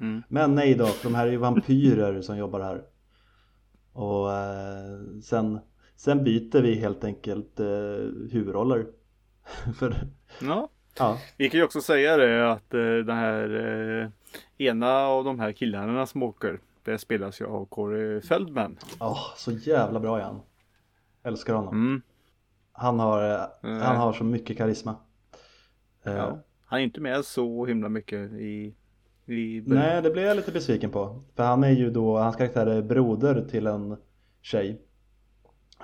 mm. 0.00 0.22
Men 0.28 0.54
nej 0.54 0.74
då, 0.74 0.86
för 0.86 1.08
de 1.08 1.14
här 1.14 1.26
är 1.26 1.30
ju 1.30 1.36
vampyrer 1.36 2.22
som 2.22 2.38
jobbar 2.38 2.60
här. 2.60 2.82
Och 3.92 4.26
uh, 4.26 5.20
sen, 5.20 5.58
sen 5.96 6.24
byter 6.24 6.62
vi 6.62 6.74
helt 6.74 7.04
enkelt 7.04 7.60
uh, 7.60 7.66
huvudroller. 8.30 8.86
för, 9.78 9.94
ja. 10.40 10.68
ja. 10.98 11.18
Vi 11.36 11.50
kan 11.50 11.58
ju 11.60 11.64
också 11.64 11.80
säga 11.80 12.16
det 12.16 12.52
att 12.52 12.74
uh, 12.74 13.04
den 13.04 13.16
här 13.16 14.12
ena 14.58 14.98
av 14.98 15.24
de 15.24 15.40
här 15.40 15.52
killarna 15.52 16.06
som 16.06 16.22
åker 16.22 16.60
det 16.84 16.98
spelas 16.98 17.40
ju 17.40 17.46
av 17.46 17.66
Corey 17.66 18.20
Feldman. 18.20 18.78
Ja, 19.00 19.10
oh, 19.10 19.36
så 19.36 19.52
jävla 19.52 20.00
bra 20.00 20.18
är 20.18 20.22
han. 20.22 20.40
Älskar 21.22 21.54
honom. 21.54 21.74
Mm. 21.74 22.02
Han, 22.72 22.98
har, 22.98 23.48
mm. 23.62 23.80
han 23.80 23.96
har 23.96 24.12
så 24.12 24.24
mycket 24.24 24.56
karisma. 24.56 24.96
Eh, 26.02 26.12
ja. 26.12 26.38
Han 26.64 26.80
är 26.80 26.84
inte 26.84 27.00
med 27.00 27.24
så 27.24 27.66
himla 27.66 27.88
mycket 27.88 28.32
i, 28.32 28.74
i 29.26 29.62
Nej, 29.66 30.02
det 30.02 30.10
blev 30.10 30.24
jag 30.24 30.36
lite 30.36 30.52
besviken 30.52 30.90
på. 30.90 31.22
För 31.36 31.42
han 31.42 31.64
är 31.64 31.70
ju 31.70 31.90
då, 31.90 32.18
hans 32.18 32.36
karaktär 32.36 32.66
är 32.66 32.82
broder 32.82 33.48
till 33.50 33.66
en 33.66 33.96
tjej. 34.42 34.82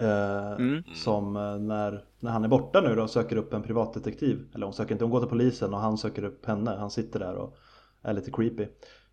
Eh, 0.00 0.52
mm. 0.52 0.82
Som 0.94 1.32
när, 1.66 2.04
när 2.20 2.30
han 2.30 2.44
är 2.44 2.48
borta 2.48 2.80
nu 2.80 2.94
då 2.94 3.08
söker 3.08 3.37
upp 3.37 3.52
en 3.52 3.62
privatdetektiv. 3.62 4.48
Eller 4.54 4.66
hon 4.66 4.72
söker 4.72 4.92
inte, 4.92 5.04
hon 5.04 5.11
går 5.11 5.20
till 5.20 5.28
polisen 5.28 5.74
och 5.74 5.80
han 5.80 5.98
söker 5.98 6.24
upp 6.24 6.46
henne. 6.46 6.70
Han 6.70 6.90
sitter 6.90 7.18
där 7.18 7.34
och 7.34 7.56
är 8.02 8.12
lite 8.12 8.30
creepy. 8.30 8.66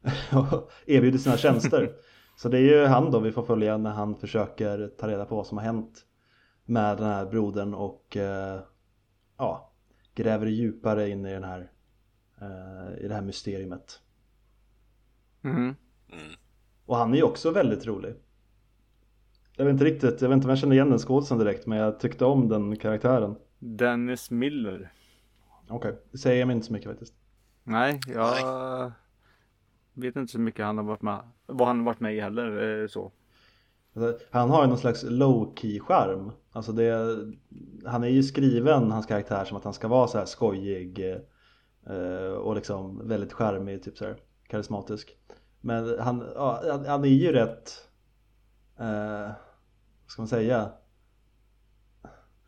och 0.33 0.71
erbjuder 0.85 1.17
sina 1.17 1.37
tjänster. 1.37 1.91
Så 2.35 2.49
det 2.49 2.57
är 2.57 2.61
ju 2.61 2.85
han 2.85 3.11
då 3.11 3.19
vi 3.19 3.31
får 3.31 3.43
följa 3.43 3.77
när 3.77 3.91
han 3.91 4.15
försöker 4.15 4.87
ta 4.87 5.07
reda 5.07 5.25
på 5.25 5.35
vad 5.35 5.47
som 5.47 5.57
har 5.57 5.65
hänt 5.65 6.05
med 6.65 6.97
den 6.97 7.05
här 7.07 7.25
brodern 7.25 7.73
och 7.73 8.17
eh, 8.17 8.59
ja, 9.37 9.71
gräver 10.15 10.47
djupare 10.47 11.09
in 11.09 11.25
i 11.25 11.33
den 11.33 11.43
här 11.43 11.71
eh, 12.41 13.05
i 13.05 13.07
det 13.07 13.13
här 13.13 13.21
mysteriet. 13.21 14.01
Mm. 15.43 15.57
Mm. 15.61 15.75
Och 16.85 16.97
han 16.97 17.13
är 17.13 17.17
ju 17.17 17.23
också 17.23 17.51
väldigt 17.51 17.85
rolig. 17.85 18.13
Jag 19.57 19.65
vet 19.65 19.73
inte 19.73 19.85
riktigt, 19.85 20.21
jag 20.21 20.29
vet 20.29 20.35
inte 20.35 20.45
om 20.45 20.49
jag 20.49 20.59
känner 20.59 20.75
igen 20.75 20.89
den 20.89 20.99
skådisen 20.99 21.37
direkt 21.37 21.67
men 21.67 21.77
jag 21.77 21.99
tyckte 21.99 22.25
om 22.25 22.47
den 22.47 22.77
karaktären. 22.77 23.35
Dennis 23.59 24.31
Miller. 24.31 24.91
Okej, 25.67 25.75
okay. 25.75 26.01
det 26.11 26.17
säger 26.17 26.45
mig 26.45 26.55
inte 26.55 26.67
så 26.67 26.73
mycket 26.73 26.89
faktiskt. 26.89 27.13
Nej, 27.63 27.99
jag 28.07 28.91
vet 29.95 30.15
inte 30.15 30.31
så 30.31 30.39
mycket 30.39 30.65
han 30.65 30.77
har 30.77 30.85
varit 30.85 31.01
med, 31.01 31.19
vad 31.45 31.67
han 31.67 31.77
har 31.77 31.85
varit 31.85 31.99
med 31.99 32.15
i 32.15 32.19
heller 32.19 32.81
eh, 32.81 32.87
så. 32.87 33.11
Alltså, 33.95 34.25
han 34.31 34.49
har 34.49 34.61
ju 34.61 34.67
någon 34.69 34.77
slags 34.77 35.03
low 35.03 35.55
key 35.55 35.79
charm. 35.79 36.31
Alltså 36.51 36.71
det, 36.71 37.17
han 37.85 38.03
är 38.03 38.07
ju 38.07 38.23
skriven, 38.23 38.91
hans 38.91 39.05
karaktär, 39.05 39.45
som 39.45 39.57
att 39.57 39.63
han 39.63 39.73
ska 39.73 39.87
vara 39.87 40.07
så 40.07 40.17
här 40.17 40.25
skojig 40.25 40.99
eh, 41.87 42.33
och 42.33 42.55
liksom 42.55 43.07
väldigt 43.07 43.33
charmig, 43.33 43.83
typ 43.83 43.97
så 43.97 44.05
här, 44.05 44.17
karismatisk. 44.47 45.17
Men 45.61 45.99
han, 45.99 46.31
ja, 46.35 46.83
han 46.87 47.03
är 47.03 47.09
ju 47.09 47.31
rätt, 47.31 47.89
eh, 48.79 49.31
vad 50.01 50.11
ska 50.11 50.21
man 50.21 50.27
säga? 50.27 50.71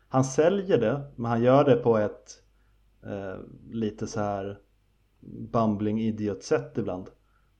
Han 0.08 0.24
säljer 0.24 0.78
det, 0.78 1.02
men 1.16 1.30
han 1.30 1.42
gör 1.42 1.64
det 1.64 1.76
på 1.76 1.98
ett 1.98 2.42
eh, 3.02 3.36
lite 3.70 4.06
så 4.06 4.20
här 4.20 4.58
bumbling 5.52 6.00
idiot 6.00 6.42
sätt 6.42 6.78
ibland. 6.78 7.10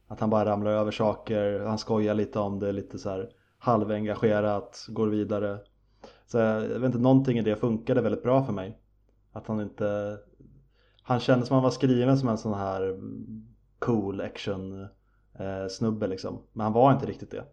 Att 0.08 0.20
han 0.20 0.30
bara 0.30 0.44
ramlar 0.44 0.70
över 0.70 0.90
saker, 0.90 1.60
han 1.60 1.78
skojar 1.78 2.14
lite 2.14 2.38
om 2.38 2.58
det, 2.58 2.72
lite 2.72 2.98
så 2.98 3.10
här 3.10 3.30
halvengagerat, 3.58 4.86
går 4.88 5.08
vidare. 5.08 5.58
Så 6.26 6.38
jag 6.38 6.60
vet 6.60 6.84
inte, 6.84 6.98
någonting 6.98 7.38
i 7.38 7.42
det 7.42 7.56
funkade 7.56 8.00
väldigt 8.00 8.22
bra 8.22 8.44
för 8.44 8.52
mig. 8.52 8.78
Att 9.32 9.46
han 9.46 9.60
inte... 9.60 10.18
Han 11.02 11.20
kändes 11.20 11.48
som 11.48 11.54
han 11.54 11.64
var 11.64 11.70
skriven 11.70 12.18
som 12.18 12.28
en 12.28 12.38
sån 12.38 12.54
här 12.54 12.98
cool 13.78 14.20
action 14.20 14.82
eh, 15.38 15.68
snubbe 15.70 16.06
liksom. 16.06 16.42
Men 16.52 16.64
han 16.64 16.72
var 16.72 16.92
inte 16.92 17.06
riktigt 17.06 17.30
det. 17.30 17.44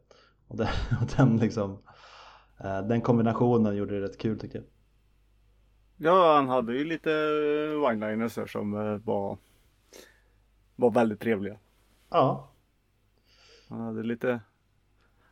Och, 0.48 0.58
den, 0.58 0.68
och 1.02 1.08
den 1.18 1.38
liksom... 1.38 1.78
Eh, 2.64 2.82
den 2.82 3.02
kombinationen 3.02 3.76
gjorde 3.76 4.00
det 4.00 4.06
rätt 4.06 4.18
kul 4.18 4.40
tycker 4.40 4.60
jag. 4.60 4.68
Ja, 5.98 6.36
han 6.36 6.50
hade 6.50 6.74
ju 6.74 6.86
lite 6.86 7.12
eh, 7.12 7.90
one-liners 7.90 8.48
som 8.48 8.74
eh, 8.74 8.98
var, 8.98 9.38
var 10.76 10.92
väldigt 10.92 11.20
trevliga. 11.20 11.58
Ja. 12.16 12.48
Han 13.70 13.82
hade 13.82 14.04
lite 14.04 14.40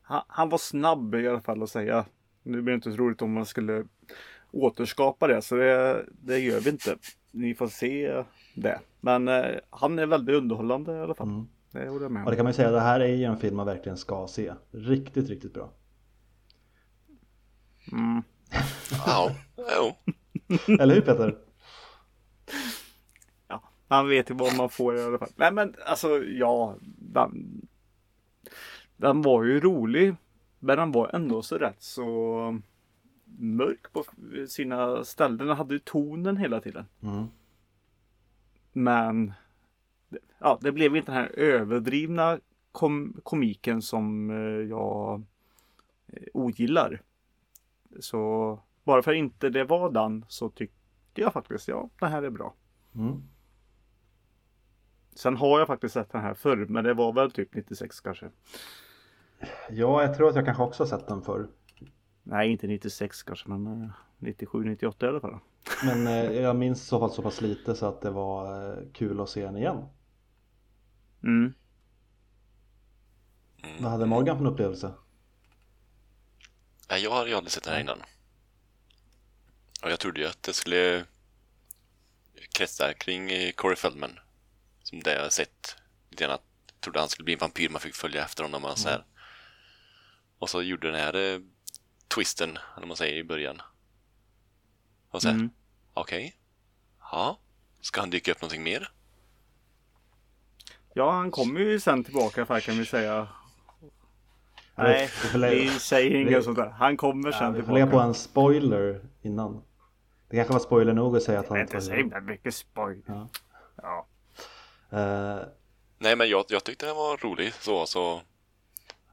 han, 0.02 0.22
han, 0.28 0.50
var 0.50 0.58
snabb 0.58 1.16
i 1.16 1.28
alla 1.28 1.42
fall 1.42 1.64
att 1.64 1.70
säga. 1.70 2.06
Nu 2.44 2.62
blir 2.62 2.72
det 2.72 2.76
inte 2.76 2.92
så 2.92 2.98
roligt 2.98 3.22
om 3.22 3.34
man 3.34 3.46
skulle 3.46 3.86
återskapa 4.52 5.28
det 5.28 5.42
så 5.42 5.56
det, 5.56 6.06
det 6.10 6.40
gör 6.40 6.60
vi 6.60 6.70
inte. 6.70 6.98
Ni 7.32 7.56
får 7.56 7.68
se 7.68 8.24
det. 8.56 8.80
Men 9.02 9.28
eh, 9.28 9.46
han 9.70 10.00
är 10.00 10.06
väldigt 10.06 10.36
underhållande 10.36 10.94
i 10.94 11.00
alla 11.00 11.14
fall. 11.14 11.28
Mm. 11.28 11.48
Det 11.72 11.90
håller 11.90 12.06
jag 12.06 12.12
med 12.12 12.20
om. 12.20 12.26
Och 12.26 12.32
det 12.32 12.36
kan 12.36 12.46
man 12.46 12.52
ju 12.52 12.56
säga, 12.56 12.72
det 12.72 12.80
här 12.80 13.00
är 13.00 13.16
ju 13.16 13.24
en 13.24 13.38
film 13.38 13.56
man 13.56 13.66
verkligen 13.66 13.98
ska 13.98 14.28
se. 14.28 14.54
Riktigt, 14.72 15.30
riktigt 15.30 15.54
bra. 15.54 15.70
Mm. 17.92 18.24
Ja, 19.06 19.32
jo. 19.58 20.14
Eller 20.80 20.96
hur 20.96 21.02
Peter? 21.02 21.38
Han 23.94 24.10
vet 24.10 24.30
ju 24.30 24.34
vad 24.34 24.58
man 24.58 24.70
får 24.70 24.98
i 24.98 25.04
alla 25.04 25.18
fall. 25.18 25.30
Nej 25.36 25.52
men 25.52 25.76
alltså 25.86 26.24
ja, 26.24 26.76
den 28.98 29.22
var 29.22 29.44
ju 29.44 29.60
rolig. 29.60 30.16
Men 30.60 30.78
den 30.78 30.91
var 30.91 31.16
ändå 31.16 31.41
så 31.41 31.58
rätt 31.58 31.82
så 31.82 32.60
mörk 33.26 33.94
på 33.94 34.04
sina 34.48 35.04
ställen. 35.04 35.38
Den 35.38 35.58
hade 35.58 35.74
ju 35.74 35.80
tonen 35.80 36.38
hela 36.38 36.62
tiden. 36.62 36.86
Mm. 37.02 37.26
Men 38.74 39.34
ja, 40.39 40.58
det 40.62 40.72
blev 40.72 40.96
inte 40.96 41.12
den 41.12 41.22
här 41.22 41.39
överdrivna 41.39 42.39
kom 42.72 43.20
komiken 43.24 43.82
som 43.82 44.30
eh, 44.30 44.70
jag 44.70 45.24
eh, 46.08 46.24
ogillar. 46.34 47.02
Så 48.00 48.60
bara 48.84 49.04
för 49.04 49.12
att 49.12 49.18
inte 49.18 49.50
det 49.50 49.64
var 49.64 49.91
den 49.91 50.26
så 50.28 50.50
tyckte 50.50 51.22
jag 51.22 51.34
faktiskt 51.34 51.68
ja, 51.68 51.89
det 52.00 52.08
här 52.08 52.24
är 52.24 52.30
bra. 52.30 52.54
Mm. 52.96 53.24
Sen 55.16 55.38
har 55.38 55.59
jag 55.59 55.68
faktiskt 55.68 55.93
sett 55.93 56.11
den 56.11 56.22
här 56.22 56.34
förr 56.34 56.66
men 56.70 56.84
det 56.84 56.93
var 56.93 57.14
väl 57.14 57.32
typ 57.32 57.55
96 57.55 58.01
kanske. 58.01 58.30
Ja, 59.70 60.01
jag 60.01 60.18
tror 60.18 60.30
att 60.30 60.36
jag 60.36 60.45
kanske 60.45 60.64
också 60.64 60.84
har 60.84 60.88
sett 60.88 61.07
den 61.07 61.22
förr. 61.22 61.47
Nej, 62.24 62.51
inte 62.51 62.68
96 62.68 63.24
kanske, 63.24 63.49
men 63.49 63.91
97, 64.18 64.59
eh, 64.59 64.66
98 64.66 65.05
i 65.05 65.09
alla 65.09 65.20
fall. 65.20 65.39
Men 65.84 66.07
eh, 66.07 66.32
jag 66.32 66.55
minns 66.55 66.82
i 66.82 66.86
så 66.86 66.99
fall 66.99 67.11
så 67.11 67.22
pass 67.22 67.41
lite 67.41 67.76
så 67.76 67.86
att 67.86 68.01
det 68.01 68.09
var 68.09 68.72
eh, 68.72 68.78
kul 68.93 69.22
att 69.22 69.30
se 69.30 69.45
den 69.45 69.57
igen. 69.57 69.86
Mm. 71.24 71.53
Vad 73.80 73.91
hade 73.91 74.05
Morgan 74.05 74.38
för 74.38 74.45
upplevelse? 74.45 74.93
Nej, 76.89 77.03
jag 77.03 77.11
har 77.11 77.28
ju 77.28 77.34
aldrig 77.34 77.51
sett 77.51 77.64
den 77.64 77.74
här 77.74 77.82
innan. 77.82 77.99
Och 79.84 79.91
jag 79.91 79.99
trodde 79.99 80.20
ju 80.20 80.28
att 80.28 80.43
det 80.43 80.53
skulle 80.53 81.05
kretsa 82.53 82.93
kring 82.93 83.32
eh, 83.32 83.51
Corey 83.51 83.76
Feldman. 83.76 84.20
Det 85.00 85.14
jag 85.16 85.34
sett. 85.34 85.76
Lite 86.10 86.24
grann 86.24 86.34
att 86.34 86.44
jag 86.74 86.82
trodde 86.82 87.00
han 87.00 87.10
skulle 87.10 87.24
bli 87.24 87.34
en 87.34 87.39
vampyr, 87.39 87.70
man 87.70 87.82
fick 87.82 87.96
följa 87.96 88.24
efter 88.24 88.44
honom 88.44 88.66
och 88.66 88.78
så 88.78 88.89
här. 88.89 89.06
Och 90.39 90.50
så 90.50 90.62
gjorde 90.62 90.88
den 90.91 91.00
här 91.00 91.34
eh, 91.34 91.39
twisten, 92.16 92.58
eller 92.78 92.88
man 92.88 92.98
säger 92.98 93.16
i 93.18 93.24
början. 93.24 93.62
Och 95.10 95.22
så 95.22 95.28
här, 95.28 95.36
Mm. 95.36 95.50
okej. 95.94 96.36
Ja, 97.12 97.39
ska 97.82 98.00
han 98.00 98.10
dyka 98.10 98.32
upp 98.32 98.41
någonting 98.41 98.64
mer? 98.64 98.91
Ja, 100.94 101.12
han 101.12 101.32
kommer 101.32 101.60
ju 101.60 101.80
sen 101.80 102.04
tillbaka 102.04 102.46
för 102.46 102.60
kan 102.60 102.78
vi 102.78 102.86
säga. 102.86 103.28
Ja, 104.76 104.84
Nej, 104.84 105.10
vi 105.34 105.70
säger 105.70 106.16
inget 106.16 106.44
sånt 106.44 106.56
där. 106.58 106.70
Han 106.70 106.98
kommer 106.98 107.32
Ja, 107.32 107.39
sen 107.39 107.54
vi 107.54 107.62
får 107.64 107.74
lägga 107.74 107.86
på 107.86 107.89
tillbaka. 107.89 108.08
en 108.08 108.14
spoiler 108.14 109.02
innan. 109.22 109.64
Det 110.30 110.36
kanske 110.36 110.54
var 110.54 110.60
spoiler 110.60 110.94
nog 110.94 111.18
att 111.18 111.24
säga 111.24 111.39
att 111.39 111.46
Det 111.46 111.50
han 111.50 111.58
är 111.58 111.62
inte 111.62 111.82
så 111.82 111.91
himla 111.94 112.20
mycket 112.22 112.56
spoil. 112.56 113.02
Ja. 113.08 113.30
Ja. 113.76 114.08
Eh, 114.94 115.46
Nej, 115.98 116.16
men 116.16 116.30
jag, 116.30 116.46
jag 116.50 116.64
tyckte 116.64 116.86
den 116.86 116.96
var 116.96 117.18
rolig 117.18 117.54
så, 117.54 117.86
så 117.86 118.22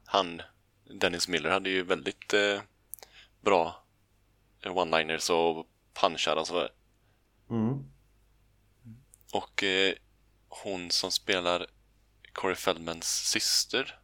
han, 0.05 0.41
Dennis 0.99 1.27
Miller, 1.27 1.49
hade 1.49 1.69
ju 1.69 1.83
väldigt 1.83 2.33
eh, 2.33 2.61
bra 3.41 3.83
one-liners 4.63 5.31
och 5.31 5.67
punchar 5.93 6.35
och 6.35 6.47
sådär. 6.47 6.69
mm. 7.49 7.91
Och 9.33 9.63
eh, 9.63 9.93
hon 10.47 10.91
som 10.91 11.11
spelar 11.11 11.67
Corey 12.33 12.55
Feldmans 12.55 13.07
syster, 13.07 13.99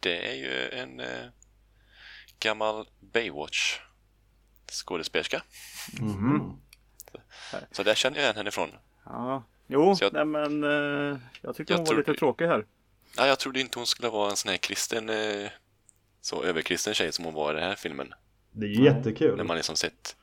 det 0.00 0.30
är 0.30 0.34
ju 0.34 0.70
en 0.70 1.00
eh, 1.00 1.26
gammal 2.38 2.88
Baywatch 3.00 3.78
skådespelerska. 4.70 5.42
Mhm. 6.00 6.60
Så 7.70 7.82
där 7.82 7.94
känner 7.94 8.16
jag 8.16 8.24
igen 8.24 8.36
henne 8.36 8.48
ifrån. 8.48 8.70
ja. 9.04 9.44
Jo, 9.66 9.96
jag- 10.00 10.12
nej 10.12 10.24
men 10.24 10.64
eh, 10.64 11.18
jag 11.42 11.56
tyckte 11.56 11.72
Jag 11.72 11.78
hon 11.78 11.84
var 11.84 11.92
tror- 11.92 11.98
lite 11.98 12.14
tråkig 12.14 12.46
här. 12.46 12.66
Nej, 13.18 13.28
jag 13.28 13.38
trodde 13.38 13.60
inte 13.60 13.78
hon 13.78 13.86
skulle 13.86 14.08
vara 14.08 14.30
en 14.30 14.36
sån 14.36 14.50
här 14.50 14.56
kristen, 14.56 15.08
eh, 15.08 15.48
så 16.20 16.42
överkristen 16.42 16.94
tjej 16.94 17.12
som 17.12 17.24
hon 17.24 17.34
var 17.34 17.52
i 17.52 17.54
den 17.54 17.64
här 17.64 17.74
filmen. 17.74 18.14
Det 18.52 18.66
är 18.66 18.70
ju 18.70 18.84
jättekul. 18.84 19.36
När 19.36 19.44
man 19.44 19.56
liksom 19.56 19.76
sett 19.76 20.16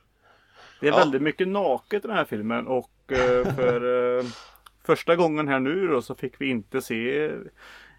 Det 0.80 0.88
är 0.88 0.90
Ja. 0.92 0.96
väldigt 0.98 1.22
mycket 1.22 1.48
naket 1.48 2.04
i 2.04 2.08
den 2.08 2.16
här 2.16 2.24
filmen 2.24 2.66
och 2.66 3.12
eh, 3.12 3.54
för 3.54 4.18
eh, 4.18 4.24
första 4.84 5.16
gången 5.16 5.48
här 5.48 5.60
nu 5.60 5.86
då 5.88 6.02
så 6.02 6.14
fick 6.14 6.40
vi 6.40 6.50
inte 6.50 6.82
se 6.82 7.30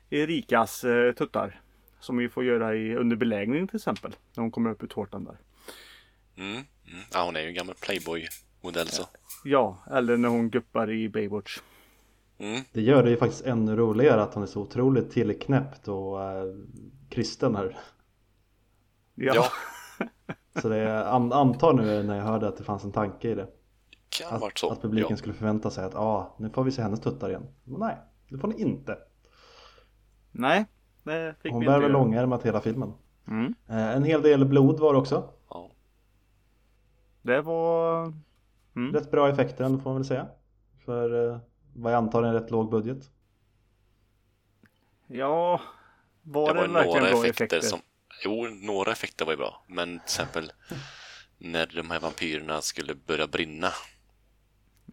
Erikas 0.09 0.83
eh, 0.83 1.11
tuttar. 1.13 1.59
Som 1.99 2.17
vi 2.17 2.29
får 2.29 2.45
göra 2.45 2.75
i 2.75 2.95
under 2.95 3.15
belägring 3.15 3.67
till 3.67 3.75
exempel. 3.77 4.15
När 4.35 4.41
hon 4.41 4.51
kommer 4.51 4.69
upp 4.69 4.83
ur 4.83 4.87
tårtan 4.87 5.23
där. 5.23 5.37
Mm, 6.37 6.51
mm. 6.51 6.65
Ja, 7.13 7.23
hon 7.25 7.35
är 7.35 7.41
ju 7.41 7.47
en 7.47 7.53
gammal 7.53 7.75
Playboy-modell 8.63 8.87
så. 8.87 9.03
Ja, 9.43 9.77
eller 9.91 10.17
när 10.17 10.29
hon 10.29 10.49
guppar 10.49 10.91
i 10.91 11.09
Baywatch. 11.09 11.59
Mm. 12.37 12.61
Det 12.73 12.81
gör 12.81 13.03
det 13.03 13.09
ju 13.09 13.17
faktiskt 13.17 13.45
ännu 13.45 13.75
roligare 13.75 14.21
att 14.23 14.33
hon 14.33 14.43
är 14.43 14.47
så 14.47 14.61
otroligt 14.61 15.11
tillknäppt 15.11 15.87
och 15.87 16.23
eh, 16.23 16.45
kristen 17.09 17.55
här. 17.55 17.77
Ja, 19.15 19.33
Ja, 19.35 19.45
Så 20.61 20.69
det 20.69 20.77
är, 20.77 21.03
an, 21.05 21.31
antar 21.33 21.73
nu 21.73 22.03
när 22.03 22.15
jag 22.17 22.23
hörde 22.23 22.47
att 22.47 22.57
det 22.57 22.63
fanns 22.63 22.83
en 22.83 22.91
tanke 22.91 23.29
i 23.29 23.35
det. 23.35 23.47
kan 24.09 24.35
Att, 24.35 24.41
varit 24.41 24.57
så. 24.59 24.69
att 24.71 24.81
publiken 24.81 25.07
ja. 25.11 25.17
skulle 25.17 25.33
förvänta 25.33 25.69
sig 25.69 25.85
att 25.85 25.95
ah, 25.95 26.35
nu 26.39 26.49
får 26.49 26.63
vi 26.63 26.71
se 26.71 26.81
hennes 26.81 26.99
tuttar 27.01 27.29
igen. 27.29 27.47
Men 27.63 27.79
nej, 27.79 27.97
det 28.29 28.37
får 28.37 28.47
ni 28.47 28.61
inte. 28.61 28.97
nej. 30.31 30.65
Det 31.03 31.35
fick 31.41 31.51
Hon 31.51 31.59
vi 31.59 31.65
bär 31.67 31.73
inte 31.75 31.81
väl 31.81 31.91
göra. 31.91 32.01
långärmat 32.03 32.43
hela 32.45 32.61
filmen. 32.61 32.93
Mm. 33.27 33.53
Eh, 33.69 33.95
en 33.95 34.03
hel 34.03 34.21
del 34.21 34.45
blod 34.45 34.79
var 34.79 34.93
det 34.93 34.99
också. 34.99 35.29
Ja. 35.49 35.69
Det 37.21 37.41
var... 37.41 38.13
Mm. 38.75 38.93
Rätt 38.93 39.11
bra 39.11 39.29
effekter 39.29 39.63
ändå 39.63 39.79
får 39.79 39.89
man 39.89 39.95
väl 40.01 40.05
säga. 40.07 40.27
För 40.85 41.29
eh, 41.33 41.39
vad 41.75 41.93
jag 41.93 41.97
antar 41.97 42.23
är 42.23 42.27
en 42.27 42.33
rätt 42.33 42.51
låg 42.51 42.71
budget. 42.71 43.09
Ja, 45.07 45.61
var 46.21 46.53
Det 46.53 46.61
det, 46.61 46.67
var 46.67 46.73
verkligen 46.73 46.99
några 47.01 47.11
bra 47.11 47.25
effekter, 47.25 47.45
effekter? 47.45 47.61
som... 47.69 47.79
Jo, 48.25 48.47
några 48.61 48.91
effekter 48.91 49.25
var 49.25 49.33
ju 49.33 49.37
bra. 49.37 49.63
Men 49.67 49.89
till 49.89 50.03
exempel 50.03 50.51
när 51.37 51.65
de 51.75 51.91
här 51.91 51.99
vampyrerna 51.99 52.61
skulle 52.61 52.95
börja 52.95 53.27
brinna. 53.27 53.69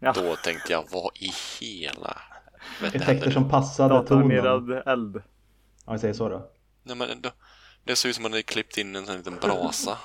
Ja, 0.00 0.12
Då 0.12 0.36
tänkte 0.36 0.72
jag, 0.72 0.84
vad 0.90 1.10
i 1.14 1.30
hela 1.60 2.16
Effekter 2.94 3.30
som 3.30 3.48
passade 3.48 4.06
tonen. 4.06 4.46
eld. 4.86 5.16
Om 5.84 5.92
vi 5.94 5.98
säger 5.98 6.14
så 6.14 6.28
då. 6.28 6.50
Nej, 6.82 6.96
men 6.96 7.20
då, 7.20 7.30
det 7.84 7.96
såg 7.96 8.08
ut 8.08 8.16
som 8.16 8.24
att 8.24 8.30
man 8.30 8.32
hade 8.32 8.42
klippt 8.42 8.78
in 8.78 8.96
en 8.96 9.06
sån 9.06 9.16
liten 9.16 9.36
brasa 9.36 9.98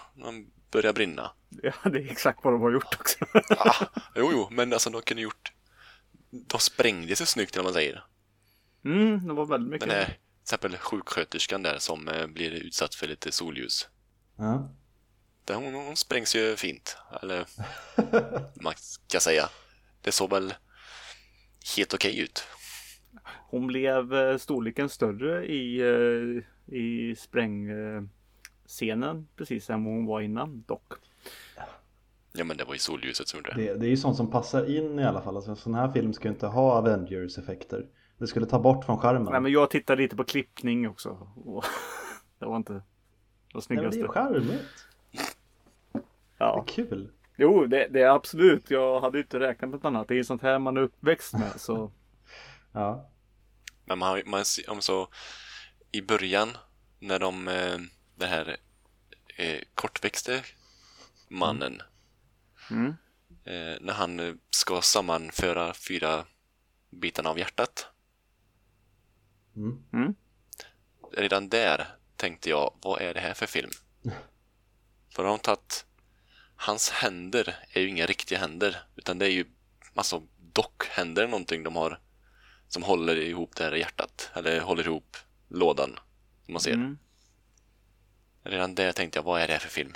de 0.76 0.82
började 0.82 0.95
brinna. 0.95 1.32
Ja, 1.63 1.89
det 1.89 1.99
är 1.99 2.11
exakt 2.11 2.39
vad 2.43 2.53
de 2.53 2.61
har 2.61 2.71
gjort 2.71 2.95
också. 2.99 3.26
Ah, 3.49 3.86
jo, 4.15 4.30
jo, 4.32 4.47
men 4.51 4.73
alltså 4.73 4.89
de 4.89 5.01
kunde 5.01 5.23
gjort... 5.23 5.51
De 6.30 6.59
sprängde 6.59 7.15
sig 7.15 7.28
snyggt, 7.28 7.55
vad 7.55 7.65
man 7.65 7.73
säger. 7.73 8.03
Mm, 8.86 9.28
det 9.28 9.34
var 9.34 9.45
väldigt 9.45 9.71
mycket. 9.71 9.89
Den 9.89 9.97
här, 9.97 10.05
till 10.05 10.15
exempel 10.41 10.78
sjuksköterskan 10.78 11.63
där 11.63 11.78
som 11.78 12.07
eh, 12.07 12.28
blir 12.28 12.51
utsatt 12.51 12.95
för 12.95 13.07
lite 13.07 13.32
solljus. 13.32 13.89
Ja. 14.38 14.69
Där 15.45 15.55
hon, 15.55 15.73
hon 15.73 15.95
sprängs 15.95 16.36
ju 16.36 16.55
fint. 16.55 16.97
Eller 17.21 17.45
man 18.61 18.73
ska 18.78 19.19
säga. 19.19 19.49
Det 20.01 20.11
såg 20.11 20.30
väl 20.30 20.53
helt 21.78 21.93
okej 21.93 22.19
ut. 22.19 22.47
Hon 23.49 23.67
blev 23.67 24.13
eh, 24.13 24.38
storleken 24.38 24.89
större 24.89 25.45
i, 25.45 25.80
eh, 25.80 26.76
i 26.76 27.15
sprängscenen 28.76 29.28
precis 29.36 29.69
vad 29.69 29.80
hon 29.80 30.05
var 30.05 30.21
innan 30.21 30.63
dock. 30.67 30.93
Ja 32.34 32.43
men 32.43 32.57
det 32.57 32.63
var 32.63 32.73
ju 32.73 32.80
solljuset 32.80 33.28
som 33.28 33.38
gjorde 33.38 33.53
det. 33.55 33.73
Det, 33.73 33.80
det 33.80 33.86
är 33.86 33.89
ju 33.89 33.97
sånt 33.97 34.17
som 34.17 34.32
passar 34.32 34.78
in 34.78 34.99
i 34.99 35.03
alla 35.03 35.21
fall. 35.21 35.36
Alltså, 35.36 35.51
en 35.51 35.57
sån 35.57 35.73
här 35.76 35.91
film 35.91 36.13
ska 36.13 36.28
ju 36.28 36.34
inte 36.34 36.47
ha 36.47 36.71
Avengers-effekter. 36.78 37.86
Det 38.17 38.28
skulle 38.28 38.45
ta 38.45 38.59
bort 38.59 38.86
från 38.86 38.97
skärmen. 38.97 39.32
Nej 39.32 39.41
men 39.41 39.51
jag 39.51 39.69
tittade 39.69 40.01
lite 40.01 40.15
på 40.15 40.23
klippning 40.23 40.89
också. 40.89 41.09
Och 41.45 41.65
det 42.39 42.45
var 42.45 42.57
inte 42.57 42.73
det 42.73 42.80
Nej, 42.80 42.84
men 43.53 43.53
det 43.53 43.57
är 43.57 43.61
snyggaste. 43.91 43.99
ju 43.99 44.07
charmigt. 44.07 44.63
Det 45.93 45.99
Ja. 46.38 46.63
är 46.63 46.67
kul. 46.67 47.11
Jo, 47.38 47.65
det, 47.65 47.88
det 47.91 48.01
är 48.01 48.09
absolut. 48.09 48.69
Jag 48.71 49.01
hade 49.01 49.19
inte 49.19 49.39
räknat 49.39 49.69
med 49.69 49.78
något 49.80 49.86
annat. 49.86 50.07
Det 50.07 50.19
är 50.19 50.23
sånt 50.23 50.41
här 50.41 50.59
man 50.59 50.78
är 50.78 50.82
uppväxt 50.82 51.34
med. 51.34 51.51
Så 51.61 51.91
Ja. 52.71 53.09
Men 53.86 53.99
man, 53.99 54.21
man 54.26 54.43
om 54.67 54.82
så 54.82 55.07
i 55.91 56.01
början 56.01 56.49
när 56.99 57.19
de, 57.19 57.47
eh, 57.47 57.78
den 58.16 58.30
här 58.30 58.57
eh, 59.36 59.61
kortväxte 59.76 60.43
mannen, 61.28 61.82
mm. 62.72 62.95
eh, 63.43 63.78
när 63.82 63.93
han 63.93 64.20
eh, 64.20 64.34
ska 64.49 64.82
sammanföra 64.82 65.74
fyra 65.74 66.26
bitarna 66.89 67.30
av 67.30 67.39
hjärtat. 67.39 67.88
Mm. 69.55 69.84
Mm. 69.93 70.16
Redan 71.11 71.49
där 71.49 71.88
tänkte 72.16 72.49
jag, 72.49 72.74
vad 72.82 73.01
är 73.01 73.13
det 73.13 73.20
här 73.20 73.34
för 73.34 73.45
film? 73.45 73.72
För 75.16 75.24
de 75.24 75.30
har 75.30 75.38
tagit, 75.38 75.86
hans 76.55 76.89
händer 76.89 77.55
är 77.70 77.82
ju 77.82 77.88
inga 77.88 78.05
riktiga 78.05 78.39
händer, 78.39 78.78
utan 78.95 79.20
det 79.20 79.26
är 79.26 79.30
ju 79.30 79.45
alltså 79.95 80.24
dockhänder 80.38 81.28
någonting 81.28 81.63
de 81.63 81.76
har 81.76 81.99
som 82.68 82.84
håller 82.84 83.16
ihop 83.16 83.55
det 83.55 83.63
här 83.63 83.72
hjärtat, 83.72 84.32
eller 84.34 84.59
håller 84.59 84.88
ihop 84.88 85.18
lådan 85.47 85.99
som 86.45 86.53
man 86.53 86.61
ser. 86.61 86.74
Mm. 86.74 86.97
Redan 88.46 88.76
där 88.76 88.91
tänkte 88.91 89.20
jag, 89.20 89.24
vad 89.24 89.41
är 89.41 89.48
det 89.48 89.60
för 89.60 89.70
film? 89.70 89.93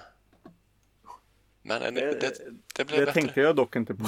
Men 1.62 1.82
eh, 1.82 1.92
det, 1.92 2.20
det, 2.22 2.34
det 2.76 2.86
blev 2.86 3.00
Det 3.00 3.06
bättre. 3.06 3.22
tänkte 3.22 3.42
jag 3.42 3.56
dock 3.56 3.76
inte 3.76 3.96
på. 3.96 4.04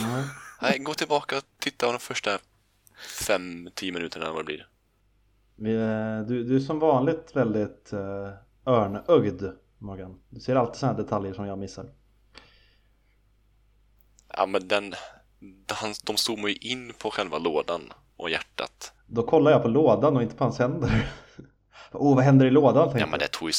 Nej, 0.62 0.80
gå 0.80 0.94
tillbaka 0.94 1.38
och 1.38 1.44
titta 1.60 1.86
på 1.86 1.92
de 1.92 2.00
första 2.00 2.40
fem, 3.28 3.70
tio 3.74 3.92
minuterna 3.92 4.32
vad 4.32 4.40
det 4.40 4.44
blir. 4.44 4.68
Eh, 5.74 6.26
du, 6.28 6.44
du 6.44 6.56
är 6.56 6.60
som 6.60 6.80
vanligt 6.80 7.36
väldigt 7.36 7.94
örnögd 8.66 9.44
Morgan. 9.78 10.20
Du 10.30 10.40
ser 10.40 10.56
alltid 10.56 10.76
sådana 10.76 10.98
här 10.98 11.04
detaljer 11.04 11.34
som 11.34 11.46
jag 11.46 11.60
missar. 11.60 11.90
Ja, 14.38 14.46
men 14.46 14.68
den, 14.68 14.94
han, 15.72 15.94
de 16.04 16.18
zoomar 16.18 16.48
ju 16.50 16.56
in 16.56 16.94
på 16.98 17.12
själva 17.12 17.38
lådan 17.38 17.94
och 18.18 18.30
hjärtat. 18.30 18.94
Då 19.08 19.24
kollar 19.24 19.52
jag 19.52 19.62
på 19.62 19.68
lådan 19.68 20.16
och 20.16 20.24
inte 20.24 20.36
på 20.36 20.44
hans 20.44 20.60
händer. 20.60 21.12
Åh, 21.92 22.12
oh, 22.12 22.16
vad 22.16 22.24
händer 22.24 22.46
i 22.46 22.52
lådan? 22.52 22.98
Ja, 23.00 23.08
men 23.08 23.20
det 23.20 23.28
tog 23.28 23.50
ju, 23.50 23.54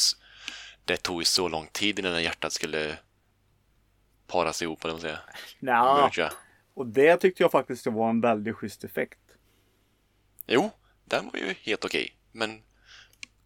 det 0.85 0.97
tog 0.97 1.21
ju 1.21 1.25
så 1.25 1.47
lång 1.47 1.67
tid 1.71 1.99
innan 1.99 2.23
hjärtat 2.23 2.53
skulle 2.53 2.97
paras 4.27 4.61
ihop, 4.61 4.83
eller 4.83 4.93
vad 4.93 5.01
man 5.01 5.01
säger. 5.01 5.19
Nja, 5.59 6.31
och 6.73 6.87
det 6.87 7.17
tyckte 7.17 7.43
jag 7.43 7.51
faktiskt 7.51 7.85
var 7.87 8.09
en 8.09 8.21
väldigt 8.21 8.55
schysst 8.55 8.83
effekt. 8.83 9.19
Jo, 10.47 10.71
den 11.05 11.29
var 11.33 11.39
ju 11.39 11.53
helt 11.63 11.85
okej. 11.85 12.15
Men 12.31 12.61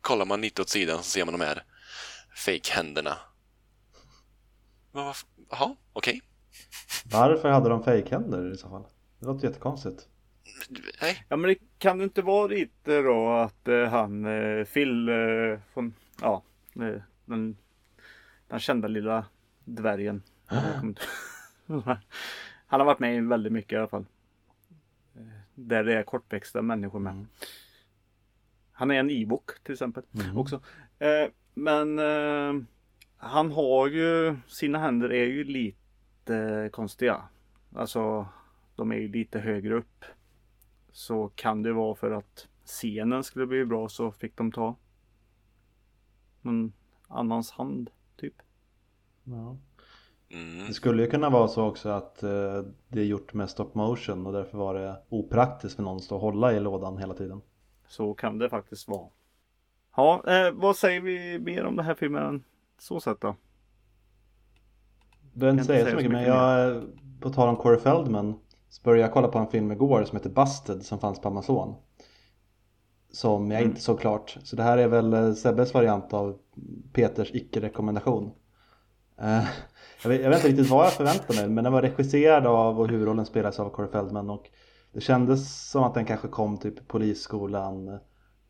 kollar 0.01 0.25
man 0.25 0.41
lite 0.41 0.61
åt 0.61 0.69
sidan 0.69 0.97
så 0.97 1.03
ser 1.03 1.25
man 1.25 1.39
de 1.39 1.45
här 1.45 1.63
fake-händerna. 2.35 3.17
Jaha, 5.49 5.75
okej. 5.93 6.21
Varför 7.11 7.49
hade 7.49 7.69
de 7.69 7.83
fejkhänder 7.83 8.53
i 8.53 8.57
så 8.57 8.69
fall? 8.69 8.83
Det 9.19 9.25
låter 9.25 9.47
jättekonstigt. 9.47 10.07
Nej, 11.01 11.25
Ja 11.29 11.35
men 11.35 11.49
det 11.49 11.57
kan 11.77 11.97
det 11.97 12.03
inte 12.03 12.21
vara 12.21 12.47
lite 12.47 13.01
då 13.01 13.29
att 13.29 13.67
eh, 13.67 13.83
han 13.83 14.25
eh, 14.25 14.65
Phil 14.65 15.09
eh, 15.09 15.59
från, 15.73 15.93
ja, 16.21 16.43
den, 17.27 17.57
den 18.47 18.59
kända 18.59 18.87
lilla 18.87 19.25
dvärgen. 19.65 20.23
Inte- 20.83 21.01
han 22.67 22.79
har 22.79 22.85
varit 22.85 22.99
med 22.99 23.15
i 23.15 23.19
väldigt 23.19 23.53
mycket 23.53 23.73
i 23.73 23.75
alla 23.77 23.87
fall. 23.87 24.05
Eh, 25.15 25.21
Där 25.55 25.83
det 25.83 25.93
är 25.93 26.03
kortväxta 26.03 26.61
människor 26.61 26.99
med. 26.99 27.25
Han 28.71 28.91
är 28.91 28.95
en 28.99 29.09
Ewok 29.09 29.63
till 29.63 29.73
exempel 29.73 30.03
också. 30.35 30.61
Eh, 30.99 31.29
men 31.53 31.99
eh, 31.99 32.63
han 33.17 33.51
har 33.51 33.87
ju, 33.87 34.35
sina 34.47 34.79
händer 34.79 35.11
är 35.13 35.25
ju 35.25 35.43
lite 35.43 36.69
konstiga. 36.73 37.21
Alltså 37.75 38.27
de 38.75 38.91
är 38.91 38.95
ju 38.97 39.07
lite 39.07 39.39
högre 39.39 39.73
upp. 39.73 40.05
Så 40.91 41.31
kan 41.35 41.63
det 41.63 41.73
vara 41.73 41.95
för 41.95 42.11
att 42.11 42.47
scenen 42.65 43.23
skulle 43.23 43.45
bli 43.47 43.65
bra 43.65 43.89
så 43.89 44.11
fick 44.11 44.35
de 44.37 44.51
ta 44.51 44.75
någon 46.41 46.73
annans 47.07 47.51
hand 47.51 47.89
typ. 48.15 48.35
Ja. 49.23 49.57
mm. 50.29 50.67
Det 50.67 50.73
skulle 50.73 51.03
ju 51.03 51.09
kunna 51.09 51.29
vara 51.29 51.47
så 51.47 51.65
också 51.65 51.89
att 51.89 52.23
eh, 52.23 52.61
det 52.87 52.99
är 52.99 53.05
gjort 53.05 53.33
med 53.33 53.49
stop 53.49 53.69
motion 53.73 54.25
och 54.27 54.33
därför 54.33 54.57
var 54.57 54.73
det 54.73 55.01
opraktiskt 55.09 55.75
för 55.75 55.83
någon 55.83 55.97
att 55.97 56.03
stå 56.03 56.15
och 56.15 56.21
hålla 56.21 56.53
i 56.53 56.59
lådan 56.59 56.97
hela 56.97 57.13
tiden. 57.13 57.41
Så 57.87 58.13
kan 58.13 58.37
det 58.37 58.49
faktiskt 58.49 58.87
vara. 58.87 59.07
Ja, 59.95 60.23
eh, 60.27 60.51
vad 60.51 60.75
säger 60.75 61.01
vi 61.01 61.39
mer 61.39 61.65
om 61.65 61.75
den 61.75 61.85
här 61.85 61.95
filmen? 61.95 62.43
Så 62.79 62.99
sätt 62.99 63.21
då. 63.21 63.35
behöver 65.33 65.59
inte 65.59 65.73
säga 65.73 65.85
så 65.85 65.95
mycket 65.95 66.05
så 66.05 66.11
men 66.11 66.21
mycket 66.21 66.35
jag, 66.35 66.83
på 67.21 67.29
tal 67.29 67.49
om 67.49 67.55
Corey 67.55 67.79
Feldman 67.79 68.39
så 68.69 68.81
började 68.83 69.01
jag 69.01 69.13
kolla 69.13 69.27
på 69.27 69.39
en 69.39 69.47
film 69.47 69.71
igår 69.71 70.03
som 70.03 70.17
heter 70.17 70.29
Busted 70.29 70.85
som 70.85 70.99
fanns 70.99 71.21
på 71.21 71.27
Amazon. 71.27 71.75
Som 73.11 73.51
jag 73.51 73.59
Mm. 73.61 73.69
inte 73.71 73.81
såg 73.81 73.99
klart. 73.99 74.37
Så 74.43 74.55
det 74.55 74.63
här 74.63 74.77
är 74.77 74.87
väl 74.87 75.13
eh, 75.13 75.33
Sebbes 75.33 75.73
variant 75.73 76.13
av 76.13 76.37
Peters 76.93 77.31
icke-rekommendation. 77.33 78.31
Eh, 79.21 79.43
jag, 80.03 80.09
vet, 80.09 80.21
jag 80.21 80.29
vet 80.29 80.37
inte 80.39 80.47
riktigt 80.49 80.69
vad 80.69 80.85
jag 80.85 80.93
förväntade 80.93 81.39
mig 81.39 81.49
men 81.49 81.63
den 81.63 81.73
var 81.73 81.81
regisserad 81.81 82.47
av 82.47 82.79
och 82.79 82.87
huvudrollen 82.87 83.25
spelas 83.25 83.59
av 83.59 83.69
Corey 83.69 83.91
Feldman 83.91 84.29
och 84.29 84.49
det 84.93 85.01
kändes 85.01 85.69
som 85.71 85.83
att 85.83 85.93
den 85.93 86.05
kanske 86.05 86.27
kom 86.27 86.57
typ 86.57 86.87
polisskolan 86.87 87.87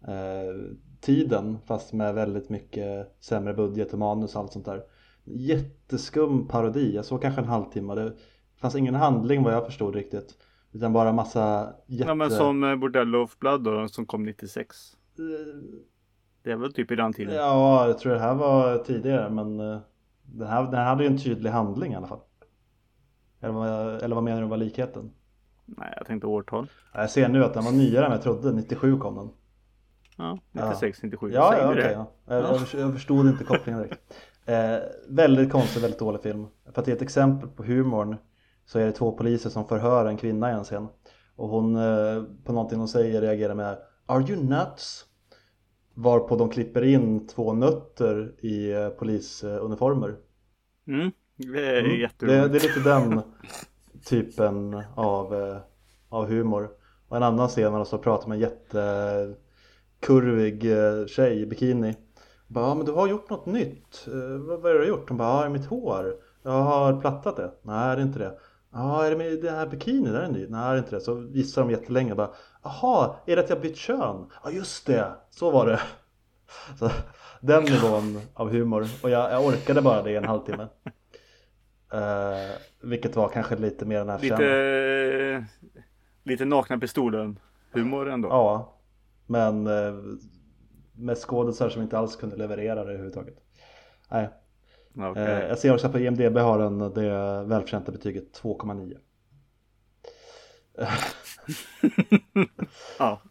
eh, 0.08 0.54
tiden 1.02 1.58
fast 1.66 1.94
med 1.94 2.14
väldigt 2.16 2.50
mycket 2.50 3.16
sämre 3.20 3.54
budget 3.54 3.94
och 3.94 4.00
manus 4.00 4.36
och 4.36 4.42
allt 4.42 4.52
sånt 4.52 4.66
där. 4.66 4.84
Jätteskum 5.24 6.48
parodi, 6.48 6.96
jag 6.96 7.06
såg 7.06 7.22
kanske 7.22 7.42
en 7.42 7.48
halvtimme 7.48 7.96
det 7.96 8.14
fanns 8.62 8.76
ingen 8.76 8.96
handling 8.96 9.44
vad 9.44 9.54
jag 9.54 9.66
förstod 9.66 9.96
riktigt. 9.96 10.34
Utan 10.78 10.94
bara 10.94 11.12
massa 11.12 11.74
jätte... 11.86 12.10
Ja 12.10 12.16
men 12.16 12.32
som 12.32 12.64
eh, 12.64 12.76
Bordello 12.76 13.24
of 13.24 13.40
Blood 13.40 13.64
då, 13.64 13.88
som 13.88 14.06
kom 14.06 14.24
96. 14.24 14.78
Eh, 15.20 15.24
Det 16.44 16.52
är 16.52 16.56
väl 16.56 16.74
typ 16.74 16.92
i 16.92 16.96
den 16.96 17.14
tiden. 17.14 17.36
Ja, 17.36 17.88
jag 17.88 18.00
tror 18.00 18.14
det 18.14 18.20
här 18.20 18.36
var 18.36 18.78
tidigare 18.78 19.30
men 19.30 19.60
eh, 19.60 19.80
den 20.26 20.48
här, 20.48 20.64
den 20.64 20.74
här 20.76 20.86
hade 20.86 21.04
ju 21.04 21.08
en 21.10 21.18
tydlig 21.18 21.50
handling 21.50 21.94
i 21.94 21.96
alla 21.96 22.08
fall. 22.08 22.20
Eller 23.42 23.54
vad, 23.54 24.02
eller 24.04 24.16
vad 24.16 24.24
menar 24.24 24.42
du 24.42 24.48
var 24.48 24.58
likheten? 24.58 25.12
Nej, 25.66 25.94
jag 25.98 26.08
tänkte 26.08 26.28
årtal. 26.28 26.70
Ja, 26.94 27.00
Jag 27.02 27.10
ser 27.10 27.30
nu 27.30 27.44
att 27.44 27.54
den 27.54 27.64
var 27.66 27.72
nyare 27.72 28.06
än 28.06 28.12
jag 28.12 28.22
trodde, 28.22 28.52
97 28.54 28.98
kom 28.98 29.16
den. 29.16 29.30
Ja, 30.18 30.40
96, 30.52 31.04
97. 31.04 31.32
Ja, 31.34 31.50
Säger 31.52 31.64
ja 31.64 31.72
vi 31.72 31.80
okej. 31.80 31.84
det? 31.84 32.06
ja. 32.26 32.36
Jag, 32.36 32.60
förstod- 32.60 32.82
jag 32.82 32.94
förstod 32.94 33.28
inte 33.28 33.44
kopplingen 33.44 33.82
direkt. 33.82 34.02
Eh, 34.46 34.78
väldigt 35.10 35.52
konstig, 35.52 35.82
väldigt 35.82 36.00
dålig 36.00 36.22
film. 36.22 36.46
För 36.74 36.82
att 36.82 36.88
ge 36.88 36.94
ett 36.94 37.02
exempel 37.02 37.50
på 37.50 37.64
humorn 37.64 38.16
så 38.68 38.80
är 38.80 38.86
det 38.86 38.92
två 38.92 39.12
poliser 39.12 39.50
som 39.50 39.68
förhör 39.68 40.06
en 40.06 40.18
kvinna 40.18 40.50
i 40.52 40.54
en 40.54 40.64
scen. 40.64 40.88
Och 41.36 41.50
hon 41.50 41.76
eh, 41.76 42.24
på 42.44 42.52
någonting 42.54 42.80
hon 42.80 42.88
säger 42.88 43.22
reagerar 43.22 43.56
med 43.56 43.78
Are 44.06 44.24
you 44.30 44.44
nuts? 44.44 45.06
Varpå 45.94 46.36
de 46.36 46.50
klipper 46.50 46.84
in 46.84 47.28
två 47.28 47.54
nötter 47.54 48.36
i 48.40 48.72
eh, 48.74 48.90
polisuniformer. 48.90 50.16
Mm, 50.88 51.12
det 51.36 51.66
är 51.66 51.80
Mm. 51.80 51.90
Det, 51.92 51.98
jätteroligt. 51.98 52.52
det 52.52 52.58
är 52.58 52.78
lite 52.78 52.90
den 52.90 53.22
typen 54.06 54.82
av, 54.96 55.36
eh, 55.36 55.58
av 56.10 56.28
humor. 56.28 56.70
Och 57.08 57.18
en 57.18 57.24
annan 57.24 57.48
scen 57.48 57.72
när 57.74 57.86
de 57.92 58.00
pratar 58.02 58.28
med 58.30 58.36
en 58.36 58.42
jättekurvig 60.02 60.62
tjej 61.10 61.42
i 61.42 61.46
bikini. 61.46 61.96
Bara, 62.48 62.66
ja, 62.68 62.76
men 62.76 62.86
du 62.86 62.92
har 62.92 63.08
gjort 63.08 63.30
något 63.30 63.46
nytt. 63.46 64.08
Vad, 64.48 64.62
vad 64.62 64.72
har 64.72 64.80
du 64.80 64.88
gjort? 64.88 65.10
Hon 65.10 65.18
bara, 65.18 65.44
ja, 65.44 65.50
mitt 65.50 65.66
hår. 65.66 66.14
Jag 66.44 66.52
har 66.52 67.02
plattat 67.02 67.36
det. 67.36 67.52
Nej, 67.62 67.96
det 67.96 68.02
är 68.02 68.06
inte 68.06 68.20
det. 68.20 68.38
Ja, 68.72 69.06
är 69.06 69.10
det 69.10 69.18
med 69.18 69.42
den 69.42 69.56
här 69.56 69.68
bikini? 69.68 70.10
Där 70.10 70.22
är 70.22 70.28
ny? 70.28 70.48
Nej, 70.50 70.70
det 70.72 70.76
är 70.76 70.78
inte 70.78 70.96
det. 70.96 71.02
Så 71.02 71.14
visar 71.14 71.62
de 71.62 71.72
jättelänge. 71.72 72.16
Bara, 72.16 72.30
Jaha, 72.64 73.16
är 73.26 73.36
det 73.36 73.44
att 73.44 73.50
jag 73.50 73.62
bytt 73.62 73.78
kön? 73.78 74.32
Ja, 74.44 74.52
just 74.52 74.86
det. 74.86 75.12
Så 75.30 75.52
var 75.52 75.66
det. 75.66 75.80
Så, 76.80 76.90
den 77.42 77.64
nivån 77.64 78.22
av 78.34 78.50
humor. 78.50 78.88
Och 79.04 79.10
jag, 79.10 79.32
jag 79.32 79.46
orkade 79.46 79.82
bara 79.82 80.04
det 80.04 80.12
i 80.12 80.16
en 80.16 80.26
halvtimme. 80.26 80.68
Eh, 81.94 82.56
vilket 82.82 83.16
var 83.16 83.30
kanske 83.30 83.56
lite 83.56 83.86
mer 83.86 83.98
den 83.98 84.10
här 84.10 84.20
Lite, 84.20 85.46
lite 86.24 86.46
nakna 86.46 86.78
pistolen 86.78 87.40
humor 87.72 88.10
ändå. 88.10 88.30
Ja, 88.30 88.80
men 89.26 89.68
eh, 89.68 89.94
med 90.96 91.18
skådisar 91.18 91.70
som 91.70 91.82
inte 91.82 91.98
alls 91.98 92.16
kunde 92.16 92.36
leverera 92.36 92.76
det 92.76 92.82
överhuvudtaget. 92.82 93.36
Nej. 94.10 94.30
Okej. 95.00 95.24
Eh, 95.24 95.48
jag 95.48 95.58
ser 95.60 95.74
också 95.74 95.88
att 95.88 95.94
på 95.94 96.00
IMDB 96.00 96.38
har 96.38 96.60
den 96.60 96.78
det 96.80 97.44
välförtjänta 97.48 97.92
betyget 97.92 98.42
2,9. 98.42 98.98
ja. 103.00 103.22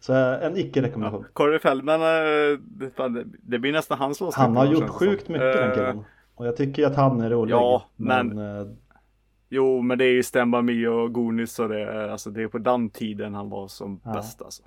Så 0.00 0.12
eh, 0.14 0.44
en 0.46 0.56
icke-rekommendation. 0.56 1.26
Corey 1.32 1.58
Feldman, 1.58 2.00
eh, 2.00 2.06
det- 3.42 3.58
blir 3.58 3.72
nästan 3.72 3.98
hans 3.98 4.22
avsnitt. 4.22 4.36
Han 4.42 4.56
har 4.56 4.66
gjort 4.66 4.88
sjukt 4.90 5.28
mycket 5.28 5.52
den 5.56 5.68
Eh, 5.70 5.74
killen. 5.74 6.04
Och 6.34 6.46
jag 6.46 6.56
tycker 6.56 6.86
att 6.86 6.96
han 6.96 7.20
är 7.20 7.30
rolig. 7.30 7.52
Ja, 7.52 7.90
men- 7.96 8.38
eh, 8.38 8.66
Jo, 9.48 9.82
men 9.82 9.98
det 9.98 10.04
är 10.04 10.12
ju 10.12 10.22
Stand 10.22 10.52
By 10.52 10.62
Me 10.62 10.86
och 10.88 11.12
Goonies 11.12 11.58
och 11.58 11.68
det, 11.68 11.80
är- 11.80 12.08
alltså, 12.08 12.30
det 12.30 12.42
är 12.42 12.48
på 12.48 12.58
den 12.58 12.90
tiden 12.90 13.34
han 13.34 13.50
var 13.50 13.68
som 13.68 14.00
Ja. 14.04 14.12
bäst 14.12 14.42
alltså. 14.42 14.62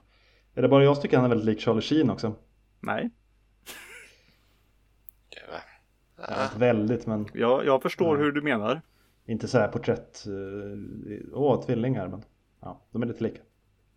är 0.56 0.62
det 0.62 0.68
bara 0.68 0.84
jag 0.84 0.96
som 0.96 1.02
tycker 1.02 1.18
han 1.18 1.26
är 1.26 1.30
väldigt 1.30 1.46
lik 1.46 1.60
Charlie 1.62 1.82
Sheen 1.82 2.10
också? 2.10 2.34
Nej, 2.80 3.10
Ja, 6.18 6.44
inte 6.44 6.60
väldigt 6.60 7.06
men 7.08 7.28
jag, 7.34 7.66
jag 7.66 7.82
förstår 7.82 8.18
Ja. 8.18 8.24
hur 8.24 8.32
du 8.32 8.42
menar. 8.42 8.82
inte 9.26 9.48
så 9.48 9.58
här 9.58 9.68
porträtt. 9.68 10.26
eh, 10.28 11.20
Åh, 11.34 11.62
tvillingar 11.66 12.08
men 12.08 12.24
ja, 12.60 12.82
de 12.92 13.02
är 13.04 13.06
lite 13.08 13.24
lika. 13.24 13.42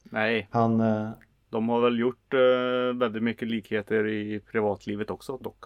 Nej, 0.03 0.49
Han, 0.51 0.81
eh, 0.81 1.11
de 1.51 1.69
har 1.69 1.81
väl 1.81 1.99
gjort 1.99 2.35
eh, 2.35 2.99
väldigt 2.99 3.23
mycket 3.23 3.49
likheter 3.49 4.07
i 4.09 4.41
privatlivet 4.41 5.11
också 5.11 5.37
dock. 5.37 5.65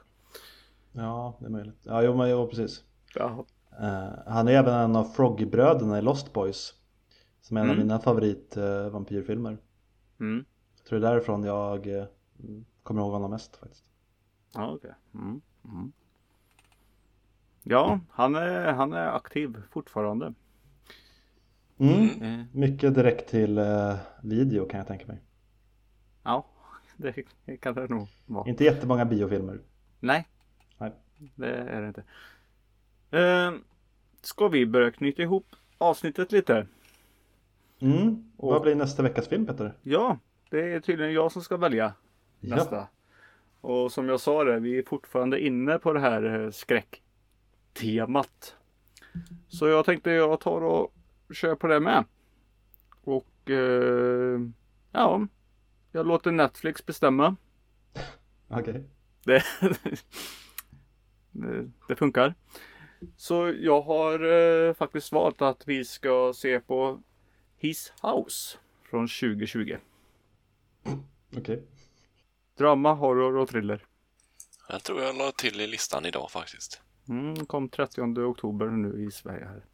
ja 0.92 1.36
det 1.40 1.46
är 1.46 1.50
möjligt. 1.50 1.78
Ja, 1.82 2.02
jo, 2.02 2.16
men, 2.16 2.30
jo 2.30 2.46
precis. 2.48 2.84
Ja. 3.14 3.44
Eh, 3.80 4.08
han 4.26 4.48
är 4.48 4.52
även 4.52 4.74
en 4.74 4.96
av 4.96 5.04
Froggy-bröderna 5.04 5.98
i 5.98 6.02
Lost 6.02 6.32
Boys. 6.32 6.74
Som 7.40 7.56
är 7.56 7.60
en 7.60 7.66
av 7.66 7.74
Mm. 7.74 7.86
mina 7.86 7.98
favorit 7.98 8.56
uh, 8.56 8.88
vampyrfilmer. 8.88 9.58
Mm. 10.20 10.44
Jag 10.76 10.86
tror 10.86 11.00
det 11.00 11.06
är 11.08 11.10
därifrån 11.12 11.44
jag 11.44 11.86
eh, 11.98 12.04
kommer 12.82 13.00
ihåg 13.00 13.12
honom 13.12 13.30
mest 13.30 13.56
faktiskt. 13.56 13.84
Ja, 14.54 14.72
okej. 14.74 14.94
Mm. 15.14 15.40
Mm. 15.64 15.92
Ja, 17.66 18.00
han 18.10 18.34
är, 18.34 18.72
han 18.72 18.92
är 18.92 19.06
aktiv 19.06 19.62
fortfarande. 19.70 20.34
Mm. 21.78 22.22
Eh, 22.22 22.44
Mycket 22.52 22.94
direkt 22.94 23.28
till 23.30 23.58
eh, 23.58 23.96
video 24.22 24.66
kan 24.68 24.78
jag 24.78 24.86
tänka 24.86 25.06
mig. 25.06 25.18
ja, 26.22 26.46
det 26.96 27.56
kan 27.60 27.74
det 27.74 27.88
nog 27.88 28.08
vara. 28.26 28.48
Inte 28.48 28.64
jättemånga 28.64 29.04
biofilmer. 29.04 29.58
Nej, 30.00 30.28
Nej. 30.78 30.92
det 31.34 31.48
är 31.56 31.80
det 31.82 31.88
inte. 31.88 32.04
Eh, 33.10 33.52
ska 34.20 34.48
vi 34.48 34.66
börja 34.66 34.90
knyta 34.90 35.22
ihop 35.22 35.46
avsnittet 35.78 36.32
lite? 36.32 36.66
Mm. 37.80 38.32
Och- 38.36 38.50
Vad 38.52 38.62
blir 38.62 38.74
nästa 38.74 39.02
veckas 39.02 39.28
film 39.28 39.46
Peter? 39.46 39.72
Ja, 39.82 40.18
det 40.50 40.72
är 40.72 40.80
tydligen 40.80 41.12
jag 41.12 41.32
som 41.32 41.42
ska 41.42 41.56
välja 41.56 41.92
nästa. 42.40 42.76
Ja. 42.76 42.88
Och 43.60 43.92
som 43.92 44.08
jag 44.08 44.20
sa 44.20 44.44
det, 44.44 44.60
vi 44.60 44.78
är 44.78 44.82
fortfarande 44.82 45.40
inne 45.46 45.78
på 45.78 45.92
det 45.92 46.00
här 46.00 46.40
eh, 46.44 46.50
skräcktemat. 47.74 48.56
Så 49.48 49.68
jag 49.68 49.84
tänkte 49.84 50.10
jag 50.10 50.40
tar 50.40 50.60
och 50.60 50.94
kör 51.34 51.54
på 51.54 51.66
det 51.66 51.80
med. 51.80 52.04
Och 53.04 53.50
eh, 53.50 54.40
ja, 54.92 55.26
jag 55.92 56.06
låter 56.06 56.32
Netflix 56.32 56.86
bestämma. 56.86 57.36
Okej. 58.48 58.84
Det, 59.24 59.42
det, 61.30 61.70
det 61.88 61.96
funkar. 61.96 62.34
Så 63.16 63.52
jag 63.60 63.82
har 63.82 64.32
eh, 64.32 64.74
faktiskt 64.74 65.12
valt 65.12 65.42
att 65.42 65.68
vi 65.68 65.84
ska 65.84 66.32
se 66.34 66.60
på 66.60 67.02
His 67.56 67.92
House 68.02 68.58
från 68.90 69.08
2020. 69.08 69.76
Okej. 71.36 71.62
Drama, 72.58 72.92
horror 72.92 73.36
och 73.36 73.48
thriller. 73.48 73.84
Jag 74.68 74.82
tror 74.82 75.02
jag 75.02 75.16
la 75.16 75.32
till 75.32 75.60
i 75.60 75.66
listan 75.66 76.06
idag 76.06 76.30
faktiskt. 76.30 76.80
Mm, 77.08 77.46
kom 77.46 77.68
30 77.68 78.02
oktober 78.02 78.66
nu 78.66 79.04
i 79.04 79.10
Sverige 79.10 79.44
här. 79.44 79.64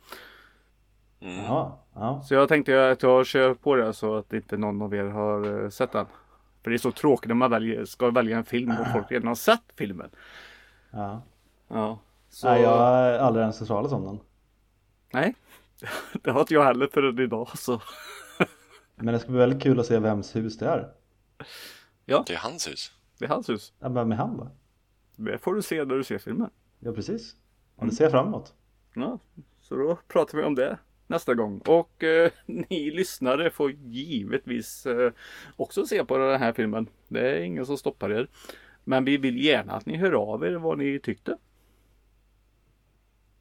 Mm. 1.20 1.44
Jaha, 1.44 1.72
ja. 1.94 2.22
Så 2.22 2.34
jag 2.34 2.48
tänkte 2.48 2.90
att 2.90 3.02
jag 3.02 3.26
kör 3.26 3.54
på 3.54 3.74
det 3.76 3.92
så 3.92 4.16
att 4.16 4.32
inte 4.32 4.56
någon 4.56 4.82
av 4.82 4.94
er 4.94 5.04
har 5.04 5.62
eh, 5.64 5.70
sett 5.70 5.92
den. 5.92 6.06
För 6.62 6.70
det 6.70 6.76
är 6.76 6.78
så 6.78 6.92
tråkigt 6.92 7.28
när 7.28 7.34
man 7.34 7.50
väljer, 7.50 7.84
ska 7.84 8.10
välja 8.10 8.36
en 8.38 8.44
film 8.44 8.70
och 8.80 8.86
folk 8.92 9.10
redan 9.10 9.28
har 9.28 9.34
sett 9.34 9.64
filmen. 9.76 10.10
ja. 10.90 11.22
Ja. 11.68 11.98
Så, 12.28 12.48
Nej, 12.48 12.62
jag 12.62 12.76
har 12.76 13.12
aldrig 13.12 13.42
ens 13.42 13.60
hört 13.60 13.68
talas 13.68 13.92
om 13.92 14.04
den. 14.04 14.20
Nej, 15.12 15.34
det 16.22 16.30
har 16.30 16.40
inte 16.40 16.54
jag 16.54 16.64
heller 16.64 16.88
förrän 16.92 17.18
idag. 17.18 17.58
Så. 17.58 17.80
Men 18.94 19.14
det 19.14 19.18
ska 19.20 19.28
bli 19.30 19.38
väldigt 19.38 19.62
kul 19.62 19.80
att 19.80 19.86
se 19.86 19.98
vems 19.98 20.36
hus 20.36 20.58
det 20.58 20.66
är. 20.66 20.92
Det 22.26 22.32
är 22.34 22.38
hans 22.38 22.68
hus. 22.68 22.92
Det 23.18 23.24
är 23.24 23.28
hans 23.28 23.48
hus. 23.48 23.72
Ja, 23.78 23.88
Vem 23.88 24.12
är 24.12 24.16
han 24.16 24.36
då? 24.36 24.50
Det 25.16 25.38
får 25.38 25.54
du 25.54 25.62
se 25.62 25.84
när 25.84 25.94
du 25.94 26.04
ser 26.04 26.18
filmen. 26.18 26.50
Ja, 26.80 26.92
precis. 26.92 27.36
Och 27.76 27.86
det 27.86 27.92
ser 27.92 28.04
jag 28.04 28.10
fram 28.10 28.26
emot. 28.26 28.54
Ja, 28.94 29.18
så 29.60 29.76
då 29.76 29.98
pratar 30.08 30.38
vi 30.38 30.44
om 30.44 30.54
det 30.54 30.78
nästa 31.06 31.34
gång. 31.34 31.58
Och 31.58 32.04
eh, 32.04 32.30
ni 32.46 32.90
lyssnare 32.90 33.50
får 33.50 33.72
givetvis 33.72 34.86
eh, 34.86 35.12
också 35.56 35.86
se 35.86 36.04
på 36.04 36.18
den 36.18 36.40
här 36.40 36.52
filmen. 36.52 36.88
Det 37.08 37.30
är 37.30 37.40
ingen 37.40 37.66
som 37.66 37.78
stoppar 37.78 38.10
er. 38.10 38.28
Men 38.84 39.04
vi 39.04 39.16
vill 39.16 39.44
gärna 39.44 39.72
att 39.72 39.86
ni 39.86 39.96
hör 39.96 40.12
av 40.12 40.44
er 40.44 40.52
vad 40.52 40.78
ni 40.78 40.98
tyckte. 40.98 41.38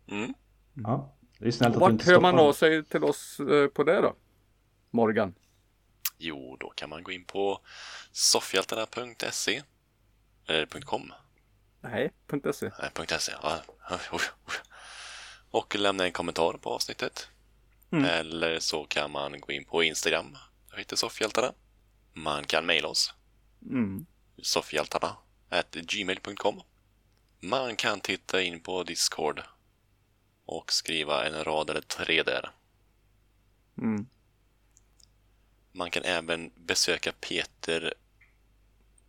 Mm. 0.07 0.33
Ja. 0.73 1.15
Det 1.39 1.47
är 1.47 1.51
snällt 1.51 1.75
att 1.75 1.81
Vart 1.81 1.91
inte 1.91 2.11
hör 2.11 2.21
man 2.21 2.39
av 2.39 2.53
sig 2.53 2.83
till 2.83 3.03
oss 3.03 3.39
eh, 3.39 3.67
på 3.67 3.83
det 3.83 4.01
då? 4.01 4.15
Morgan? 4.91 5.33
Jo, 6.17 6.57
då 6.59 6.69
kan 6.69 6.89
man 6.89 7.03
gå 7.03 7.11
in 7.11 7.25
på 7.25 7.59
soffhjältarna.se 8.11 9.61
eller 10.47 10.81
.com. 10.81 11.11
Nej, 11.81 12.11
.se. 12.53 12.71
Nej, 12.79 13.19
.se. 13.19 13.31
Ja. 13.41 13.61
Och 15.51 15.75
lämna 15.75 16.05
en 16.05 16.11
kommentar 16.11 16.53
på 16.53 16.69
avsnittet. 16.69 17.29
Mm. 17.91 18.05
Eller 18.05 18.59
så 18.59 18.83
kan 18.83 19.11
man 19.11 19.39
gå 19.39 19.51
in 19.51 19.65
på 19.65 19.83
Instagram. 19.83 20.37
Jag 20.71 20.77
heter 20.77 20.95
Soffhjältarna. 20.95 21.53
Man 22.13 22.43
kan 22.43 22.65
mejla 22.65 22.87
oss. 22.87 23.13
Mm. 23.61 24.05
Soffhjältarna 24.41 25.15
gmail.com. 25.73 26.61
Man 27.39 27.75
kan 27.75 27.99
titta 27.99 28.41
in 28.41 28.59
på 28.59 28.83
Discord 28.83 29.41
och 30.45 30.71
skriva 30.73 31.25
en 31.25 31.43
rad 31.43 31.69
eller 31.69 31.81
tre 31.81 32.23
där. 32.23 32.51
Mm. 33.77 34.07
Man 35.71 35.91
kan 35.91 36.03
även 36.03 36.51
besöka 36.55 37.11
Peter 37.11 37.93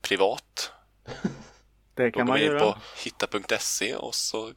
privat. 0.00 0.72
Det 2.00 2.10
Då 2.10 2.18
kan 2.18 2.26
går 2.26 2.32
man 2.32 2.40
in 2.40 2.46
göra. 2.46 2.60
på 2.60 2.78
hitta.se 3.04 3.94
och 3.96 4.14
så 4.14 4.52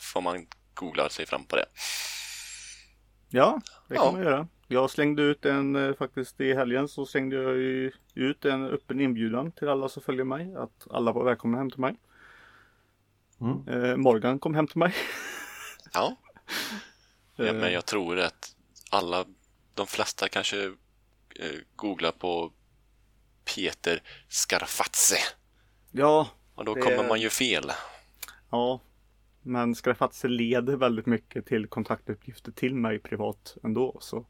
får 0.00 0.20
man 0.20 0.46
googla 0.74 1.08
sig 1.08 1.26
fram 1.26 1.44
på 1.44 1.56
det. 1.56 1.66
Ja, 3.28 3.60
det 3.88 3.94
kan 3.96 4.04
Ja. 4.04 4.12
man 4.12 4.22
göra. 4.22 4.48
Jag 4.68 4.90
slängde 4.90 5.22
ut 5.22 5.44
en, 5.44 5.76
eh, 5.76 5.94
faktiskt 5.94 6.40
i 6.40 6.54
helgen 6.54 6.88
så 6.88 7.06
slängde 7.06 7.36
jag 7.36 7.56
ju 7.56 7.92
ut 8.14 8.44
en 8.44 8.64
öppen 8.66 9.00
inbjudan 9.00 9.52
till 9.52 9.68
alla 9.68 9.88
som 9.88 10.02
följer 10.02 10.24
mig. 10.24 10.54
Att 10.54 10.86
alla 10.90 11.12
var 11.12 11.24
välkomna 11.24 11.58
hem 11.58 11.70
till 11.70 11.80
mig. 11.80 11.96
Mm. 13.40 13.68
Eh, 13.84 13.96
Morgan 13.96 14.38
kom 14.38 14.54
hem 14.54 14.66
till 14.66 14.78
mig. 14.78 14.94
Ja. 15.92 16.16
ja, 17.36 17.44
Eh, 17.44 17.54
men 17.54 17.72
jag 17.72 17.86
tror 17.86 18.18
att 18.18 18.56
alla, 18.90 19.24
de 19.74 19.86
flesta 19.86 20.28
kanske 20.28 20.64
eh, 21.36 21.58
googlar 21.76 22.12
på 22.12 22.52
Peter 23.54 24.02
Scarfazze. 24.28 25.16
Ja, 25.90 26.28
Och 26.54 26.64
då 26.64 26.74
Det- 26.74 26.80
kommer 26.80 27.08
man 27.08 27.20
ju 27.20 27.30
fel. 27.30 27.70
ja. 28.50 28.80
Men 29.42 29.74
Skraffatse 29.74 30.28
leder 30.28 30.76
väldigt 30.76 31.06
mycket 31.06 31.46
till 31.46 31.66
kontaktuppgifter 31.68 32.52
till 32.52 32.74
mig 32.74 32.98
privat 32.98 33.56
ändå. 33.64 33.96
Så 34.00 34.26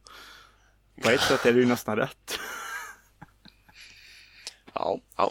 på 1.03 1.11
ett 1.11 1.21
sätt 1.21 1.47
är 1.47 1.53
det 1.53 1.61
ju 1.61 1.67
nästan 1.67 1.97
rätt. 1.97 2.39
Ja, 4.75 5.01
ja. 5.17 5.31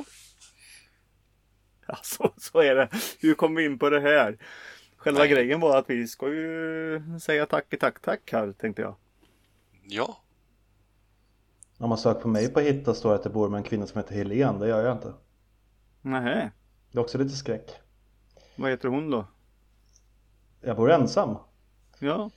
Ja, 1.88 1.98
så, 2.04 2.34
så 2.38 2.60
är 2.62 2.76
det. 2.76 2.90
Hur 3.20 3.34
kom 3.34 3.56
vi 3.56 3.66
in 3.66 3.80
på 3.80 3.90
det 3.90 4.00
här? 4.00 4.38
Själva 4.98 5.20
Nej. 5.20 5.30
grejen 5.30 5.60
var 5.60 5.78
att 5.78 5.90
vi 5.90 6.08
ska 6.08 6.28
ju 6.28 7.02
säga 7.22 7.46
tack, 7.46 7.76
tack, 7.80 8.00
tack 8.02 8.32
här 8.32 8.52
tänkte 8.52 8.82
jag. 8.82 8.96
Ja, 9.84 10.22
Om 11.78 11.90
man 11.90 11.98
söker 11.98 12.22
på 12.22 12.28
mig 12.28 12.54
på 12.54 12.60
Hitta 12.60 12.94
står 12.94 13.10
det 13.10 13.16
att 13.16 13.26
jag 13.26 13.34
bor 13.34 13.50
med 13.50 13.58
en 13.58 13.64
kvinna 13.64 13.88
som 13.88 13.98
heter 14.02 14.16
Helene. 14.16 14.60
Det 14.60 14.68
gör 14.68 14.86
jag 14.86 14.96
inte. 14.98 15.14
Nähä, 16.02 16.52
Det 16.92 16.98
är 16.98 17.02
också 17.02 17.18
lite 17.18 17.36
skräck. 17.36 17.72
vad 18.56 18.70
heter 18.72 18.88
hon 18.90 19.10
då? 19.10 19.26
Jag 20.62 20.78
bor 20.78 20.92
ensam. 20.92 21.36
Ja, 22.00 22.30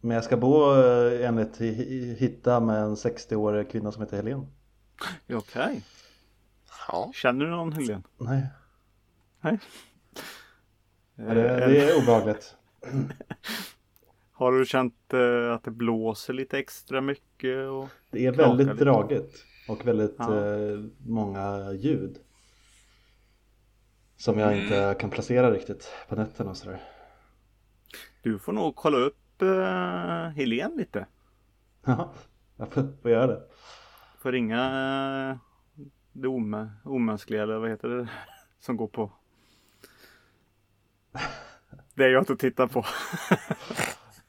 Men 0.00 0.14
jag 0.14 0.24
ska 0.24 0.36
bo 0.36 0.72
eh, 0.74 1.28
enligt 1.28 1.60
Hi- 1.60 1.74
Hi- 1.74 2.14
Hitta 2.14 2.60
med 2.60 2.82
en 2.82 2.94
60-årig 2.94 3.70
kvinna 3.70 3.92
som 3.92 4.02
heter 4.02 4.16
Helene. 4.16 4.46
ja, 5.26 5.36
okej. 5.36 5.82
ja. 6.88 7.10
Känner 7.14 7.44
du 7.44 7.50
någon 7.50 7.72
Helene? 7.72 8.02
Nej, 8.18 8.46
Nej. 9.40 9.58
Ja, 11.16 11.34
det, 11.34 11.48
Eh, 11.62 11.68
det 11.68 11.80
är 11.90 12.02
obehagligt. 12.02 12.56
Har 14.32 14.52
du 14.52 14.66
känt 14.66 15.12
eh, 15.12 15.52
att 15.54 15.64
det 15.64 15.70
blåser 15.70 16.32
lite 16.32 16.58
extra 16.58 17.00
mycket? 17.00 17.68
Och... 17.68 17.88
Det 18.10 18.26
är 18.26 18.32
väldigt 18.32 18.78
dragigt 18.78 19.44
och 19.68 19.86
väldigt 19.86 20.14
Ja. 20.18 20.28
många 21.06 21.72
ljud. 21.72 22.18
Som 24.24 24.38
jag 24.38 24.52
Mm. 24.52 24.62
inte 24.64 24.96
kan 25.00 25.10
placera 25.10 25.50
riktigt 25.50 25.92
på 26.08 26.16
nätterna 26.16 26.50
och 26.50 26.56
sådär. 26.56 26.80
Du 28.22 28.38
får 28.38 28.52
nog 28.52 28.76
kolla 28.76 28.96
upp 28.98 29.42
uh, 29.42 30.28
Helene 30.36 30.76
lite. 30.76 31.06
Ja, 31.86 32.12
jag 32.56 32.72
får, 32.72 32.88
får 33.02 33.10
göra 33.10 33.26
det. 33.26 33.42
Får 34.18 34.32
ringa 34.32 34.60
uh, 35.30 35.36
det 36.12 36.28
omä- 36.28 36.70
omänskliga 36.84 37.42
eller 37.42 37.58
vad 37.58 37.70
heter 37.70 37.88
det? 37.88 38.08
Som 38.60 38.76
går 38.76 38.86
på. 38.88 39.12
Det 41.94 42.04
är 42.04 42.08
jag 42.08 42.22
inte 42.22 42.36
tittar 42.36 42.66
på. 42.66 42.84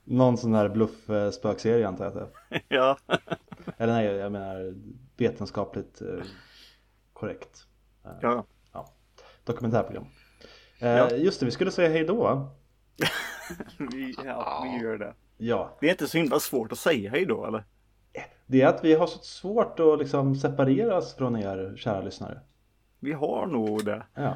Någon 0.03 0.37
sån 0.37 0.53
här 0.53 0.69
bluff-spökserie 0.69 1.87
antar 1.87 2.05
jag 2.05 2.17
att 2.17 2.33
det 2.49 2.55
är. 2.55 2.61
ja. 2.67 2.97
Eller 3.77 3.93
nej, 3.93 4.05
jag 4.05 4.31
menar 4.31 4.75
vetenskapligt 5.17 6.01
eh, 6.01 6.23
korrekt. 7.13 7.67
ja. 8.21 8.45
Dokumentärprogram. 9.45 10.05
Eh, 10.79 10.89
Ja. 10.89 11.11
Just 11.11 11.39
det, 11.39 11.45
vi 11.45 11.51
skulle 11.51 11.71
säga 11.71 11.89
hej 11.89 12.03
då. 12.03 12.49
Vi, 13.91 14.15
ja, 14.25 14.61
vi 14.63 14.83
gör 14.85 14.97
det. 14.97 15.13
Ja, 15.37 15.77
Det 15.81 15.87
är 15.87 15.91
inte 15.91 16.07
så 16.07 16.17
himla 16.17 16.39
svårt 16.39 16.71
att 16.71 16.77
säga 16.77 17.11
hej 17.11 17.25
då 17.25 17.45
eller? 17.45 17.63
det 18.47 18.61
är 18.61 18.67
att 18.67 18.83
vi 18.83 18.93
har 18.93 19.07
så 19.07 19.19
svårt 19.19 19.79
att 19.79 19.99
liksom 19.99 20.35
separeras 20.35 21.15
från 21.15 21.35
er 21.35 21.73
kära 21.77 22.01
lyssnare. 22.01 22.39
Vi 22.99 23.13
har 23.13 23.47
nog 23.47 23.85
det. 23.85 24.05
Ja. 24.13 24.33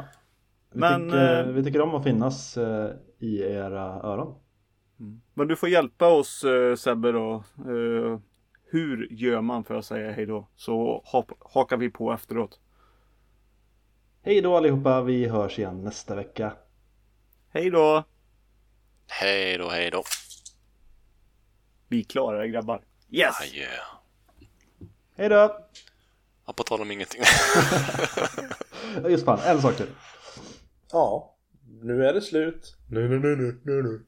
Vi, 0.71 0.79
Men, 0.79 1.03
tycker, 1.03 1.47
eh, 1.47 1.53
vi 1.53 1.63
tycker 1.63 1.81
om 1.81 1.95
att 1.95 2.03
finnas 2.03 2.57
eh, 2.57 2.91
i 3.19 3.41
era 3.41 3.83
öron. 3.83 4.35
Men 5.33 5.47
du 5.47 5.55
får 5.55 5.69
hjälpa 5.69 6.07
oss 6.07 6.45
Sebbe 6.77 7.11
då. 7.11 7.43
Hur 8.71 9.07
gör 9.11 9.41
man 9.41 9.63
för 9.63 9.75
att 9.75 9.85
säga 9.85 10.11
hej 10.11 10.25
då? 10.25 10.47
Så 10.55 11.03
hakar 11.53 11.77
vi 11.77 11.89
på 11.89 12.13
efteråt. 12.13 12.59
Hej 14.21 14.41
då 14.41 14.57
allihopa, 14.57 15.01
vi 15.01 15.27
hörs 15.27 15.59
igen 15.59 15.83
nästa 15.83 16.15
vecka. 16.15 16.53
Hej 17.49 17.69
då! 17.69 18.03
Hej 19.07 19.57
då, 19.57 19.69
hej 19.69 19.91
då. 19.91 20.03
Vi 21.87 22.03
klarar 22.03 22.41
det 22.41 22.47
grabbar. 22.47 22.81
Yes! 23.09 23.41
Adjö. 23.41 23.67
Hej 25.15 25.29
då! 25.29 25.67
Ja, 26.45 26.53
på 26.53 26.63
tal 26.63 26.81
om 26.81 26.91
ingenting. 26.91 27.21
Just 29.09 29.25
fan, 29.25 29.39
en 29.45 29.61
sak 29.61 29.75
till. 29.75 29.89
Ja, 30.91 31.35
nu 31.81 32.05
är 32.05 32.13
det 32.13 32.21
slut. 32.21 32.75
Nu, 32.87 33.09
nu, 33.09 33.19
nu, 33.19 33.59
nu, 33.63 33.83
nu. 33.83 34.05